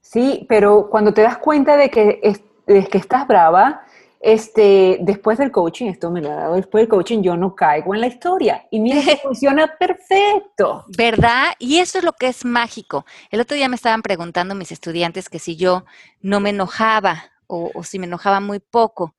Sí, 0.00 0.44
pero 0.48 0.88
cuando 0.90 1.14
te 1.14 1.22
das 1.22 1.38
cuenta 1.38 1.76
de 1.76 1.88
que, 1.88 2.20
de 2.66 2.86
que 2.86 2.98
estás 2.98 3.26
brava, 3.26 3.84
este, 4.24 4.96
después 5.02 5.36
del 5.36 5.52
coaching, 5.52 5.84
esto 5.84 6.10
me 6.10 6.22
lo 6.22 6.30
ha 6.30 6.34
dado 6.34 6.54
después 6.54 6.80
del 6.80 6.88
coaching, 6.88 7.20
yo 7.20 7.36
no 7.36 7.54
caigo 7.54 7.94
en 7.94 8.00
la 8.00 8.06
historia. 8.06 8.66
Y 8.70 8.80
mira 8.80 9.02
funciona 9.22 9.76
perfecto. 9.78 10.86
¿Verdad? 10.96 11.48
Y 11.58 11.78
eso 11.78 11.98
es 11.98 12.04
lo 12.04 12.14
que 12.14 12.28
es 12.28 12.42
mágico. 12.46 13.04
El 13.30 13.42
otro 13.42 13.54
día 13.54 13.68
me 13.68 13.76
estaban 13.76 14.00
preguntando 14.00 14.54
mis 14.54 14.72
estudiantes 14.72 15.28
que 15.28 15.38
si 15.38 15.56
yo 15.56 15.84
no 16.22 16.40
me 16.40 16.50
enojaba 16.50 17.32
o, 17.46 17.70
si 17.84 17.98
me 17.98 18.06
enojaba 18.06 18.40
muy 18.40 18.60
poco. 18.60 19.14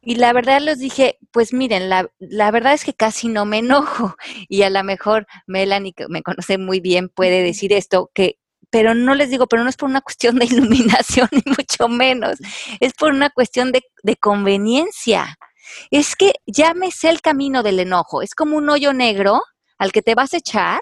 Y 0.00 0.14
la 0.14 0.32
verdad 0.32 0.60
les 0.60 0.78
dije, 0.78 1.18
pues 1.32 1.52
miren, 1.52 1.88
la, 1.88 2.08
la, 2.20 2.52
verdad 2.52 2.74
es 2.74 2.84
que 2.84 2.94
casi 2.94 3.26
no 3.26 3.44
me 3.44 3.58
enojo. 3.58 4.14
Y 4.48 4.62
a 4.62 4.70
lo 4.70 4.84
mejor 4.84 5.26
Melanie, 5.48 5.94
que 5.94 6.06
me 6.08 6.22
conoce 6.22 6.58
muy 6.58 6.78
bien, 6.78 7.08
puede 7.08 7.42
decir 7.42 7.72
esto, 7.72 8.12
que, 8.14 8.38
pero 8.72 8.94
no 8.94 9.14
les 9.14 9.28
digo, 9.28 9.46
pero 9.46 9.62
no 9.62 9.68
es 9.68 9.76
por 9.76 9.90
una 9.90 10.00
cuestión 10.00 10.36
de 10.38 10.46
iluminación, 10.50 11.28
ni 11.30 11.42
mucho 11.46 11.88
menos. 11.88 12.38
Es 12.80 12.94
por 12.94 13.12
una 13.12 13.28
cuestión 13.28 13.70
de, 13.70 13.82
de 14.02 14.16
conveniencia. 14.16 15.36
Es 15.90 16.16
que 16.16 16.32
ya 16.46 16.72
me 16.72 16.90
sé 16.90 17.10
el 17.10 17.20
camino 17.20 17.62
del 17.62 17.80
enojo. 17.80 18.22
Es 18.22 18.34
como 18.34 18.56
un 18.56 18.70
hoyo 18.70 18.94
negro 18.94 19.42
al 19.76 19.92
que 19.92 20.00
te 20.00 20.14
vas 20.14 20.32
a 20.32 20.38
echar 20.38 20.80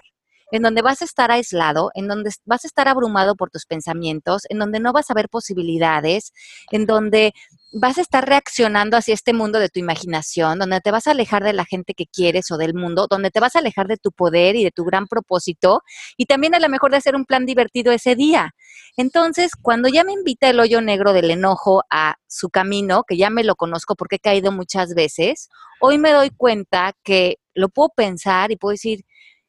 en 0.51 0.61
donde 0.61 0.81
vas 0.81 1.01
a 1.01 1.05
estar 1.05 1.31
aislado, 1.31 1.91
en 1.93 2.07
donde 2.07 2.31
vas 2.45 2.63
a 2.63 2.67
estar 2.67 2.87
abrumado 2.87 3.35
por 3.35 3.49
tus 3.49 3.65
pensamientos, 3.65 4.43
en 4.49 4.59
donde 4.59 4.79
no 4.79 4.93
vas 4.93 5.09
a 5.09 5.13
ver 5.13 5.29
posibilidades, 5.29 6.33
en 6.71 6.85
donde 6.85 7.33
vas 7.73 7.97
a 7.97 8.01
estar 8.01 8.27
reaccionando 8.27 8.97
hacia 8.97 9.13
este 9.13 9.33
mundo 9.33 9.59
de 9.59 9.69
tu 9.69 9.79
imaginación, 9.79 10.59
donde 10.59 10.81
te 10.81 10.91
vas 10.91 11.07
a 11.07 11.11
alejar 11.11 11.43
de 11.43 11.53
la 11.53 11.65
gente 11.65 11.93
que 11.93 12.05
quieres 12.05 12.51
o 12.51 12.57
del 12.57 12.73
mundo, 12.73 13.07
donde 13.09 13.31
te 13.31 13.39
vas 13.39 13.55
a 13.55 13.59
alejar 13.59 13.87
de 13.87 13.97
tu 13.97 14.11
poder 14.11 14.55
y 14.55 14.63
de 14.63 14.71
tu 14.71 14.83
gran 14.83 15.07
propósito 15.07 15.81
y 16.17 16.25
también 16.25 16.53
a 16.53 16.59
lo 16.59 16.67
mejor 16.67 16.91
de 16.91 16.97
hacer 16.97 17.15
un 17.15 17.25
plan 17.25 17.45
divertido 17.45 17.93
ese 17.93 18.15
día. 18.15 18.53
Entonces, 18.97 19.51
cuando 19.61 19.87
ya 19.87 20.03
me 20.03 20.13
invita 20.13 20.49
el 20.49 20.59
hoyo 20.59 20.81
negro 20.81 21.13
del 21.13 21.31
enojo 21.31 21.83
a 21.89 22.15
su 22.27 22.49
camino, 22.49 23.03
que 23.07 23.17
ya 23.17 23.29
me 23.29 23.43
lo 23.43 23.55
conozco 23.55 23.95
porque 23.95 24.17
he 24.17 24.19
caído 24.19 24.51
muchas 24.51 24.93
veces, 24.93 25.49
hoy 25.79 25.97
me 25.97 26.11
doy 26.11 26.29
cuenta 26.29 26.93
que 27.03 27.37
lo 27.53 27.69
puedo 27.69 27.89
pensar 27.95 28.51
y 28.51 28.57
puedo 28.57 28.71
decir, 28.71 29.05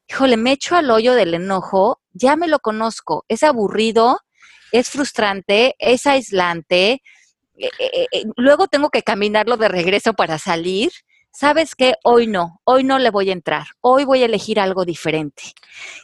híjole, 0.08 0.36
me 0.36 0.52
echo 0.52 0.76
al 0.76 0.90
hoyo 0.90 1.14
del 1.14 1.34
enojo, 1.34 2.00
ya 2.12 2.36
me 2.36 2.46
lo 2.46 2.60
conozco, 2.60 3.24
es 3.28 3.42
aburrido, 3.42 4.20
es 4.70 4.90
frustrante, 4.90 5.74
es 5.78 6.06
aislante, 6.06 7.02
eh, 7.56 7.70
eh, 7.78 8.06
eh, 8.12 8.24
luego 8.36 8.66
tengo 8.66 8.90
que 8.90 9.02
caminarlo 9.02 9.56
de 9.56 9.68
regreso 9.68 10.14
para 10.14 10.38
salir. 10.38 10.90
¿Sabes 11.34 11.74
qué? 11.74 11.94
Hoy 12.04 12.26
no, 12.26 12.60
hoy 12.64 12.84
no 12.84 12.98
le 12.98 13.10
voy 13.10 13.30
a 13.30 13.32
entrar, 13.32 13.66
hoy 13.80 14.04
voy 14.04 14.22
a 14.22 14.26
elegir 14.26 14.60
algo 14.60 14.84
diferente. 14.84 15.42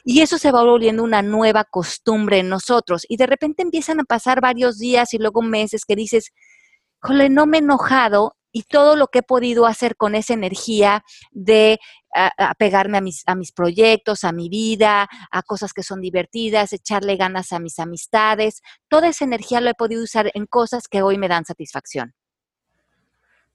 Y 0.02 0.22
eso 0.22 0.38
se 0.38 0.50
va 0.50 0.64
volviendo 0.64 1.02
una 1.02 1.20
nueva 1.20 1.64
costumbre 1.64 2.38
en 2.38 2.48
nosotros. 2.48 3.04
Y 3.08 3.18
de 3.18 3.26
repente 3.26 3.62
empiezan 3.62 4.00
a 4.00 4.04
pasar 4.04 4.40
varios 4.40 4.78
días 4.78 5.12
y 5.12 5.18
luego 5.18 5.42
meses 5.42 5.84
que 5.86 5.96
dices, 5.96 6.32
jole, 7.02 7.28
no 7.28 7.46
me 7.46 7.58
he 7.58 7.60
enojado 7.60 8.37
y 8.52 8.62
todo 8.62 8.96
lo 8.96 9.08
que 9.08 9.20
he 9.20 9.22
podido 9.22 9.66
hacer 9.66 9.96
con 9.96 10.14
esa 10.14 10.34
energía 10.34 11.04
de 11.30 11.78
apegarme 12.12 12.98
a, 12.98 13.00
mis, 13.00 13.22
a 13.26 13.34
mis 13.34 13.52
proyectos, 13.52 14.24
a 14.24 14.32
mi 14.32 14.48
vida, 14.48 15.08
a 15.30 15.42
cosas 15.42 15.72
que 15.72 15.82
son 15.82 16.00
divertidas, 16.00 16.72
echarle 16.72 17.16
ganas 17.16 17.52
a 17.52 17.58
mis 17.58 17.78
amistades, 17.78 18.62
toda 18.88 19.08
esa 19.08 19.24
energía 19.24 19.60
lo 19.60 19.70
he 19.70 19.74
podido 19.74 20.02
usar 20.02 20.30
en 20.34 20.46
cosas 20.46 20.88
que 20.88 21.02
hoy 21.02 21.18
me 21.18 21.28
dan 21.28 21.44
satisfacción. 21.44 22.14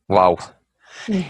Wow. 0.07 0.37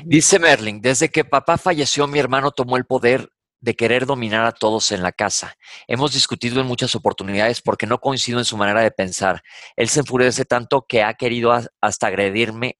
Dice 0.05 0.39
Merlin, 0.39 0.81
desde 0.81 1.09
que 1.09 1.23
papá 1.23 1.57
falleció, 1.57 2.07
mi 2.07 2.19
hermano 2.19 2.51
tomó 2.51 2.75
el 2.77 2.85
poder 2.85 3.29
de 3.61 3.75
querer 3.75 4.05
dominar 4.05 4.45
a 4.45 4.51
todos 4.51 4.91
en 4.91 5.01
la 5.01 5.13
casa. 5.13 5.55
Hemos 5.87 6.11
discutido 6.11 6.59
en 6.59 6.67
muchas 6.67 6.95
oportunidades 6.95 7.61
porque 7.61 7.87
no 7.87 7.99
coincido 7.99 8.39
en 8.39 8.45
su 8.45 8.57
manera 8.57 8.81
de 8.81 8.91
pensar. 8.91 9.41
Él 9.77 9.87
se 9.87 10.01
enfurece 10.01 10.43
tanto 10.43 10.85
que 10.85 11.01
ha 11.01 11.13
querido 11.13 11.57
hasta 11.79 12.07
agredirme 12.07 12.77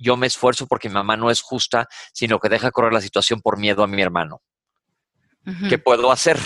yo 0.00 0.16
me 0.16 0.26
esfuerzo 0.26 0.66
porque 0.66 0.88
mi 0.88 0.94
mamá 0.94 1.16
no 1.16 1.30
es 1.30 1.42
justa, 1.42 1.86
sino 2.12 2.38
que 2.38 2.48
deja 2.48 2.70
correr 2.70 2.92
la 2.92 3.00
situación 3.00 3.40
por 3.40 3.58
miedo 3.58 3.82
a 3.82 3.86
mi 3.86 4.02
hermano. 4.02 4.42
¿Qué 5.68 5.78
puedo 5.78 6.12
hacer? 6.12 6.38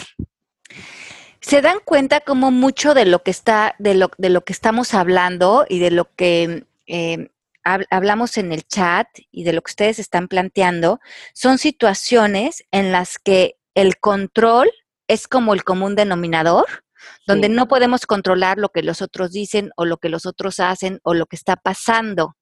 Se 1.41 1.61
dan 1.61 1.79
cuenta 1.85 2.21
como 2.21 2.51
mucho 2.51 2.95
de 2.95 3.05
lo 3.05 3.23
que 3.23 3.31
está, 3.31 3.75
de 3.79 3.95
lo, 3.95 4.11
de 4.19 4.31
lo 4.31 4.45
que 4.45 4.53
estamos 4.53 4.95
hablando 4.95 5.67
y 5.69 5.79
de 5.79 5.91
lo 5.91 6.15
que 6.15 6.67
eh, 6.87 7.29
hablamos 7.65 8.37
en 8.39 8.53
el 8.53 8.67
chat 8.67 9.09
y 9.31 9.45
de 9.45 9.53
lo 9.53 9.63
que 9.63 9.71
ustedes 9.71 9.99
están 9.99 10.29
planteando, 10.29 11.01
son 11.33 11.59
situaciones 11.59 12.65
en 12.71 12.93
las 12.93 13.19
que 13.19 13.57
el 13.75 13.99
control 13.99 14.71
es 15.09 15.29
como 15.29 15.55
el 15.55 15.65
común 15.65 15.97
denominador, 15.97 16.85
donde 17.27 17.49
no 17.49 17.69
podemos 17.69 18.07
controlar 18.07 18.59
lo 18.59 18.71
que 18.71 18.83
los 18.83 19.03
otros 19.03 19.33
dicen 19.33 19.71
o 19.77 19.85
lo 19.85 19.99
que 19.99 20.09
los 20.09 20.27
otros 20.27 20.61
hacen 20.61 21.01
o 21.03 21.15
lo 21.15 21.27
que 21.27 21.37
está 21.37 21.57
pasando. 21.57 22.37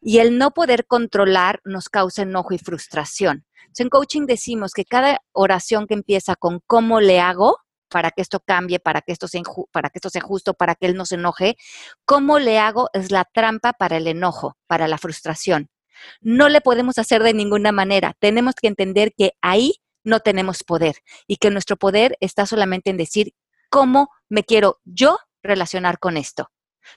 Y 0.00 0.18
el 0.18 0.38
no 0.38 0.50
poder 0.52 0.86
controlar 0.86 1.60
nos 1.64 1.88
causa 1.88 2.22
enojo 2.22 2.54
y 2.54 2.58
frustración. 2.58 3.44
en 3.78 3.88
coaching 3.88 4.26
decimos 4.26 4.72
que 4.72 4.84
cada 4.84 5.20
oración 5.32 5.86
que 5.86 5.94
empieza 5.94 6.36
con 6.36 6.60
cómo 6.66 7.00
le 7.00 7.20
hago 7.20 7.58
para 7.88 8.10
que 8.10 8.22
esto 8.22 8.40
cambie, 8.40 8.80
para 8.80 9.00
que 9.00 9.12
esto 9.12 9.28
sea, 9.28 9.42
para 9.72 9.90
que 9.90 9.98
esto 9.98 10.10
sea 10.10 10.22
justo, 10.22 10.54
para 10.54 10.74
que 10.74 10.86
él 10.86 10.94
no 10.94 11.06
se 11.06 11.14
enoje, 11.14 11.56
cómo 12.04 12.38
le 12.38 12.58
hago 12.58 12.90
es 12.92 13.10
la 13.10 13.24
trampa 13.24 13.72
para 13.72 13.96
el 13.96 14.06
enojo, 14.06 14.56
para 14.66 14.88
la 14.88 14.98
frustración. 14.98 15.70
No 16.20 16.48
le 16.48 16.60
podemos 16.60 16.98
hacer 16.98 17.22
de 17.22 17.34
ninguna 17.34 17.72
manera. 17.72 18.14
Tenemos 18.20 18.54
que 18.54 18.68
entender 18.68 19.12
que 19.16 19.32
ahí 19.40 19.74
no 20.04 20.20
tenemos 20.20 20.64
poder 20.64 20.96
y 21.26 21.36
que 21.36 21.50
nuestro 21.50 21.76
poder 21.76 22.16
está 22.20 22.46
solamente 22.46 22.90
en 22.90 22.96
decir 22.96 23.32
cómo 23.70 24.08
me 24.28 24.44
quiero 24.44 24.80
yo 24.84 25.18
relacionar 25.42 25.98
con 25.98 26.16
esto 26.16 26.50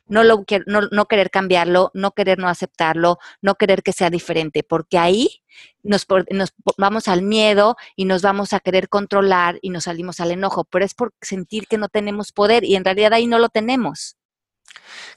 no, 0.08 0.24
lo, 0.24 0.46
no, 0.66 0.82
no 0.92 1.06
querer 1.06 1.30
cambiarlo, 1.30 1.92
no 1.94 2.12
querer 2.12 2.39
no 2.39 2.48
aceptarlo, 2.48 3.20
no 3.42 3.56
querer 3.56 3.84
que 3.84 3.94
sea 3.94 4.10
diferente, 4.10 4.64
porque 4.64 4.98
ahí 4.98 5.42
nos, 5.84 6.06
nos, 6.30 6.54
vamos 6.78 7.08
al 7.08 7.22
miedo 7.22 7.76
y 7.96 8.06
nos 8.06 8.22
vamos 8.22 8.54
a 8.54 8.60
querer 8.60 8.89
controlar 8.89 9.60
y 9.62 9.70
nos 9.70 9.86
salimos 9.86 10.20
al 10.20 10.32
enojo, 10.32 10.66
pero 10.66 10.86
es 10.86 10.94
por 10.94 11.14
sentir 11.22 11.68
que 11.68 11.78
no 11.78 11.89
tenemos 11.89 12.32
poder 12.32 12.64
y 12.64 12.76
en 12.76 12.86
realidad 12.86 13.14
ahí 13.14 13.28
no 13.28 13.39
lo 13.39 13.50
tenemos. 13.50 14.18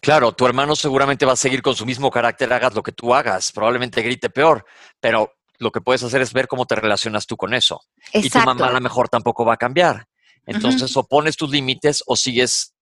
Claro, 0.01 0.33
tu 0.33 0.47
hermano 0.47 0.77
seguramente 0.77 1.25
va 1.25 1.33
a 1.33 1.37
seguir 1.37 1.62
con 1.62 1.75
su 1.75 1.87
mismo 1.87 2.11
carácter, 2.11 2.53
hagas 2.53 2.75
lo 2.75 2.83
que 2.83 2.93
tú 2.93 3.14
hagas, 3.14 3.53
probablemente 3.53 4.03
grite 4.03 4.31
peor, 4.31 4.64
pero 5.01 5.33
lo 5.59 5.70
que 5.70 5.81
puedes 5.81 6.03
hacer 6.03 6.20
es 6.20 6.33
ver 6.33 6.49
cómo 6.49 6.66
te 6.66 6.75
relacionas 6.75 7.27
tú 7.27 7.37
con 7.37 7.55
eso. 7.55 7.83
Y 8.12 8.29
tu 8.29 8.39
mamá 8.39 8.66
a 8.66 8.72
lo 8.72 8.81
mejor 8.81 9.09
tampoco 9.09 9.45
va 9.45 9.55
a 9.55 9.57
cambiar. 9.57 10.07
Entonces, 10.47 10.95
o 10.97 11.07
pones 11.07 11.37
tus 11.37 11.51
límites 11.51 12.03
o 12.07 12.16
sigues 12.16 12.75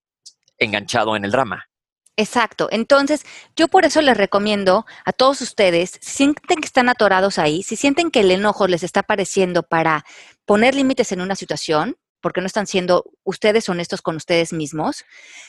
enganchado 0.57 1.15
en 1.15 1.25
el 1.25 1.31
drama. 1.31 1.69
Exacto. 2.15 2.67
Entonces, 2.71 3.23
yo 3.55 3.67
por 3.67 3.85
eso 3.85 4.01
les 4.01 4.15
recomiendo 4.15 4.85
a 5.03 5.13
todos 5.13 5.41
ustedes, 5.41 5.97
si 6.01 6.17
sienten 6.17 6.59
que 6.59 6.67
están 6.67 6.87
atorados 6.89 7.39
ahí, 7.39 7.63
si 7.63 7.75
sienten 7.75 8.11
que 8.11 8.19
el 8.19 8.31
enojo 8.31 8.67
les 8.67 8.83
está 8.83 8.99
apareciendo 9.01 9.63
para 9.63 10.05
poner 10.45 10.75
límites 10.75 11.11
en 11.11 11.21
una 11.21 11.35
situación, 11.35 11.97
porque 12.21 12.39
no 12.39 12.47
están 12.47 12.67
siendo 12.67 13.03
ustedes 13.23 13.67
honestos 13.67 14.01
con 14.01 14.15
ustedes 14.15 14.53
mismos, 14.53 15.03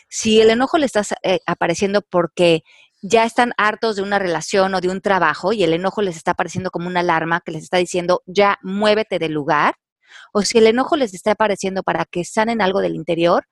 si 0.08 0.40
el 0.40 0.50
enojo 0.50 0.78
les 0.78 0.96
está 0.96 1.16
eh, 1.22 1.40
apareciendo 1.46 2.00
porque 2.02 2.62
ya 3.02 3.24
están 3.24 3.52
hartos 3.58 3.96
de 3.96 4.02
una 4.02 4.18
relación 4.18 4.74
o 4.74 4.80
de 4.80 4.88
un 4.88 5.02
trabajo 5.02 5.52
y 5.52 5.62
el 5.62 5.74
enojo 5.74 6.00
les 6.00 6.16
está 6.16 6.30
apareciendo 6.30 6.70
como 6.70 6.88
una 6.88 7.00
alarma 7.00 7.42
que 7.44 7.52
les 7.52 7.64
está 7.64 7.76
diciendo, 7.76 8.22
ya 8.26 8.58
muévete 8.62 9.18
del 9.18 9.32
lugar, 9.32 9.74
o 10.32 10.42
si 10.42 10.58
el 10.58 10.66
enojo 10.66 10.96
les 10.96 11.12
está 11.12 11.32
apareciendo 11.32 11.82
para 11.82 12.06
que 12.06 12.24
sanen 12.24 12.62
algo 12.62 12.80
del 12.80 12.94
interior, 12.94 13.46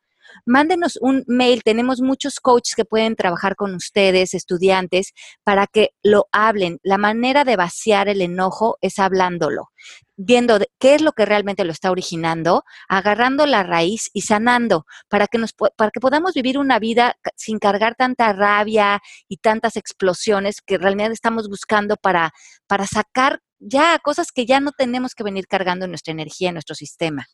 mándenos 0.45 0.99
un 1.01 1.25
mail. 1.27 1.63
Tenemos 1.63 2.01
muchos 2.01 2.41
coaches 2.41 2.75
que 2.75 2.85
pueden 2.85 3.17
trabajar 3.17 3.57
con 3.57 3.75
ustedes, 3.75 4.35
estudiantes, 4.35 5.13
para 5.45 5.67
que 5.67 5.91
lo 6.03 6.27
hablen. 6.33 6.79
La 6.83 6.99
manera 6.99 7.45
de 7.45 7.57
vaciar 7.57 8.09
el 8.09 8.23
enojo 8.23 8.79
es 8.81 8.99
hablándolo, 8.99 9.71
viendo 10.17 10.59
qué 10.79 10.95
es 10.95 11.03
lo 11.03 11.13
que 11.13 11.27
realmente 11.27 11.65
lo 11.65 11.73
está 11.73 11.91
originando, 11.91 12.65
agarrando 12.89 13.47
la 13.47 13.63
raíz 13.63 14.11
y 14.13 14.23
sanando 14.23 14.87
para 15.09 15.27
que, 15.27 15.39
nos, 15.39 15.53
para 15.53 15.91
que 15.91 16.01
podamos 16.01 16.35
vivir 16.35 16.59
una 16.59 16.79
vida 16.79 17.17
sin 17.37 17.59
cargar 17.59 17.95
tanta 17.97 18.33
rabia 18.33 19.01
y 19.29 19.39
tantas 19.39 19.77
explosiones 19.77 20.61
que 20.61 20.79
realmente 20.79 21.15
estamos 21.15 21.49
buscando 21.49 21.97
para, 21.97 22.33
para 22.67 22.87
sacar 22.87 23.41
ya 23.59 23.99
cosas 24.01 24.33
que 24.33 24.45
ya 24.45 24.61
no 24.61 24.73
tenemos 24.73 25.15
que 25.15 25.23
venir 25.23 25.47
cargando 25.47 25.85
en 25.85 25.93
nuestra 25.93 26.13
energía, 26.13 26.49
en 26.49 26.55
nuestro 26.55 26.75
sistema. 26.75 27.27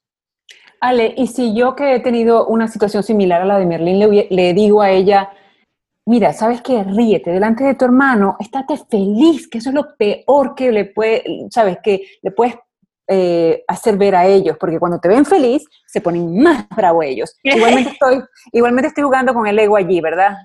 Ale, 0.80 1.14
y 1.16 1.26
si 1.26 1.54
yo 1.54 1.74
que 1.74 1.96
he 1.96 2.00
tenido 2.00 2.46
una 2.46 2.68
situación 2.68 3.02
similar 3.02 3.42
a 3.42 3.44
la 3.44 3.58
de 3.58 3.66
Merlín, 3.66 3.98
le, 4.30 4.54
digo 4.54 4.80
a 4.80 4.90
ella, 4.90 5.30
mira, 6.06 6.32
¿sabes 6.32 6.62
qué? 6.62 6.84
Ríete 6.84 7.30
delante 7.30 7.64
de 7.64 7.74
tu 7.74 7.84
hermano, 7.84 8.36
estate 8.38 8.76
feliz, 8.88 9.48
que 9.48 9.58
eso 9.58 9.70
es 9.70 9.74
lo 9.74 9.96
peor 9.96 10.54
que 10.54 10.70
le 10.70 10.84
puede, 10.84 11.24
¿sabes? 11.50 11.78
Que 11.82 12.02
le 12.22 12.30
puedes 12.30 12.54
eh, 13.08 13.64
hacer 13.66 13.96
ver 13.96 14.14
a 14.14 14.26
ellos, 14.26 14.56
porque 14.60 14.78
cuando 14.78 15.00
te 15.00 15.08
ven 15.08 15.24
feliz, 15.24 15.64
se 15.86 16.00
ponen 16.00 16.40
más 16.40 16.68
bravos 16.68 17.04
ellos. 17.04 17.36
Igualmente 17.42 17.90
estoy, 17.90 18.22
igualmente 18.52 18.88
estoy 18.88 19.04
jugando 19.04 19.34
con 19.34 19.46
el 19.46 19.58
ego 19.58 19.76
allí, 19.76 20.00
¿verdad? 20.00 20.36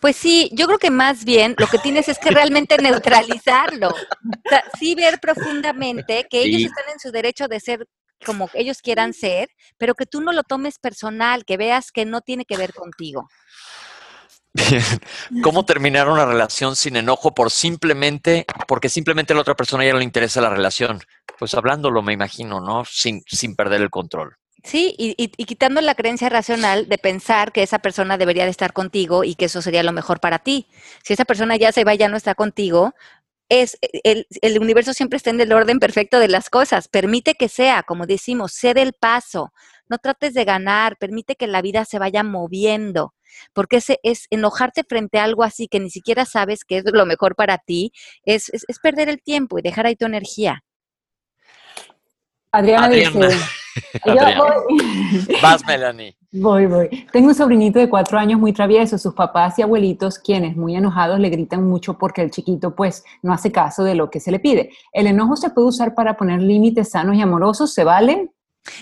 Pues 0.00 0.16
sí, 0.16 0.50
yo 0.52 0.66
creo 0.66 0.78
que 0.78 0.90
más 0.90 1.24
bien 1.24 1.54
lo 1.58 1.66
que 1.66 1.78
tienes 1.78 2.08
es 2.08 2.18
que 2.18 2.30
realmente 2.30 2.76
neutralizarlo. 2.78 3.88
O 3.88 4.48
sea, 4.48 4.62
sí 4.78 4.94
ver 4.94 5.18
profundamente 5.20 6.26
que 6.30 6.42
ellos 6.42 6.62
están 6.62 6.84
en 6.92 7.00
su 7.00 7.10
derecho 7.10 7.48
de 7.48 7.60
ser 7.60 7.86
como 8.24 8.50
ellos 8.54 8.82
quieran 8.82 9.12
ser, 9.12 9.50
pero 9.76 9.94
que 9.94 10.06
tú 10.06 10.20
no 10.20 10.32
lo 10.32 10.42
tomes 10.42 10.78
personal, 10.78 11.44
que 11.44 11.56
veas 11.56 11.92
que 11.92 12.04
no 12.04 12.20
tiene 12.20 12.44
que 12.44 12.56
ver 12.56 12.72
contigo. 12.74 13.28
Bien. 14.54 14.82
¿Cómo 15.42 15.64
terminar 15.64 16.08
una 16.08 16.24
relación 16.24 16.74
sin 16.74 16.96
enojo 16.96 17.34
por 17.34 17.50
simplemente, 17.50 18.46
porque 18.66 18.88
simplemente 18.88 19.32
a 19.32 19.36
la 19.36 19.42
otra 19.42 19.54
persona 19.54 19.84
ya 19.84 19.92
no 19.92 19.98
le 19.98 20.04
interesa 20.04 20.40
la 20.40 20.50
relación? 20.50 21.00
Pues 21.38 21.54
hablándolo, 21.54 22.02
me 22.02 22.12
imagino, 22.12 22.60
¿no? 22.60 22.84
Sin, 22.84 23.22
sin 23.26 23.54
perder 23.54 23.82
el 23.82 23.90
control. 23.90 24.36
Sí, 24.64 24.94
y, 24.98 25.14
y, 25.16 25.44
quitando 25.44 25.80
la 25.80 25.94
creencia 25.94 26.28
racional 26.28 26.88
de 26.88 26.98
pensar 26.98 27.52
que 27.52 27.62
esa 27.62 27.78
persona 27.78 28.18
debería 28.18 28.44
de 28.44 28.50
estar 28.50 28.72
contigo 28.72 29.22
y 29.22 29.36
que 29.36 29.44
eso 29.44 29.62
sería 29.62 29.84
lo 29.84 29.92
mejor 29.92 30.18
para 30.18 30.40
ti. 30.40 30.66
Si 31.04 31.12
esa 31.12 31.24
persona 31.24 31.56
ya 31.56 31.70
se 31.70 31.84
va, 31.84 31.94
ya 31.94 32.08
no 32.08 32.16
está 32.16 32.34
contigo, 32.34 32.92
es 33.48 33.78
el, 33.80 34.26
el, 34.42 34.58
universo 34.58 34.92
siempre 34.92 35.16
está 35.16 35.30
en 35.30 35.40
el 35.40 35.52
orden 35.52 35.78
perfecto 35.78 36.18
de 36.18 36.28
las 36.28 36.50
cosas. 36.50 36.88
Permite 36.88 37.34
que 37.34 37.48
sea, 37.48 37.82
como 37.82 38.06
decimos, 38.06 38.52
cede 38.52 38.82
el 38.82 38.92
paso. 38.92 39.52
No 39.88 39.98
trates 39.98 40.34
de 40.34 40.44
ganar, 40.44 40.96
permite 40.98 41.34
que 41.34 41.46
la 41.46 41.62
vida 41.62 41.84
se 41.84 41.98
vaya 41.98 42.22
moviendo. 42.22 43.14
Porque 43.52 43.76
ese 43.76 44.00
es 44.02 44.26
enojarte 44.30 44.84
frente 44.84 45.18
a 45.18 45.24
algo 45.24 45.44
así 45.44 45.68
que 45.68 45.80
ni 45.80 45.90
siquiera 45.90 46.24
sabes 46.24 46.64
que 46.64 46.78
es 46.78 46.84
lo 46.92 47.06
mejor 47.06 47.36
para 47.36 47.58
ti, 47.58 47.92
es, 48.24 48.50
es, 48.52 48.78
perder 48.80 49.08
el 49.08 49.22
tiempo 49.22 49.58
y 49.58 49.62
dejar 49.62 49.86
ahí 49.86 49.96
tu 49.96 50.06
energía. 50.06 50.64
Adriana, 52.50 52.88
dice, 52.88 53.10
Vas, 55.42 55.64
Melanie. 55.66 56.16
Voy, 56.32 56.66
voy. 56.66 57.06
Tengo 57.10 57.28
un 57.28 57.34
sobrinito 57.34 57.78
de 57.78 57.88
cuatro 57.88 58.18
años 58.18 58.38
muy 58.38 58.52
travieso. 58.52 58.98
Sus 58.98 59.14
papás 59.14 59.58
y 59.58 59.62
abuelitos, 59.62 60.18
quienes 60.18 60.56
muy 60.56 60.76
enojados 60.76 61.18
le 61.18 61.30
gritan 61.30 61.64
mucho 61.66 61.96
porque 61.96 62.22
el 62.22 62.30
chiquito 62.30 62.74
pues 62.74 63.04
no 63.22 63.32
hace 63.32 63.50
caso 63.50 63.84
de 63.84 63.94
lo 63.94 64.10
que 64.10 64.20
se 64.20 64.30
le 64.30 64.38
pide. 64.38 64.70
¿El 64.92 65.06
enojo 65.06 65.36
se 65.36 65.50
puede 65.50 65.68
usar 65.68 65.94
para 65.94 66.16
poner 66.16 66.40
límites 66.42 66.90
sanos 66.90 67.16
y 67.16 67.22
amorosos? 67.22 67.72
¿Se 67.72 67.84
vale? 67.84 68.30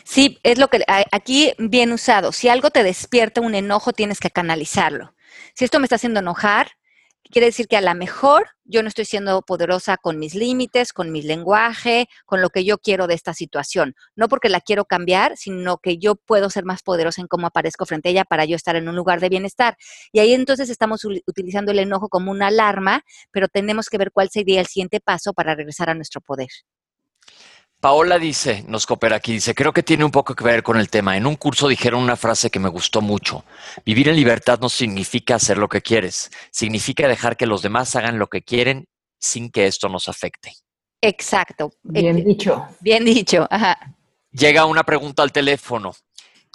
Sí, 0.05 0.39
es 0.43 0.59
lo 0.59 0.69
que 0.69 0.83
aquí 1.13 1.53
bien 1.59 1.93
usado. 1.93 2.33
Si 2.33 2.49
algo 2.49 2.71
te 2.71 2.83
despierta 2.83 3.41
un 3.41 3.55
enojo, 3.55 3.93
tienes 3.93 4.19
que 4.19 4.31
canalizarlo. 4.31 5.15
Si 5.55 5.65
esto 5.65 5.79
me 5.79 5.85
está 5.85 5.97
haciendo 5.97 6.21
enojar, 6.21 6.73
quiere 7.31 7.47
decir 7.47 7.67
que 7.69 7.77
a 7.77 7.81
lo 7.81 7.95
mejor 7.95 8.49
yo 8.65 8.83
no 8.83 8.89
estoy 8.89 9.05
siendo 9.05 9.43
poderosa 9.43 9.97
con 9.97 10.19
mis 10.19 10.35
límites, 10.35 10.93
con 10.93 11.13
mi 11.13 11.23
lenguaje, 11.23 12.09
con 12.25 12.41
lo 12.41 12.51
que 12.51 12.65
yo 12.65 12.79
quiero 12.79 13.07
de 13.07 13.15
esta 13.15 13.35
situación. 13.35 13.95
No 14.17 14.29
porque 14.29 14.49
la 14.49 14.61
quiero 14.61 14.85
cambiar, 14.85 15.37
sino 15.37 15.79
que 15.79 15.99
yo 15.99 16.17
puedo 16.17 16.51
ser 16.51 16.65
más 16.65 16.83
poderosa 16.83 17.21
en 17.21 17.29
cómo 17.29 17.47
aparezco 17.47 17.87
frente 17.87 18.09
a 18.09 18.13
ella 18.13 18.25
para 18.25 18.45
yo 18.45 18.57
estar 18.57 18.77
en 18.77 18.89
un 18.89 18.97
lugar 18.97 19.21
de 19.21 19.29
bienestar. 19.29 19.77
Y 20.13 20.19
ahí 20.19 20.33
entonces 20.33 20.71
estamos 20.71 21.05
utilizando 21.05 21.73
el 21.73 21.79
enojo 21.79 22.09
como 22.09 22.31
una 22.31 22.49
alarma, 22.49 23.03
pero 23.31 23.49
tenemos 23.49 23.89
que 23.89 23.99
ver 23.99 24.11
cuál 24.13 24.31
sería 24.31 24.61
el 24.61 24.67
siguiente 24.67 25.01
paso 25.01 25.33
para 25.33 25.55
regresar 25.55 25.91
a 25.91 25.95
nuestro 25.95 26.21
poder. 26.21 26.49
Paola 27.81 28.19
dice, 28.19 28.65
nos 28.67 28.87
coopera 28.87 29.17
aquí, 29.17 29.33
dice, 29.33 29.55
creo 29.55 29.73
que 29.73 29.83
tiene 29.83 30.05
un 30.05 30.11
poco 30.11 30.35
que 30.35 30.45
ver 30.45 30.63
con 30.63 30.79
el 30.79 30.89
tema. 30.89 31.17
En 31.17 31.27
un 31.27 31.37
curso 31.37 31.69
dijeron 31.69 32.03
una 32.03 32.17
frase 32.17 32.51
que 32.51 32.59
me 32.59 32.69
gustó 32.69 33.01
mucho. 33.01 33.45
Vivir 33.85 34.09
en 34.09 34.17
libertad 34.17 34.59
no 34.61 34.69
significa 34.69 35.37
hacer 35.37 35.59
lo 35.59 35.69
que 35.69 35.83
quieres, 35.83 36.31
significa 36.51 37.07
dejar 37.07 37.37
que 37.37 37.47
los 37.47 37.63
demás 37.63 37.95
hagan 37.95 38.19
lo 38.19 38.29
que 38.29 38.43
quieren 38.43 38.87
sin 39.19 39.51
que 39.51 39.67
esto 39.67 39.89
nos 39.89 40.09
afecte. 40.09 40.55
Exacto. 41.01 41.71
Bien 41.83 42.25
dicho. 42.25 42.67
Bien 42.81 43.05
dicho. 43.05 43.47
Llega 44.33 44.65
una 44.65 44.83
pregunta 44.83 45.23
al 45.23 45.33
teléfono. 45.33 45.95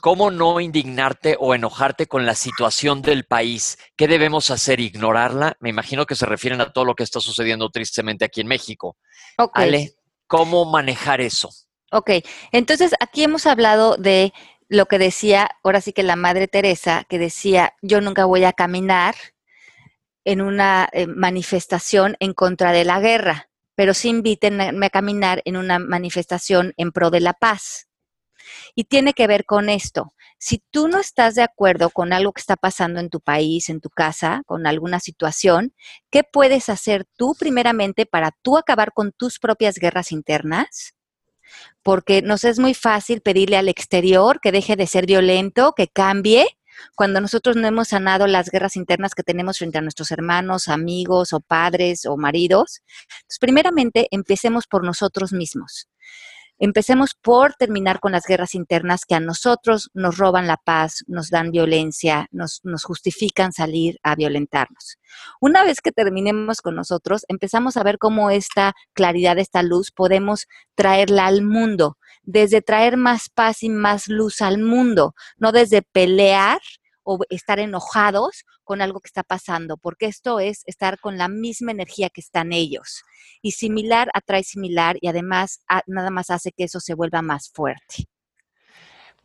¿Cómo 0.01 0.31
no 0.31 0.59
indignarte 0.59 1.37
o 1.39 1.53
enojarte 1.53 2.07
con 2.07 2.25
la 2.25 2.33
situación 2.33 3.03
del 3.03 3.25
país? 3.25 3.77
¿Qué 3.95 4.07
debemos 4.07 4.49
hacer? 4.49 4.79
¿Ignorarla? 4.79 5.55
Me 5.59 5.69
imagino 5.69 6.07
que 6.07 6.15
se 6.15 6.25
refieren 6.25 6.59
a 6.59 6.73
todo 6.73 6.85
lo 6.85 6.95
que 6.95 7.03
está 7.03 7.19
sucediendo 7.19 7.69
tristemente 7.69 8.25
aquí 8.25 8.41
en 8.41 8.47
México. 8.47 8.97
Okay. 9.37 9.91
¿Cómo 10.31 10.63
manejar 10.63 11.19
eso? 11.19 11.49
Ok, 11.91 12.09
entonces 12.53 12.93
aquí 13.01 13.21
hemos 13.21 13.45
hablado 13.45 13.97
de 13.97 14.31
lo 14.69 14.85
que 14.85 14.97
decía, 14.97 15.49
ahora 15.61 15.81
sí 15.81 15.91
que 15.91 16.03
la 16.03 16.15
Madre 16.15 16.47
Teresa, 16.47 17.03
que 17.09 17.19
decía, 17.19 17.73
yo 17.81 17.99
nunca 17.99 18.23
voy 18.23 18.45
a 18.45 18.53
caminar 18.53 19.15
en 20.23 20.39
una 20.39 20.87
eh, 20.93 21.05
manifestación 21.05 22.15
en 22.21 22.33
contra 22.33 22.71
de 22.71 22.85
la 22.85 23.01
guerra, 23.01 23.49
pero 23.75 23.93
sí 23.93 24.07
invítenme 24.07 24.85
a 24.85 24.89
caminar 24.89 25.41
en 25.43 25.57
una 25.57 25.79
manifestación 25.79 26.73
en 26.77 26.93
pro 26.93 27.09
de 27.09 27.19
la 27.19 27.33
paz. 27.33 27.89
Y 28.73 28.85
tiene 28.85 29.13
que 29.13 29.27
ver 29.27 29.43
con 29.43 29.67
esto. 29.67 30.13
Si 30.43 30.63
tú 30.71 30.87
no 30.87 30.97
estás 30.97 31.35
de 31.35 31.43
acuerdo 31.43 31.91
con 31.91 32.13
algo 32.13 32.33
que 32.33 32.41
está 32.41 32.55
pasando 32.55 32.99
en 32.99 33.11
tu 33.11 33.21
país, 33.21 33.69
en 33.69 33.79
tu 33.79 33.91
casa, 33.91 34.41
con 34.47 34.65
alguna 34.65 34.99
situación, 34.99 35.75
¿qué 36.09 36.23
puedes 36.23 36.67
hacer 36.67 37.05
tú 37.15 37.35
primeramente 37.37 38.07
para 38.07 38.31
tú 38.41 38.57
acabar 38.57 38.91
con 38.91 39.11
tus 39.11 39.37
propias 39.37 39.75
guerras 39.75 40.11
internas? 40.11 40.95
Porque 41.83 42.23
nos 42.23 42.43
es 42.43 42.57
muy 42.57 42.73
fácil 42.73 43.21
pedirle 43.21 43.55
al 43.55 43.69
exterior 43.69 44.39
que 44.41 44.51
deje 44.51 44.75
de 44.75 44.87
ser 44.87 45.05
violento, 45.05 45.73
que 45.77 45.87
cambie, 45.87 46.47
cuando 46.95 47.21
nosotros 47.21 47.55
no 47.55 47.67
hemos 47.67 47.89
sanado 47.89 48.25
las 48.25 48.49
guerras 48.49 48.75
internas 48.75 49.13
que 49.13 49.21
tenemos 49.21 49.59
frente 49.59 49.77
a 49.77 49.81
nuestros 49.81 50.09
hermanos, 50.09 50.69
amigos 50.69 51.33
o 51.33 51.39
padres 51.39 52.07
o 52.07 52.17
maridos. 52.17 52.81
Entonces, 52.87 53.37
primeramente, 53.39 54.07
empecemos 54.09 54.65
por 54.65 54.83
nosotros 54.83 55.33
mismos. 55.33 55.87
Empecemos 56.63 57.15
por 57.19 57.55
terminar 57.55 57.99
con 57.99 58.11
las 58.11 58.27
guerras 58.27 58.53
internas 58.53 59.05
que 59.05 59.15
a 59.15 59.19
nosotros 59.19 59.89
nos 59.95 60.19
roban 60.19 60.45
la 60.45 60.57
paz, 60.57 61.03
nos 61.07 61.31
dan 61.31 61.49
violencia, 61.49 62.27
nos, 62.29 62.61
justifican 62.83 63.51
salir 63.51 63.97
a 64.03 64.13
violentarnos. 64.13 64.99
Una 65.39 65.63
vez 65.63 65.81
que 65.81 65.91
terminemos 65.91 66.61
con 66.61 66.75
nosotros, 66.75 67.25
empezamos 67.29 67.77
a 67.77 67.83
ver 67.83 67.97
cómo 67.97 68.29
esta 68.29 68.73
claridad, 68.93 69.39
esta 69.39 69.63
luz, 69.63 69.89
podemos 69.89 70.45
traerla 70.75 71.25
al 71.25 71.41
mundo, 71.41 71.97
desde 72.21 72.61
traer 72.61 72.95
más 72.95 73.29
paz 73.29 73.63
y 73.63 73.69
más 73.69 74.07
luz 74.07 74.39
al 74.39 74.59
mundo, 74.59 75.15
no 75.37 75.51
desde 75.51 75.81
pelear 75.81 76.59
o 77.11 77.19
estar 77.29 77.59
enojados 77.59 78.45
con 78.63 78.81
algo 78.81 78.99
que 79.01 79.07
está 79.07 79.23
pasando, 79.23 79.77
porque 79.77 80.05
esto 80.05 80.39
es 80.39 80.63
estar 80.65 80.99
con 80.99 81.17
la 81.17 81.27
misma 81.27 81.71
energía 81.71 82.09
que 82.09 82.21
están 82.21 82.53
ellos. 82.53 83.03
Y 83.41 83.51
similar 83.51 84.09
atrae 84.13 84.43
similar 84.43 84.97
y 85.01 85.07
además 85.07 85.61
nada 85.87 86.09
más 86.09 86.29
hace 86.29 86.51
que 86.51 86.63
eso 86.65 86.79
se 86.79 86.93
vuelva 86.93 87.21
más 87.21 87.51
fuerte. 87.53 88.05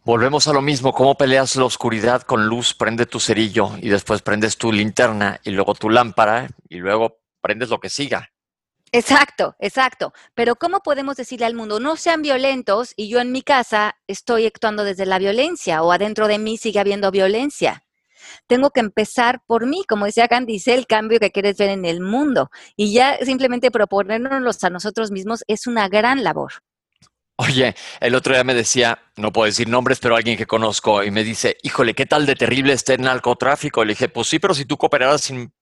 Volvemos 0.05 0.47
a 0.47 0.53
lo 0.53 0.63
mismo, 0.63 0.93
cómo 0.93 1.17
peleas 1.17 1.57
la 1.57 1.65
oscuridad 1.65 2.23
con 2.23 2.47
luz, 2.47 2.75
prende 2.75 3.07
tu 3.07 3.19
cerillo 3.19 3.71
y 3.83 3.89
después 3.89 4.23
prendes 4.23 4.57
tu 4.57 4.71
linterna 4.71 5.41
y 5.43 5.51
luego 5.51 5.75
tu 5.75 5.91
lámpara 5.91 6.49
y 6.69 6.77
luego 6.77 7.19
prendes 7.41 7.71
lo 7.71 7.81
que 7.81 7.89
siga. 7.89 8.31
Exacto, 8.93 9.57
exacto. 9.59 10.13
Pero 10.35 10.57
¿cómo 10.57 10.81
podemos 10.81 11.17
decirle 11.17 11.47
al 11.47 11.55
mundo, 11.55 11.81
no 11.81 11.97
sean 11.97 12.23
violentos 12.23 12.93
y 12.97 13.09
yo 13.09 13.21
en 13.21 13.33
mi 13.33 13.43
casa 13.43 13.97
estoy 14.07 14.47
actuando 14.47 14.85
desde 14.85 15.07
la 15.07 15.19
violencia 15.19 15.83
o 15.83 15.93
adentro 15.93 16.29
de 16.29 16.39
mí 16.39 16.57
sigue 16.57 16.81
habiendo 16.81 17.11
violencia? 17.11 17.83
Tengo 18.47 18.71
que 18.71 18.81
empezar 18.81 19.41
por 19.47 19.67
mí, 19.67 19.85
como 19.89 20.07
decía 20.07 20.29
Candice, 20.29 20.75
el 20.75 20.87
cambio 20.87 21.21
que 21.21 21.31
quieres 21.31 21.57
ver 21.57 21.71
en 21.71 21.85
el 21.85 22.01
mundo. 22.01 22.51
Y 22.77 22.93
ya 22.93 23.19
simplemente 23.25 23.71
proponernos 23.71 24.65
a 24.65 24.71
nosotros 24.71 25.11
mismos 25.11 25.45
es 25.47 25.67
una 25.67 25.89
gran 25.89 26.25
labor. 26.25 26.53
Oye, 27.39 27.75
el 28.01 28.15
otro 28.15 28.33
día 28.33 28.45
me 28.45 28.55
decía, 28.55 28.99
no 29.17 29.31
puedo 29.31 29.45
decir 29.45 29.69
nombres, 29.69 29.99
pero 30.01 30.17
alguien 30.17 30.39
que 30.39 30.47
conozco, 30.47 31.05
y 31.05 31.11
me 31.11 31.23
dice, 31.23 31.59
híjole, 31.63 31.95
¿qué 31.95 32.07
tal 32.07 32.25
de 32.25 32.35
terrible 32.35 32.73
está 32.73 32.95
el 32.95 33.03
narcotráfico? 33.03 33.85
Le 33.85 33.93
dije, 33.93 34.09
pues 34.09 34.29
sí, 34.29 34.39
pero 34.39 34.55
si 34.55 34.65
tú 34.65 34.79
cooperaras 34.79 35.21
sin, 35.21 35.53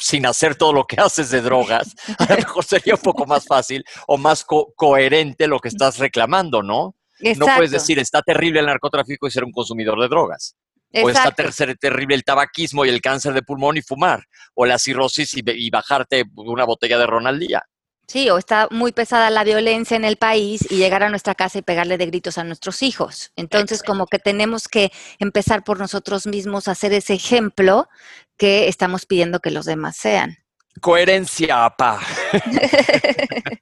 sin 0.00 0.26
hacer 0.26 0.56
todo 0.56 0.72
lo 0.72 0.84
que 0.84 0.96
haces 1.00 1.30
de 1.30 1.40
drogas, 1.40 1.94
a 2.18 2.24
lo 2.24 2.36
mejor 2.36 2.64
sería 2.64 2.94
un 2.94 3.00
poco 3.00 3.26
más 3.26 3.46
fácil 3.46 3.84
o 4.06 4.16
más 4.16 4.44
coherente 4.44 5.46
lo 5.46 5.58
que 5.58 5.68
estás 5.68 5.98
reclamando, 5.98 6.62
¿no? 6.62 6.94
No 7.20 7.46
puedes 7.56 7.70
decir, 7.70 7.98
está 7.98 8.22
terrible 8.22 8.60
el 8.60 8.66
narcotráfico 8.66 9.26
y 9.26 9.30
ser 9.30 9.44
un 9.44 9.52
consumidor 9.52 10.00
de 10.00 10.08
drogas. 10.08 10.56
O 11.02 11.10
está 11.10 11.32
terrible 11.32 12.14
el 12.14 12.24
tabaquismo 12.24 12.84
y 12.86 12.88
el 12.88 13.00
cáncer 13.00 13.34
de 13.34 13.42
pulmón 13.42 13.76
y 13.76 13.82
fumar. 13.82 14.24
O 14.54 14.64
la 14.64 14.78
cirrosis 14.78 15.34
y, 15.34 15.70
bajarte 15.70 16.24
una 16.36 16.64
botella 16.64 16.98
de 16.98 17.06
ron 17.06 17.26
al 17.26 17.38
día. 17.38 17.62
Sí, 18.08 18.30
o 18.30 18.38
está 18.38 18.68
muy 18.70 18.92
pesada 18.92 19.28
la 19.28 19.44
violencia 19.44 19.94
en 19.94 20.06
el 20.06 20.16
país 20.16 20.66
y 20.70 20.76
llegar 20.76 21.02
a 21.02 21.10
nuestra 21.10 21.34
casa 21.34 21.58
y 21.58 21.62
pegarle 21.62 21.98
de 21.98 22.06
gritos 22.06 22.38
a 22.38 22.44
nuestros 22.44 22.82
hijos. 22.82 23.32
Entonces, 23.36 23.82
como 23.82 24.06
que 24.06 24.18
tenemos 24.18 24.66
que 24.66 24.90
empezar 25.18 25.62
por 25.62 25.78
nosotros 25.78 26.26
mismos 26.26 26.68
a 26.68 26.70
hacer 26.70 26.94
ese 26.94 27.12
ejemplo 27.12 27.86
que 28.38 28.66
estamos 28.68 29.04
pidiendo 29.04 29.40
que 29.40 29.50
los 29.50 29.66
demás 29.66 29.98
sean. 29.98 30.38
Coherencia, 30.80 31.66
apa. 31.66 32.00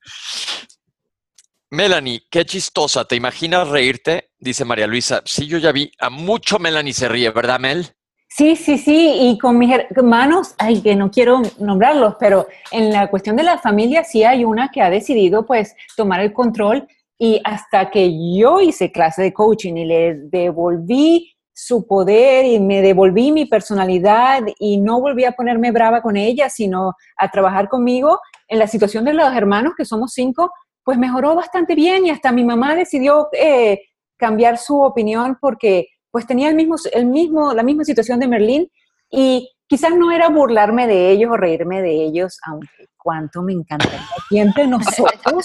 Melanie, 1.71 2.23
qué 2.31 2.47
chistosa. 2.47 3.05
¿Te 3.05 3.17
imaginas 3.17 3.67
reírte? 3.67 4.31
Dice 4.39 4.65
María 4.65 4.87
Luisa. 4.87 5.23
Sí, 5.25 5.49
yo 5.49 5.59
ya 5.59 5.73
vi. 5.73 5.91
A 5.99 6.09
mucho 6.09 6.61
Melanie 6.61 6.93
se 6.93 7.09
ríe, 7.09 7.31
¿verdad, 7.31 7.59
Mel? 7.59 7.97
Sí, 8.37 8.55
sí, 8.55 8.77
sí. 8.77 9.17
Y 9.19 9.39
con 9.39 9.57
mis 9.57 9.75
hermanos, 9.97 10.55
ay, 10.59 10.83
que 10.83 10.95
no 10.95 11.11
quiero 11.11 11.41
nombrarlos, 11.59 12.17
pero 12.21 12.47
en 12.71 12.93
la 12.93 13.09
cuestión 13.09 13.35
de 13.35 13.43
la 13.43 13.57
familia 13.57 14.05
sí 14.05 14.25
hay 14.25 14.45
una 14.45 14.69
que 14.71 14.83
ha 14.83 14.91
decidido 14.91 15.47
pues 15.47 15.75
tomar 15.97 16.21
el 16.21 16.35
control 16.35 16.87
y 17.19 17.41
hasta 17.45 17.91
que 17.91 18.13
yo 18.37 18.61
hice 18.61 18.93
clase 18.93 19.23
de 19.23 19.33
coaching 19.33 19.77
y 19.77 19.87
le 19.87 20.15
devolví 20.25 21.33
su 21.55 21.87
poder 21.87 22.45
y 22.45 22.61
me 22.61 22.83
devolví 22.83 23.33
mi 23.33 23.47
personalidad 23.47 24.43
y 24.59 24.77
no 24.77 25.01
volví 25.01 25.25
a 25.25 25.33
ponerme 25.33 25.73
brava 25.73 26.03
con 26.03 26.19
ella, 26.19 26.51
sino 26.51 26.93
a 27.17 27.31
trabajar 27.31 27.71
conmigo 27.71 28.21
en 28.49 28.59
la 28.59 28.67
situación 28.67 29.07
de 29.07 29.15
los 29.15 29.35
hermanos, 29.35 29.73
que 29.75 29.87
somos 29.87 30.13
cinco, 30.13 30.53
pues 30.85 30.99
mejoró 30.99 31.35
bastante 31.35 31.75
bien 31.75 32.05
y 32.05 32.11
hasta 32.11 32.33
mi 32.33 32.45
mamá 32.45 32.75
decidió 32.75 33.29
eh, 33.33 33.81
cambiar 34.19 34.59
su 34.59 34.79
opinión 34.83 35.39
porque 35.41 35.89
pues 36.17 36.27
tenía 36.27 36.49
el 36.49 36.55
mismo, 36.55 36.77
el 36.95 37.05
mismo, 37.05 37.53
la 37.53 37.63
misma 37.63 37.85
situación 37.85 38.19
de 38.19 38.27
Merlín 38.27 38.73
y 39.11 39.51
quizás 39.67 39.95
no 39.95 40.11
era 40.11 40.31
burlarme 40.31 40.87
de 40.87 41.11
ellos 41.11 41.31
o 41.31 41.37
reírme 41.37 41.83
de 41.83 41.93
ellos, 42.07 42.41
aunque 42.47 42.89
cuánto 42.97 43.43
me 43.43 43.53
encantaría 43.53 44.01
aquí 44.01 44.39
entre 44.39 44.67
nosotros. 44.67 45.45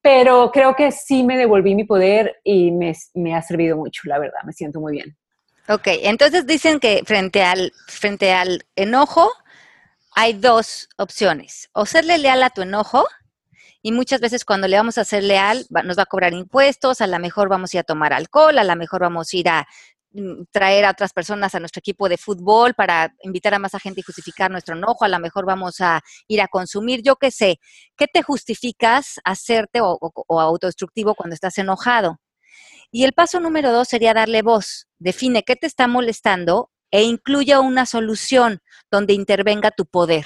pero 0.00 0.50
creo 0.54 0.74
que 0.74 0.90
sí 0.90 1.22
me 1.22 1.36
devolví 1.36 1.74
mi 1.74 1.84
poder 1.84 2.36
y 2.42 2.70
me, 2.70 2.96
me 3.12 3.34
ha 3.34 3.42
servido 3.42 3.76
mucho, 3.76 4.00
la 4.06 4.18
verdad, 4.18 4.40
me 4.46 4.54
siento 4.54 4.80
muy 4.80 4.94
bien. 4.94 5.14
Ok, 5.68 5.88
entonces 5.88 6.46
dicen 6.46 6.80
que 6.80 7.02
frente 7.04 7.42
al, 7.42 7.74
frente 7.88 8.32
al 8.32 8.64
enojo 8.74 9.30
hay 10.14 10.32
dos 10.32 10.88
opciones, 10.96 11.68
o 11.74 11.84
serle 11.84 12.16
leal 12.16 12.42
a 12.42 12.48
tu 12.48 12.62
enojo, 12.62 13.04
y 13.84 13.92
muchas 13.92 14.18
veces 14.18 14.46
cuando 14.46 14.66
le 14.66 14.78
vamos 14.78 14.96
a 14.96 15.04
ser 15.04 15.22
leal 15.22 15.66
nos 15.84 15.98
va 15.98 16.04
a 16.04 16.06
cobrar 16.06 16.32
impuestos, 16.32 17.02
a 17.02 17.06
lo 17.06 17.18
mejor 17.18 17.50
vamos 17.50 17.74
a 17.74 17.76
ir 17.76 17.80
a 17.80 17.84
tomar 17.84 18.14
alcohol, 18.14 18.56
a 18.56 18.64
lo 18.64 18.76
mejor 18.76 19.02
vamos 19.02 19.28
a 19.30 19.36
ir 19.36 19.46
a 19.50 19.68
mm, 20.12 20.44
traer 20.50 20.86
a 20.86 20.92
otras 20.92 21.12
personas 21.12 21.54
a 21.54 21.60
nuestro 21.60 21.80
equipo 21.80 22.08
de 22.08 22.16
fútbol 22.16 22.72
para 22.72 23.14
invitar 23.20 23.52
a 23.52 23.58
más 23.58 23.72
gente 23.72 24.00
y 24.00 24.02
justificar 24.02 24.50
nuestro 24.50 24.74
enojo, 24.74 25.04
a 25.04 25.08
lo 25.08 25.18
mejor 25.18 25.44
vamos 25.44 25.82
a 25.82 26.00
ir 26.28 26.40
a 26.40 26.48
consumir, 26.48 27.02
yo 27.02 27.16
qué 27.16 27.30
sé, 27.30 27.60
¿qué 27.94 28.06
te 28.06 28.22
justificas 28.22 29.20
hacerte 29.22 29.82
o, 29.82 29.98
o 30.00 30.40
autodestructivo 30.40 31.14
cuando 31.14 31.34
estás 31.34 31.58
enojado? 31.58 32.20
Y 32.90 33.04
el 33.04 33.12
paso 33.12 33.38
número 33.38 33.70
dos 33.70 33.88
sería 33.88 34.14
darle 34.14 34.40
voz. 34.40 34.86
Define 34.98 35.42
qué 35.42 35.56
te 35.56 35.66
está 35.66 35.88
molestando 35.88 36.70
e 36.90 37.02
incluya 37.02 37.60
una 37.60 37.84
solución 37.84 38.60
donde 38.90 39.12
intervenga 39.12 39.72
tu 39.72 39.84
poder. 39.84 40.24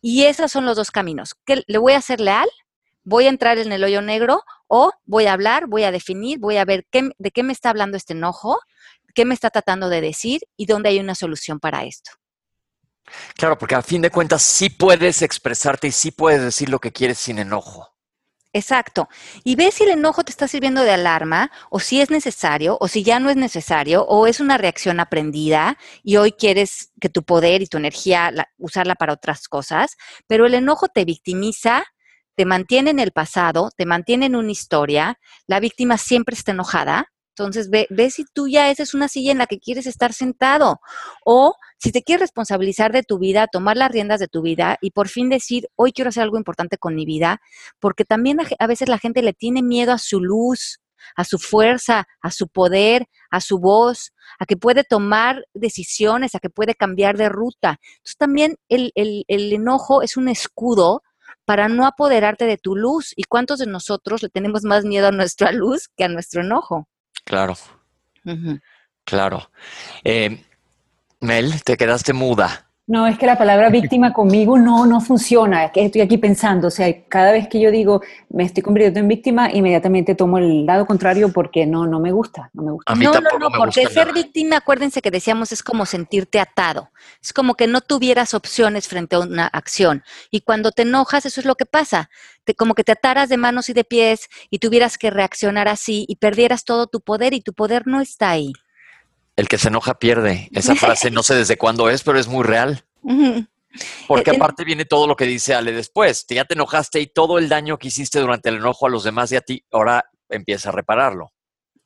Y 0.00 0.24
esos 0.24 0.50
son 0.50 0.64
los 0.64 0.76
dos 0.76 0.90
caminos. 0.90 1.34
¿Qué, 1.44 1.64
¿Le 1.66 1.78
voy 1.78 1.92
a 1.92 2.00
ser 2.00 2.20
leal? 2.20 2.48
¿Voy 3.04 3.26
a 3.26 3.30
entrar 3.30 3.58
en 3.58 3.72
el 3.72 3.84
hoyo 3.84 4.02
negro? 4.02 4.42
¿O 4.68 4.92
voy 5.04 5.26
a 5.26 5.32
hablar, 5.32 5.66
voy 5.66 5.84
a 5.84 5.90
definir, 5.90 6.38
voy 6.38 6.56
a 6.56 6.64
ver 6.64 6.86
qué, 6.90 7.10
de 7.18 7.30
qué 7.30 7.42
me 7.42 7.52
está 7.52 7.70
hablando 7.70 7.96
este 7.96 8.12
enojo? 8.12 8.58
¿Qué 9.14 9.24
me 9.24 9.34
está 9.34 9.50
tratando 9.50 9.88
de 9.88 10.00
decir? 10.00 10.40
¿Y 10.56 10.66
dónde 10.66 10.88
hay 10.88 10.98
una 10.98 11.14
solución 11.14 11.60
para 11.60 11.84
esto? 11.84 12.12
Claro, 13.36 13.58
porque 13.58 13.74
a 13.74 13.82
fin 13.82 14.02
de 14.02 14.10
cuentas 14.10 14.42
sí 14.42 14.70
puedes 14.70 15.22
expresarte 15.22 15.88
y 15.88 15.92
sí 15.92 16.10
puedes 16.12 16.42
decir 16.42 16.68
lo 16.68 16.78
que 16.78 16.92
quieres 16.92 17.18
sin 17.18 17.38
enojo. 17.38 17.92
Exacto. 18.54 19.08
Y 19.44 19.56
ves 19.56 19.74
si 19.74 19.84
el 19.84 19.90
enojo 19.90 20.24
te 20.24 20.30
está 20.30 20.46
sirviendo 20.46 20.82
de 20.82 20.90
alarma, 20.90 21.50
o 21.70 21.80
si 21.80 22.02
es 22.02 22.10
necesario, 22.10 22.76
o 22.80 22.88
si 22.88 23.02
ya 23.02 23.18
no 23.18 23.30
es 23.30 23.36
necesario, 23.36 24.04
o 24.04 24.26
es 24.26 24.40
una 24.40 24.58
reacción 24.58 25.00
aprendida 25.00 25.78
y 26.02 26.16
hoy 26.16 26.32
quieres 26.32 26.92
que 27.00 27.08
tu 27.08 27.22
poder 27.22 27.62
y 27.62 27.66
tu 27.66 27.78
energía 27.78 28.30
usarla 28.58 28.94
para 28.94 29.14
otras 29.14 29.48
cosas. 29.48 29.96
Pero 30.26 30.44
el 30.46 30.54
enojo 30.54 30.88
te 30.88 31.06
victimiza, 31.06 31.84
te 32.34 32.44
mantiene 32.44 32.90
en 32.90 32.98
el 32.98 33.12
pasado, 33.12 33.70
te 33.76 33.86
mantiene 33.86 34.26
en 34.26 34.36
una 34.36 34.50
historia. 34.50 35.18
La 35.46 35.60
víctima 35.60 35.98
siempre 35.98 36.34
está 36.34 36.52
enojada 36.52 37.12
entonces, 37.32 37.70
ve, 37.70 37.86
ve 37.88 38.10
si 38.10 38.24
tú 38.26 38.46
ya 38.46 38.70
esa 38.70 38.82
es 38.82 38.92
una 38.92 39.08
silla 39.08 39.32
en 39.32 39.38
la 39.38 39.46
que 39.46 39.58
quieres 39.58 39.86
estar 39.86 40.12
sentado. 40.12 40.80
O 41.24 41.54
si 41.78 41.90
te 41.90 42.02
quieres 42.02 42.20
responsabilizar 42.20 42.92
de 42.92 43.02
tu 43.02 43.18
vida, 43.18 43.46
tomar 43.46 43.76
las 43.76 43.90
riendas 43.90 44.20
de 44.20 44.28
tu 44.28 44.42
vida 44.42 44.76
y 44.82 44.90
por 44.90 45.08
fin 45.08 45.30
decir, 45.30 45.68
hoy 45.76 45.92
quiero 45.92 46.10
hacer 46.10 46.22
algo 46.22 46.36
importante 46.36 46.76
con 46.76 46.94
mi 46.94 47.06
vida, 47.06 47.40
porque 47.80 48.04
también 48.04 48.38
a, 48.58 48.66
veces 48.66 48.88
la 48.88 48.98
gente 48.98 49.22
le 49.22 49.32
tiene 49.32 49.62
miedo 49.62 49.92
a 49.92 49.98
su 49.98 50.20
luz, 50.20 50.80
a 51.16 51.24
su 51.24 51.38
fuerza, 51.38 52.06
a 52.20 52.30
su 52.30 52.48
poder, 52.48 53.06
a 53.30 53.40
su 53.40 53.58
voz, 53.58 54.12
a 54.38 54.44
que 54.44 54.58
puede 54.58 54.84
tomar 54.84 55.46
decisiones, 55.54 56.34
a 56.34 56.38
que 56.38 56.50
puede 56.50 56.74
cambiar 56.74 57.16
de 57.16 57.30
ruta. 57.30 57.80
Entonces 57.96 58.16
también 58.18 58.56
el, 58.68 58.92
el, 58.94 59.24
el 59.26 59.52
enojo 59.54 60.02
es 60.02 60.18
un 60.18 60.28
escudo 60.28 61.02
para 61.44 61.68
no 61.68 61.86
apoderarte 61.86 62.44
de 62.44 62.58
tu 62.58 62.76
luz. 62.76 63.12
¿Y 63.16 63.24
cuántos 63.24 63.58
de 63.58 63.66
nosotros 63.66 64.22
le 64.22 64.28
tenemos 64.28 64.64
más 64.64 64.84
miedo 64.84 65.08
a 65.08 65.12
nuestra 65.12 65.52
luz 65.52 65.88
que 65.96 66.04
a 66.04 66.08
nuestro 66.08 66.42
enojo? 66.42 66.88
Claro. 67.24 67.54
Claro. 69.04 69.50
Eh, 70.04 70.44
Mel, 71.20 71.62
te 71.62 71.76
quedaste 71.76 72.12
muda. 72.12 72.71
No, 72.92 73.06
es 73.06 73.18
que 73.18 73.24
la 73.24 73.38
palabra 73.38 73.70
víctima 73.70 74.12
conmigo 74.12 74.58
no, 74.58 74.84
no 74.84 75.00
funciona. 75.00 75.64
Es 75.64 75.72
que 75.72 75.82
estoy 75.86 76.02
aquí 76.02 76.18
pensando, 76.18 76.68
o 76.68 76.70
sea, 76.70 76.94
cada 77.08 77.32
vez 77.32 77.48
que 77.48 77.58
yo 77.58 77.70
digo 77.70 78.02
me 78.28 78.44
estoy 78.44 78.62
convirtiendo 78.62 79.00
en 79.00 79.08
víctima, 79.08 79.50
inmediatamente 79.50 80.14
tomo 80.14 80.36
el 80.36 80.66
lado 80.66 80.84
contrario 80.84 81.32
porque 81.32 81.64
no, 81.64 81.86
no 81.86 82.00
me 82.00 82.12
gusta, 82.12 82.50
no 82.52 82.62
me 82.62 82.72
gusta. 82.72 82.94
no, 82.94 83.12
no, 83.12 83.38
no, 83.38 83.48
porque 83.56 83.86
ser 83.86 84.12
víctima, 84.12 84.58
acuérdense 84.58 85.00
que 85.00 85.10
decíamos, 85.10 85.52
es 85.52 85.62
como 85.62 85.86
sentirte 85.86 86.38
atado. 86.38 86.90
Es 87.22 87.32
como 87.32 87.54
que 87.54 87.66
no 87.66 87.80
tuvieras 87.80 88.34
opciones 88.34 88.88
frente 88.88 89.16
a 89.16 89.20
una 89.20 89.46
acción. 89.46 90.02
Y 90.30 90.42
cuando 90.42 90.70
te 90.70 90.82
enojas, 90.82 91.24
eso 91.24 91.40
es 91.40 91.46
lo 91.46 91.54
que 91.54 91.64
pasa. 91.64 92.10
Te, 92.44 92.54
como 92.54 92.74
que 92.74 92.84
te 92.84 92.92
ataras 92.92 93.30
de 93.30 93.38
manos 93.38 93.70
y 93.70 93.72
de 93.72 93.84
pies 93.84 94.28
y 94.50 94.58
tuvieras 94.58 94.98
que 94.98 95.08
reaccionar 95.08 95.66
así 95.66 96.04
y 96.08 96.16
perdieras 96.16 96.66
todo 96.66 96.88
tu 96.88 97.00
poder 97.00 97.32
y 97.32 97.40
tu 97.40 97.54
poder 97.54 97.86
no 97.86 98.02
está 98.02 98.28
ahí. 98.28 98.52
El 99.42 99.48
que 99.48 99.58
se 99.58 99.66
enoja 99.66 99.98
pierde. 99.98 100.48
Esa 100.52 100.76
frase 100.76 101.10
no 101.10 101.24
sé 101.24 101.34
desde 101.34 101.58
cuándo 101.58 101.90
es, 101.90 102.04
pero 102.04 102.16
es 102.16 102.28
muy 102.28 102.44
real. 102.44 102.84
Porque 104.06 104.30
aparte 104.30 104.62
viene 104.62 104.84
todo 104.84 105.08
lo 105.08 105.16
que 105.16 105.24
dice 105.24 105.52
Ale 105.52 105.72
después. 105.72 106.24
Ya 106.28 106.44
te 106.44 106.54
enojaste 106.54 107.00
y 107.00 107.08
todo 107.08 107.38
el 107.38 107.48
daño 107.48 107.76
que 107.76 107.88
hiciste 107.88 108.20
durante 108.20 108.50
el 108.50 108.58
enojo 108.58 108.86
a 108.86 108.88
los 108.88 109.02
demás 109.02 109.32
y 109.32 109.36
a 109.36 109.40
ti, 109.40 109.64
ahora 109.72 110.04
empieza 110.28 110.68
a 110.68 110.72
repararlo. 110.72 111.32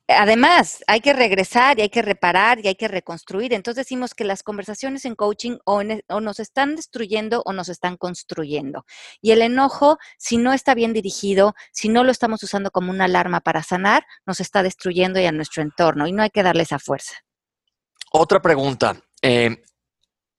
Además, 0.07 0.83
hay 0.85 1.01
que 1.01 1.13
regresar 1.13 1.79
y 1.79 1.81
hay 1.81 1.89
que 1.89 2.03
reparar 2.03 2.59
y 2.63 2.67
hay 2.67 2.75
que 2.75 2.87
reconstruir. 2.87 3.55
Entonces 3.55 3.85
decimos 3.85 4.13
que 4.13 4.23
las 4.23 4.43
conversaciones 4.43 5.03
en 5.05 5.15
coaching 5.15 5.57
o, 5.65 5.81
o, 6.09 6.21
nos 6.21 6.39
están 6.39 6.75
destruyendo 6.75 7.41
o 7.43 7.53
nos 7.53 7.69
están 7.69 7.97
construyendo. 7.97 8.85
Y 9.19 9.31
el 9.31 9.41
enojo, 9.41 9.97
si 10.19 10.37
no 10.37 10.53
está 10.53 10.75
bien 10.75 10.93
dirigido, 10.93 11.55
si 11.71 11.89
no 11.89 12.03
lo 12.03 12.11
estamos 12.11 12.43
usando 12.43 12.69
como 12.69 12.91
una 12.91 13.05
alarma 13.05 13.39
para 13.39 13.63
sanar, 13.63 14.05
nos 14.27 14.41
está 14.41 14.61
destruyendo 14.61 15.19
y 15.19 15.25
a 15.25 15.31
nuestro 15.31 15.63
entorno. 15.63 16.05
Y 16.05 16.11
no 16.11 16.21
hay 16.21 16.29
que 16.29 16.43
darle 16.43 16.61
esa 16.61 16.77
fuerza. 16.77 17.15
Otra 18.11 18.41
pregunta. 18.41 18.99
Eh, 19.21 19.63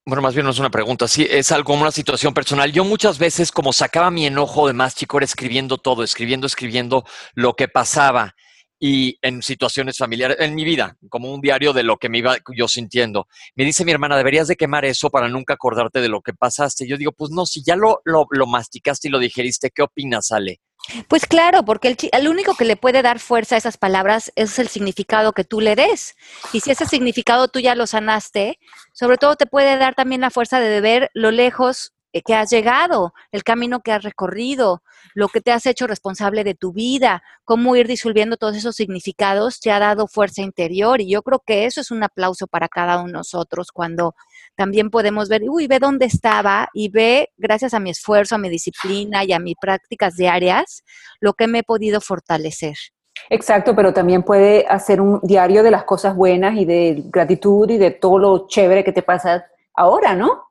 bueno, 0.08 0.22
más 0.22 0.34
bien 0.34 0.46
no 0.46 0.52
es 0.52 0.58
una 0.58 0.70
pregunta, 0.70 1.06
sí, 1.06 1.26
es 1.28 1.52
algo 1.52 1.66
como 1.66 1.82
una 1.82 1.90
situación 1.90 2.32
personal. 2.32 2.72
Yo 2.72 2.82
muchas 2.82 3.18
veces, 3.18 3.52
como 3.52 3.74
sacaba 3.74 4.10
mi 4.10 4.24
enojo 4.24 4.66
de 4.66 4.72
más 4.72 4.94
chico, 4.94 5.18
era 5.18 5.26
escribiendo 5.26 5.76
todo, 5.76 6.02
escribiendo, 6.02 6.46
escribiendo 6.46 7.04
lo 7.34 7.54
que 7.54 7.68
pasaba 7.68 8.34
y 8.80 9.18
en 9.20 9.42
situaciones 9.42 9.98
familiares, 9.98 10.38
en 10.40 10.54
mi 10.54 10.64
vida, 10.64 10.96
como 11.10 11.30
un 11.34 11.42
diario 11.42 11.74
de 11.74 11.82
lo 11.82 11.98
que 11.98 12.08
me 12.08 12.18
iba 12.18 12.38
yo 12.56 12.68
sintiendo. 12.68 13.26
Me 13.54 13.64
dice 13.64 13.84
mi 13.84 13.92
hermana, 13.92 14.16
deberías 14.16 14.48
de 14.48 14.56
quemar 14.56 14.86
eso 14.86 15.10
para 15.10 15.28
nunca 15.28 15.54
acordarte 15.54 16.00
de 16.00 16.08
lo 16.08 16.22
que 16.22 16.32
pasaste. 16.32 16.88
Yo 16.88 16.96
digo, 16.96 17.12
pues 17.12 17.30
no, 17.30 17.44
si 17.44 17.62
ya 17.62 17.76
lo, 17.76 18.00
lo, 18.04 18.26
lo 18.30 18.46
masticaste 18.46 19.08
y 19.08 19.10
lo 19.10 19.18
digeriste, 19.18 19.70
¿qué 19.70 19.82
opinas, 19.82 20.32
Ale? 20.32 20.60
Pues 21.08 21.26
claro, 21.26 21.64
porque 21.64 21.96
el, 22.12 22.28
único 22.28 22.54
que 22.54 22.64
le 22.64 22.76
puede 22.76 23.02
dar 23.02 23.18
fuerza 23.18 23.54
a 23.54 23.58
esas 23.58 23.76
palabras 23.76 24.32
es 24.36 24.58
el 24.58 24.68
significado 24.68 25.32
que 25.32 25.44
tú 25.44 25.60
le 25.60 25.76
des. 25.76 26.16
Y 26.52 26.60
si 26.60 26.70
ese 26.70 26.86
significado 26.86 27.48
tú 27.48 27.60
ya 27.60 27.74
lo 27.74 27.86
sanaste, 27.86 28.58
sobre 28.92 29.18
todo 29.18 29.36
te 29.36 29.46
puede 29.46 29.76
dar 29.76 29.94
también 29.94 30.22
la 30.22 30.30
fuerza 30.30 30.60
de 30.60 30.80
ver 30.80 31.10
lo 31.12 31.30
lejos 31.30 31.92
eh, 32.14 32.22
que 32.22 32.34
has 32.34 32.48
llegado, 32.48 33.12
el 33.32 33.44
camino 33.44 33.80
que 33.80 33.92
has 33.92 34.02
recorrido, 34.02 34.82
lo 35.14 35.28
que 35.28 35.42
te 35.42 35.52
has 35.52 35.66
hecho 35.66 35.86
responsable 35.86 36.42
de 36.42 36.54
tu 36.54 36.72
vida, 36.72 37.22
cómo 37.44 37.76
ir 37.76 37.86
disolviendo 37.86 38.38
todos 38.38 38.56
esos 38.56 38.76
significados 38.76 39.60
te 39.60 39.70
ha 39.70 39.78
dado 39.78 40.06
fuerza 40.06 40.40
interior 40.40 41.02
y 41.02 41.10
yo 41.10 41.22
creo 41.22 41.42
que 41.44 41.66
eso 41.66 41.82
es 41.82 41.90
un 41.90 42.02
aplauso 42.02 42.46
para 42.46 42.68
cada 42.68 42.96
uno 42.98 43.06
de 43.08 43.12
nosotros 43.12 43.72
cuando 43.72 44.14
también 44.58 44.90
podemos 44.90 45.28
ver, 45.28 45.42
uy, 45.48 45.68
ve 45.68 45.78
dónde 45.78 46.06
estaba 46.06 46.68
y 46.72 46.88
ve, 46.88 47.28
gracias 47.36 47.74
a 47.74 47.78
mi 47.78 47.90
esfuerzo, 47.90 48.34
a 48.34 48.38
mi 48.38 48.48
disciplina 48.48 49.22
y 49.22 49.32
a 49.32 49.38
mis 49.38 49.54
prácticas 49.54 50.16
diarias, 50.16 50.82
lo 51.20 51.34
que 51.34 51.46
me 51.46 51.60
he 51.60 51.62
podido 51.62 52.00
fortalecer. 52.00 52.74
Exacto, 53.30 53.76
pero 53.76 53.94
también 53.94 54.24
puede 54.24 54.66
hacer 54.68 55.00
un 55.00 55.20
diario 55.22 55.62
de 55.62 55.70
las 55.70 55.84
cosas 55.84 56.16
buenas 56.16 56.56
y 56.56 56.64
de 56.64 57.04
gratitud 57.04 57.70
y 57.70 57.78
de 57.78 57.92
todo 57.92 58.18
lo 58.18 58.48
chévere 58.48 58.82
que 58.82 58.90
te 58.90 59.02
pasa 59.02 59.46
ahora, 59.74 60.16
¿no? 60.16 60.48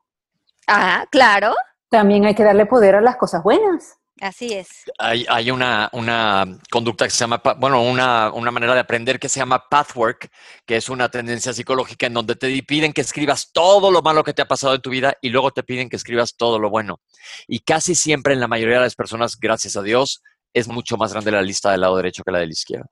Ah, 0.66 1.04
claro. 1.10 1.54
También 1.90 2.24
hay 2.24 2.34
que 2.34 2.44
darle 2.44 2.64
poder 2.64 2.94
a 2.94 3.02
las 3.02 3.16
cosas 3.16 3.42
buenas. 3.42 3.98
Así 4.20 4.52
es. 4.52 4.68
Hay, 4.98 5.24
hay 5.28 5.50
una, 5.50 5.88
una, 5.92 6.44
conducta 6.70 7.04
que 7.04 7.10
se 7.10 7.18
llama, 7.20 7.40
bueno, 7.58 7.82
una, 7.82 8.32
una, 8.32 8.50
manera 8.50 8.74
de 8.74 8.80
aprender 8.80 9.18
que 9.20 9.28
se 9.28 9.40
llama 9.40 9.68
pathwork, 9.68 10.30
que 10.66 10.76
es 10.76 10.88
una 10.88 11.08
tendencia 11.08 11.52
psicológica 11.52 12.06
en 12.06 12.14
donde 12.14 12.34
te 12.34 12.62
piden 12.62 12.92
que 12.92 13.00
escribas 13.00 13.50
todo 13.52 13.90
lo 13.90 14.02
malo 14.02 14.24
que 14.24 14.34
te 14.34 14.42
ha 14.42 14.48
pasado 14.48 14.74
en 14.74 14.80
tu 14.80 14.90
vida 14.90 15.14
y 15.20 15.28
luego 15.28 15.52
te 15.52 15.62
piden 15.62 15.88
que 15.88 15.96
escribas 15.96 16.34
todo 16.36 16.58
lo 16.58 16.70
bueno. 16.70 17.00
Y 17.46 17.60
casi 17.60 17.94
siempre 17.94 18.34
en 18.34 18.40
la 18.40 18.48
mayoría 18.48 18.76
de 18.76 18.84
las 18.84 18.96
personas, 18.96 19.36
gracias 19.38 19.76
a 19.76 19.82
Dios, 19.82 20.22
es 20.52 20.66
mucho 20.68 20.96
más 20.96 21.12
grande 21.12 21.30
la 21.30 21.42
lista 21.42 21.70
del 21.70 21.82
lado 21.82 21.96
derecho 21.96 22.24
que 22.24 22.32
la 22.32 22.40
del 22.40 22.50
izquierdo. 22.50 22.88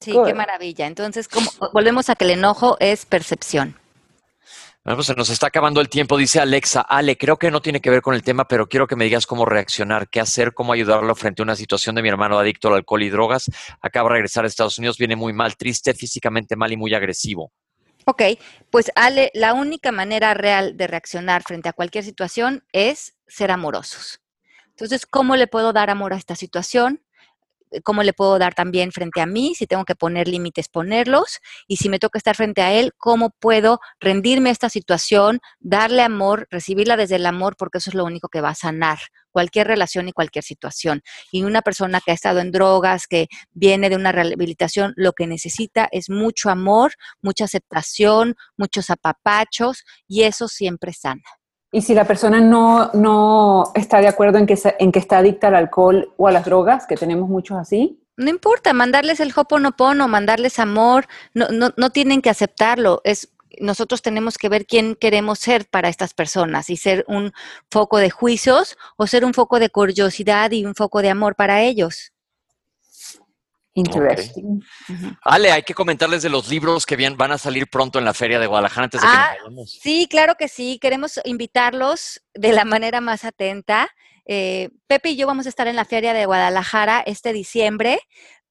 Sí, 0.00 0.12
qué 0.24 0.34
maravilla. 0.34 0.86
Entonces, 0.86 1.28
como, 1.28 1.50
volvemos 1.72 2.08
a 2.08 2.14
que 2.14 2.24
el 2.24 2.30
enojo 2.30 2.76
es 2.80 3.04
percepción. 3.04 3.76
Bueno, 4.88 4.96
pues 4.96 5.08
se 5.08 5.14
nos 5.16 5.28
está 5.28 5.48
acabando 5.48 5.82
el 5.82 5.90
tiempo, 5.90 6.16
dice 6.16 6.40
Alexa. 6.40 6.80
Ale, 6.80 7.18
creo 7.18 7.36
que 7.36 7.50
no 7.50 7.60
tiene 7.60 7.78
que 7.78 7.90
ver 7.90 8.00
con 8.00 8.14
el 8.14 8.22
tema, 8.22 8.48
pero 8.48 8.70
quiero 8.70 8.86
que 8.86 8.96
me 8.96 9.04
digas 9.04 9.26
cómo 9.26 9.44
reaccionar, 9.44 10.08
qué 10.08 10.18
hacer, 10.18 10.54
cómo 10.54 10.72
ayudarlo 10.72 11.14
frente 11.14 11.42
a 11.42 11.44
una 11.44 11.56
situación 11.56 11.94
de 11.94 12.00
mi 12.00 12.08
hermano 12.08 12.38
adicto 12.38 12.68
al 12.68 12.76
alcohol 12.76 13.02
y 13.02 13.10
drogas. 13.10 13.50
Acaba 13.82 14.08
de 14.08 14.14
regresar 14.14 14.44
a 14.44 14.48
Estados 14.48 14.78
Unidos, 14.78 14.96
viene 14.96 15.14
muy 15.14 15.34
mal, 15.34 15.58
triste, 15.58 15.92
físicamente 15.92 16.56
mal 16.56 16.72
y 16.72 16.78
muy 16.78 16.94
agresivo. 16.94 17.52
Ok, 18.06 18.22
pues 18.70 18.90
Ale, 18.94 19.30
la 19.34 19.52
única 19.52 19.92
manera 19.92 20.32
real 20.32 20.78
de 20.78 20.86
reaccionar 20.86 21.42
frente 21.42 21.68
a 21.68 21.74
cualquier 21.74 22.02
situación 22.02 22.64
es 22.72 23.14
ser 23.26 23.50
amorosos. 23.50 24.22
Entonces, 24.68 25.04
¿cómo 25.04 25.36
le 25.36 25.48
puedo 25.48 25.74
dar 25.74 25.90
amor 25.90 26.14
a 26.14 26.16
esta 26.16 26.34
situación? 26.34 27.02
Cómo 27.82 28.02
le 28.02 28.12
puedo 28.12 28.38
dar 28.38 28.54
también 28.54 28.92
frente 28.92 29.20
a 29.20 29.26
mí, 29.26 29.54
si 29.54 29.66
tengo 29.66 29.84
que 29.84 29.94
poner 29.94 30.28
límites, 30.28 30.68
ponerlos, 30.68 31.38
y 31.66 31.76
si 31.76 31.88
me 31.88 31.98
toca 31.98 32.18
estar 32.18 32.36
frente 32.36 32.62
a 32.62 32.72
él, 32.72 32.92
cómo 32.96 33.30
puedo 33.30 33.80
rendirme 34.00 34.48
a 34.48 34.52
esta 34.52 34.68
situación, 34.68 35.40
darle 35.60 36.02
amor, 36.02 36.46
recibirla 36.50 36.96
desde 36.96 37.16
el 37.16 37.26
amor, 37.26 37.56
porque 37.56 37.78
eso 37.78 37.90
es 37.90 37.94
lo 37.94 38.04
único 38.04 38.28
que 38.28 38.40
va 38.40 38.50
a 38.50 38.54
sanar 38.54 38.98
cualquier 39.30 39.68
relación 39.68 40.08
y 40.08 40.12
cualquier 40.12 40.44
situación. 40.44 41.02
Y 41.30 41.44
una 41.44 41.62
persona 41.62 42.00
que 42.00 42.10
ha 42.10 42.14
estado 42.14 42.40
en 42.40 42.50
drogas, 42.50 43.06
que 43.06 43.28
viene 43.52 43.88
de 43.88 43.96
una 43.96 44.10
rehabilitación, 44.10 44.94
lo 44.96 45.12
que 45.12 45.26
necesita 45.26 45.88
es 45.92 46.10
mucho 46.10 46.50
amor, 46.50 46.92
mucha 47.22 47.44
aceptación, 47.44 48.34
muchos 48.56 48.90
apapachos, 48.90 49.84
y 50.06 50.22
eso 50.22 50.48
siempre 50.48 50.92
sana. 50.92 51.22
Y 51.70 51.82
si 51.82 51.94
la 51.94 52.06
persona 52.06 52.40
no, 52.40 52.90
no 52.94 53.72
está 53.74 54.00
de 54.00 54.08
acuerdo 54.08 54.38
en 54.38 54.46
que, 54.46 54.58
en 54.78 54.90
que 54.90 54.98
está 54.98 55.18
adicta 55.18 55.48
al 55.48 55.54
alcohol 55.54 56.12
o 56.16 56.26
a 56.26 56.32
las 56.32 56.44
drogas, 56.44 56.86
que 56.86 56.96
tenemos 56.96 57.28
muchos 57.28 57.58
así. 57.58 58.00
No 58.16 58.30
importa, 58.30 58.72
mandarles 58.72 59.20
el 59.20 59.32
hoponopono, 59.36 60.08
mandarles 60.08 60.58
amor, 60.58 61.06
no, 61.34 61.48
no, 61.48 61.70
no 61.76 61.90
tienen 61.90 62.22
que 62.22 62.30
aceptarlo. 62.30 63.00
Es, 63.04 63.30
nosotros 63.60 64.02
tenemos 64.02 64.38
que 64.38 64.48
ver 64.48 64.66
quién 64.66 64.96
queremos 64.96 65.38
ser 65.38 65.66
para 65.66 65.88
estas 65.88 66.14
personas 66.14 66.70
y 66.70 66.76
ser 66.76 67.04
un 67.06 67.32
foco 67.70 67.98
de 67.98 68.10
juicios 68.10 68.76
o 68.96 69.06
ser 69.06 69.24
un 69.24 69.34
foco 69.34 69.58
de 69.58 69.70
curiosidad 69.70 70.50
y 70.52 70.64
un 70.64 70.74
foco 70.74 71.02
de 71.02 71.10
amor 71.10 71.36
para 71.36 71.62
ellos. 71.62 72.12
Interesting. 73.78 74.60
Ale, 75.22 75.52
hay 75.52 75.62
que 75.62 75.74
comentarles 75.74 76.22
de 76.22 76.28
los 76.28 76.48
libros 76.48 76.86
que 76.86 76.96
van 77.10 77.32
a 77.32 77.38
salir 77.38 77.68
pronto 77.68 77.98
en 77.98 78.04
la 78.04 78.14
Feria 78.14 78.38
de 78.38 78.46
Guadalajara 78.46 78.84
antes 78.84 79.00
de 79.00 79.06
que 79.06 79.12
ah, 79.12 79.36
Sí, 79.66 80.06
claro 80.10 80.34
que 80.34 80.48
sí. 80.48 80.78
Queremos 80.80 81.20
invitarlos 81.24 82.22
de 82.34 82.52
la 82.52 82.64
manera 82.64 83.00
más 83.00 83.24
atenta. 83.24 83.88
Eh, 84.26 84.70
Pepe 84.86 85.10
y 85.10 85.16
yo 85.16 85.26
vamos 85.26 85.46
a 85.46 85.48
estar 85.48 85.68
en 85.68 85.76
la 85.76 85.84
Feria 85.84 86.12
de 86.12 86.26
Guadalajara 86.26 87.02
este 87.06 87.32
diciembre. 87.32 88.00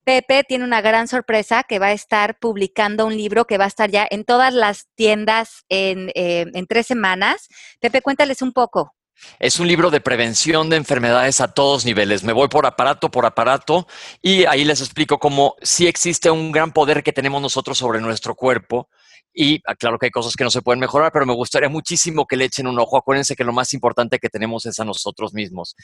Pepe 0.04 0.46
tiene 0.46 0.64
una 0.64 0.80
gran 0.80 1.10
sorpresa 1.10 1.64
que 1.64 1.80
va 1.80 1.88
a 1.88 1.92
estar 1.92 2.40
publicando 2.40 3.06
un 3.06 3.18
libro 3.18 3.46
que 3.46 3.58
va 3.58 3.66
a 3.66 3.68
estar 3.68 3.92
ya 3.92 4.08
en 4.10 4.24
todas 4.24 4.54
las 4.54 4.88
tiendas 4.96 5.66
en, 5.68 6.10
eh, 6.16 6.46
en 6.54 6.66
tres 6.66 6.88
semanas. 6.88 7.50
Pepe, 7.82 8.02
cuéntales 8.02 8.42
un 8.42 8.54
poco. 8.54 8.96
Es 9.40 9.60
un 9.60 9.68
libro 9.68 9.90
de 9.90 10.02
prevención 10.02 10.70
de 10.70 10.78
enfermedades 10.78 11.42
a 11.42 11.50
todos 11.50 11.86
niveles. 11.86 12.24
Me 12.24 12.34
voy 12.34 12.48
por 12.48 12.66
aparato 12.66 13.10
por 13.12 13.26
aparato 13.26 13.88
y 14.22 14.46
ahí 14.46 14.66
les 14.66 14.82
explico 14.82 15.20
cómo 15.20 15.56
sí 15.62 15.88
existe 15.88 16.30
un 16.30 16.52
gran 16.52 16.72
poder 16.72 17.04
que 17.04 17.14
tenemos 17.14 17.42
nosotros 17.42 17.78
sobre 17.78 18.02
nuestro 18.02 18.36
cuerpo. 18.36 18.90
Y 19.40 19.62
claro 19.78 20.00
que 20.00 20.08
hay 20.08 20.12
cosas 20.12 20.36
que 20.36 20.44
no 20.44 20.50
se 20.50 20.64
pueden 20.64 20.80
mejorar, 20.80 21.12
pero 21.12 21.28
me 21.28 21.34
gustaría 21.34 21.70
muchísimo 21.70 22.26
que 22.26 22.36
le 22.36 22.46
echen 22.46 22.66
un 22.66 22.80
ojo. 22.80 22.98
Acuérdense 22.98 23.36
que 23.36 23.44
lo 23.44 23.54
más 23.54 23.72
importante 23.74 24.18
que 24.18 24.30
tenemos 24.30 24.66
es 24.66 24.80
a 24.80 24.86
nosotros 24.86 25.34
mismos. 25.34 25.76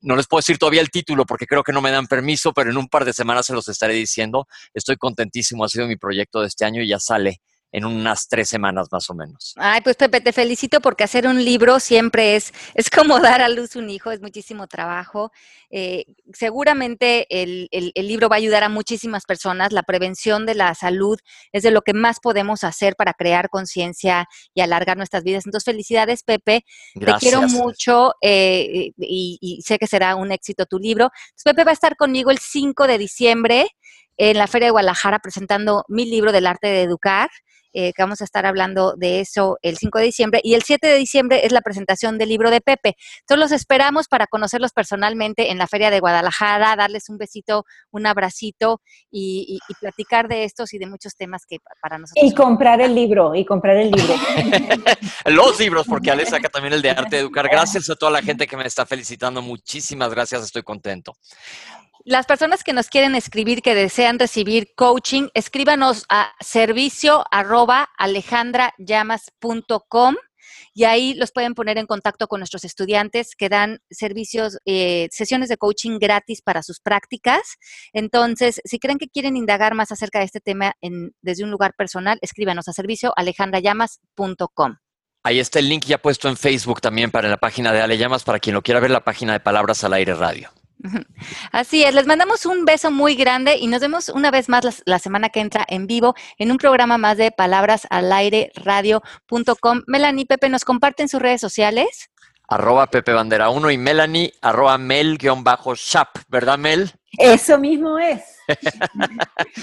No 0.00 0.16
les 0.16 0.26
puedo 0.26 0.38
decir 0.38 0.56
todavía 0.56 0.80
el 0.80 0.90
título 0.90 1.26
porque 1.26 1.46
creo 1.46 1.62
que 1.62 1.72
no 1.72 1.82
me 1.82 1.90
dan 1.90 2.06
permiso, 2.06 2.54
pero 2.54 2.70
en 2.70 2.78
un 2.78 2.88
par 2.88 3.04
de 3.04 3.12
semanas 3.12 3.44
se 3.44 3.52
los 3.52 3.68
estaré 3.68 3.92
diciendo. 3.92 4.46
Estoy 4.72 4.96
contentísimo, 4.96 5.64
ha 5.64 5.68
sido 5.68 5.86
mi 5.86 5.96
proyecto 5.96 6.40
de 6.40 6.48
este 6.48 6.64
año 6.64 6.80
y 6.80 6.88
ya 6.88 6.98
sale 6.98 7.42
en 7.74 7.84
unas 7.84 8.28
tres 8.28 8.48
semanas 8.48 8.86
más 8.92 9.10
o 9.10 9.14
menos. 9.14 9.52
Ay, 9.56 9.80
pues 9.80 9.96
Pepe, 9.96 10.20
te 10.20 10.32
felicito 10.32 10.80
porque 10.80 11.02
hacer 11.02 11.26
un 11.26 11.44
libro 11.44 11.80
siempre 11.80 12.36
es, 12.36 12.54
es 12.72 12.88
como 12.88 13.18
dar 13.20 13.42
a 13.42 13.48
luz 13.48 13.74
un 13.74 13.90
hijo, 13.90 14.12
es 14.12 14.20
muchísimo 14.20 14.68
trabajo. 14.68 15.32
Eh, 15.70 16.04
seguramente 16.32 17.26
el, 17.30 17.68
el, 17.72 18.06
libro 18.06 18.28
va 18.28 18.36
a 18.36 18.38
ayudar 18.38 18.62
a 18.62 18.68
muchísimas 18.68 19.24
personas. 19.24 19.72
La 19.72 19.82
prevención 19.82 20.46
de 20.46 20.54
la 20.54 20.72
salud 20.76 21.18
es 21.50 21.64
de 21.64 21.72
lo 21.72 21.82
que 21.82 21.94
más 21.94 22.20
podemos 22.20 22.62
hacer 22.62 22.94
para 22.94 23.12
crear 23.12 23.48
conciencia 23.48 24.28
y 24.54 24.60
alargar 24.60 24.96
nuestras 24.96 25.24
vidas. 25.24 25.44
Entonces, 25.44 25.64
felicidades, 25.64 26.22
Pepe. 26.22 26.64
Te 26.94 27.12
quiero 27.18 27.42
mucho 27.42 28.12
eh, 28.22 28.92
y, 28.96 29.38
y 29.40 29.62
sé 29.62 29.80
que 29.80 29.88
será 29.88 30.14
un 30.14 30.30
éxito 30.30 30.66
tu 30.66 30.78
libro. 30.78 31.06
Entonces, 31.06 31.42
Pepe 31.44 31.64
va 31.64 31.72
a 31.72 31.74
estar 31.74 31.96
conmigo 31.96 32.30
el 32.30 32.38
5 32.38 32.86
de 32.86 32.98
diciembre 32.98 33.66
en 34.16 34.38
la 34.38 34.46
Feria 34.46 34.66
de 34.66 34.72
Guadalajara 34.72 35.18
presentando 35.18 35.84
mi 35.88 36.06
libro 36.06 36.32
del 36.32 36.46
arte 36.46 36.68
de 36.68 36.82
educar. 36.82 37.30
Eh, 37.76 37.92
que 37.92 38.02
vamos 38.04 38.20
a 38.20 38.24
estar 38.24 38.46
hablando 38.46 38.94
de 38.96 39.18
eso 39.18 39.58
el 39.60 39.76
5 39.76 39.98
de 39.98 40.04
diciembre. 40.04 40.40
Y 40.44 40.54
el 40.54 40.62
7 40.62 40.86
de 40.86 40.96
diciembre 40.96 41.44
es 41.44 41.50
la 41.50 41.60
presentación 41.60 42.18
del 42.18 42.28
libro 42.28 42.52
de 42.52 42.60
Pepe. 42.60 42.94
Entonces 43.20 43.40
los 43.40 43.52
esperamos 43.52 44.06
para 44.06 44.28
conocerlos 44.28 44.70
personalmente 44.70 45.50
en 45.50 45.58
la 45.58 45.66
Feria 45.66 45.90
de 45.90 45.98
Guadalajara, 45.98 46.76
darles 46.76 47.08
un 47.08 47.18
besito, 47.18 47.64
un 47.90 48.06
abracito 48.06 48.80
y, 49.10 49.58
platicar 49.80 50.28
de 50.28 50.44
estos 50.44 50.72
y 50.72 50.78
de 50.78 50.86
muchos 50.86 51.16
temas 51.16 51.46
que 51.46 51.58
para 51.82 51.98
nosotros. 51.98 52.24
Y 52.24 52.32
comprar 52.32 52.80
el 52.80 52.94
libro, 52.94 53.34
y 53.34 53.44
comprar 53.44 53.76
el 53.76 53.90
libro. 53.90 54.14
los 55.26 55.58
libros, 55.58 55.84
porque 55.88 56.12
Ale 56.12 56.26
saca 56.26 56.48
también 56.48 56.74
el 56.74 56.82
de 56.82 56.90
arte 56.90 57.16
de 57.16 57.22
educar. 57.22 57.48
Gracias 57.48 57.90
a 57.90 57.96
toda 57.96 58.12
la 58.12 58.22
gente 58.22 58.46
que 58.46 58.56
me 58.56 58.64
está 58.64 58.86
felicitando. 58.86 59.42
Muchísimas 59.42 60.10
gracias, 60.10 60.44
estoy 60.44 60.62
contento. 60.62 61.16
Las 62.06 62.26
personas 62.26 62.62
que 62.62 62.74
nos 62.74 62.88
quieren 62.88 63.14
escribir, 63.14 63.62
que 63.62 63.74
desean 63.74 64.18
recibir 64.18 64.74
coaching, 64.76 65.28
escríbanos 65.32 66.04
a 66.10 66.34
servicio 66.38 67.24
arroba 67.30 67.88
alejandrayamas.com 67.96 70.14
y 70.74 70.84
ahí 70.84 71.14
los 71.14 71.32
pueden 71.32 71.54
poner 71.54 71.78
en 71.78 71.86
contacto 71.86 72.28
con 72.28 72.40
nuestros 72.40 72.66
estudiantes 72.66 73.34
que 73.34 73.48
dan 73.48 73.78
servicios, 73.90 74.58
eh, 74.66 75.08
sesiones 75.12 75.48
de 75.48 75.56
coaching 75.56 75.98
gratis 75.98 76.42
para 76.42 76.62
sus 76.62 76.78
prácticas. 76.78 77.56
Entonces, 77.94 78.60
si 78.66 78.78
creen 78.78 78.98
que 78.98 79.08
quieren 79.08 79.38
indagar 79.38 79.74
más 79.74 79.90
acerca 79.90 80.18
de 80.18 80.26
este 80.26 80.40
tema 80.40 80.74
desde 81.22 81.42
un 81.42 81.50
lugar 81.50 81.72
personal, 81.74 82.18
escríbanos 82.20 82.68
a 82.68 82.74
servicio 82.74 83.14
alejandrayamas.com. 83.16 84.76
Ahí 85.22 85.40
está 85.40 85.58
el 85.58 85.70
link 85.70 85.86
ya 85.86 85.96
puesto 85.96 86.28
en 86.28 86.36
Facebook 86.36 86.82
también 86.82 87.10
para 87.10 87.30
la 87.30 87.38
página 87.38 87.72
de 87.72 87.80
Ale 87.80 87.96
Llamas, 87.96 88.24
para 88.24 88.40
quien 88.40 88.52
lo 88.52 88.60
quiera 88.60 88.78
ver, 88.78 88.90
la 88.90 89.04
página 89.04 89.32
de 89.32 89.40
Palabras 89.40 89.82
al 89.84 89.94
Aire 89.94 90.12
Radio. 90.12 90.50
Así 91.52 91.82
es, 91.82 91.94
les 91.94 92.06
mandamos 92.06 92.46
un 92.46 92.64
beso 92.64 92.90
muy 92.90 93.14
grande 93.14 93.56
y 93.56 93.66
nos 93.66 93.80
vemos 93.80 94.08
una 94.08 94.30
vez 94.30 94.48
más 94.48 94.82
la, 94.84 94.98
semana 94.98 95.28
que 95.28 95.40
entra 95.40 95.64
en 95.68 95.86
vivo 95.86 96.14
en 96.38 96.50
un 96.50 96.58
programa 96.58 96.98
más 96.98 97.16
de 97.16 97.30
palabras 97.30 97.86
al 97.90 98.12
aire 98.12 98.52
radio.com. 98.56 99.82
Melanie 99.86 100.26
Pepe, 100.26 100.48
¿nos 100.48 100.64
comparten 100.64 101.08
sus 101.08 101.20
redes 101.20 101.40
sociales? 101.40 102.10
Arroba 102.48 102.86
Pepe 102.88 103.12
Bandera 103.12 103.48
1 103.48 103.70
y 103.70 103.78
Melanie, 103.78 104.32
arroba 104.42 104.76
Mel-Shap, 104.76 106.08
¿verdad 106.28 106.58
Mel? 106.58 106.92
Eso 107.18 107.58
mismo 107.58 107.98
es. 107.98 108.33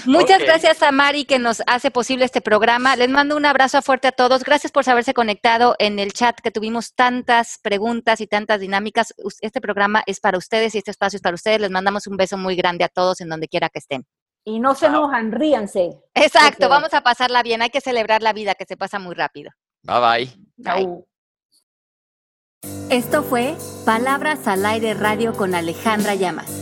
Muchas 0.06 0.40
gracias 0.40 0.82
a 0.82 0.92
Mari 0.92 1.24
que 1.24 1.38
nos 1.38 1.62
hace 1.66 1.90
posible 1.90 2.24
este 2.24 2.40
programa. 2.40 2.96
Les 2.96 3.08
mando 3.08 3.36
un 3.36 3.46
abrazo 3.46 3.80
fuerte 3.82 4.08
a 4.08 4.12
todos. 4.12 4.44
Gracias 4.44 4.72
por 4.72 4.88
haberse 4.88 5.14
conectado 5.14 5.74
en 5.78 5.98
el 5.98 6.12
chat 6.12 6.38
que 6.40 6.50
tuvimos 6.50 6.94
tantas 6.94 7.58
preguntas 7.62 8.20
y 8.20 8.26
tantas 8.26 8.60
dinámicas. 8.60 9.14
Este 9.40 9.60
programa 9.60 10.02
es 10.06 10.20
para 10.20 10.38
ustedes 10.38 10.74
y 10.74 10.78
este 10.78 10.90
espacio 10.90 11.16
es 11.16 11.22
para 11.22 11.34
ustedes. 11.34 11.60
Les 11.60 11.70
mandamos 11.70 12.06
un 12.06 12.16
beso 12.16 12.36
muy 12.36 12.56
grande 12.56 12.84
a 12.84 12.88
todos 12.88 13.20
en 13.20 13.28
donde 13.28 13.48
quiera 13.48 13.68
que 13.68 13.78
estén. 13.78 14.04
Y 14.44 14.58
no 14.58 14.74
se 14.74 14.86
enojan, 14.86 15.30
ríanse. 15.30 15.90
Exacto, 16.14 16.68
vamos 16.68 16.92
a 16.94 17.02
pasarla 17.02 17.42
bien. 17.42 17.62
Hay 17.62 17.70
que 17.70 17.80
celebrar 17.80 18.22
la 18.22 18.32
vida 18.32 18.54
que 18.54 18.64
se 18.64 18.76
pasa 18.76 18.98
muy 18.98 19.14
rápido. 19.14 19.50
Bye 19.82 20.00
bye. 20.00 20.30
Bye. 20.56 21.04
Esto 22.90 23.22
fue 23.22 23.56
Palabras 23.84 24.46
al 24.46 24.64
Aire 24.66 24.94
Radio 24.94 25.32
con 25.34 25.54
Alejandra 25.54 26.14
Llamas. 26.14 26.61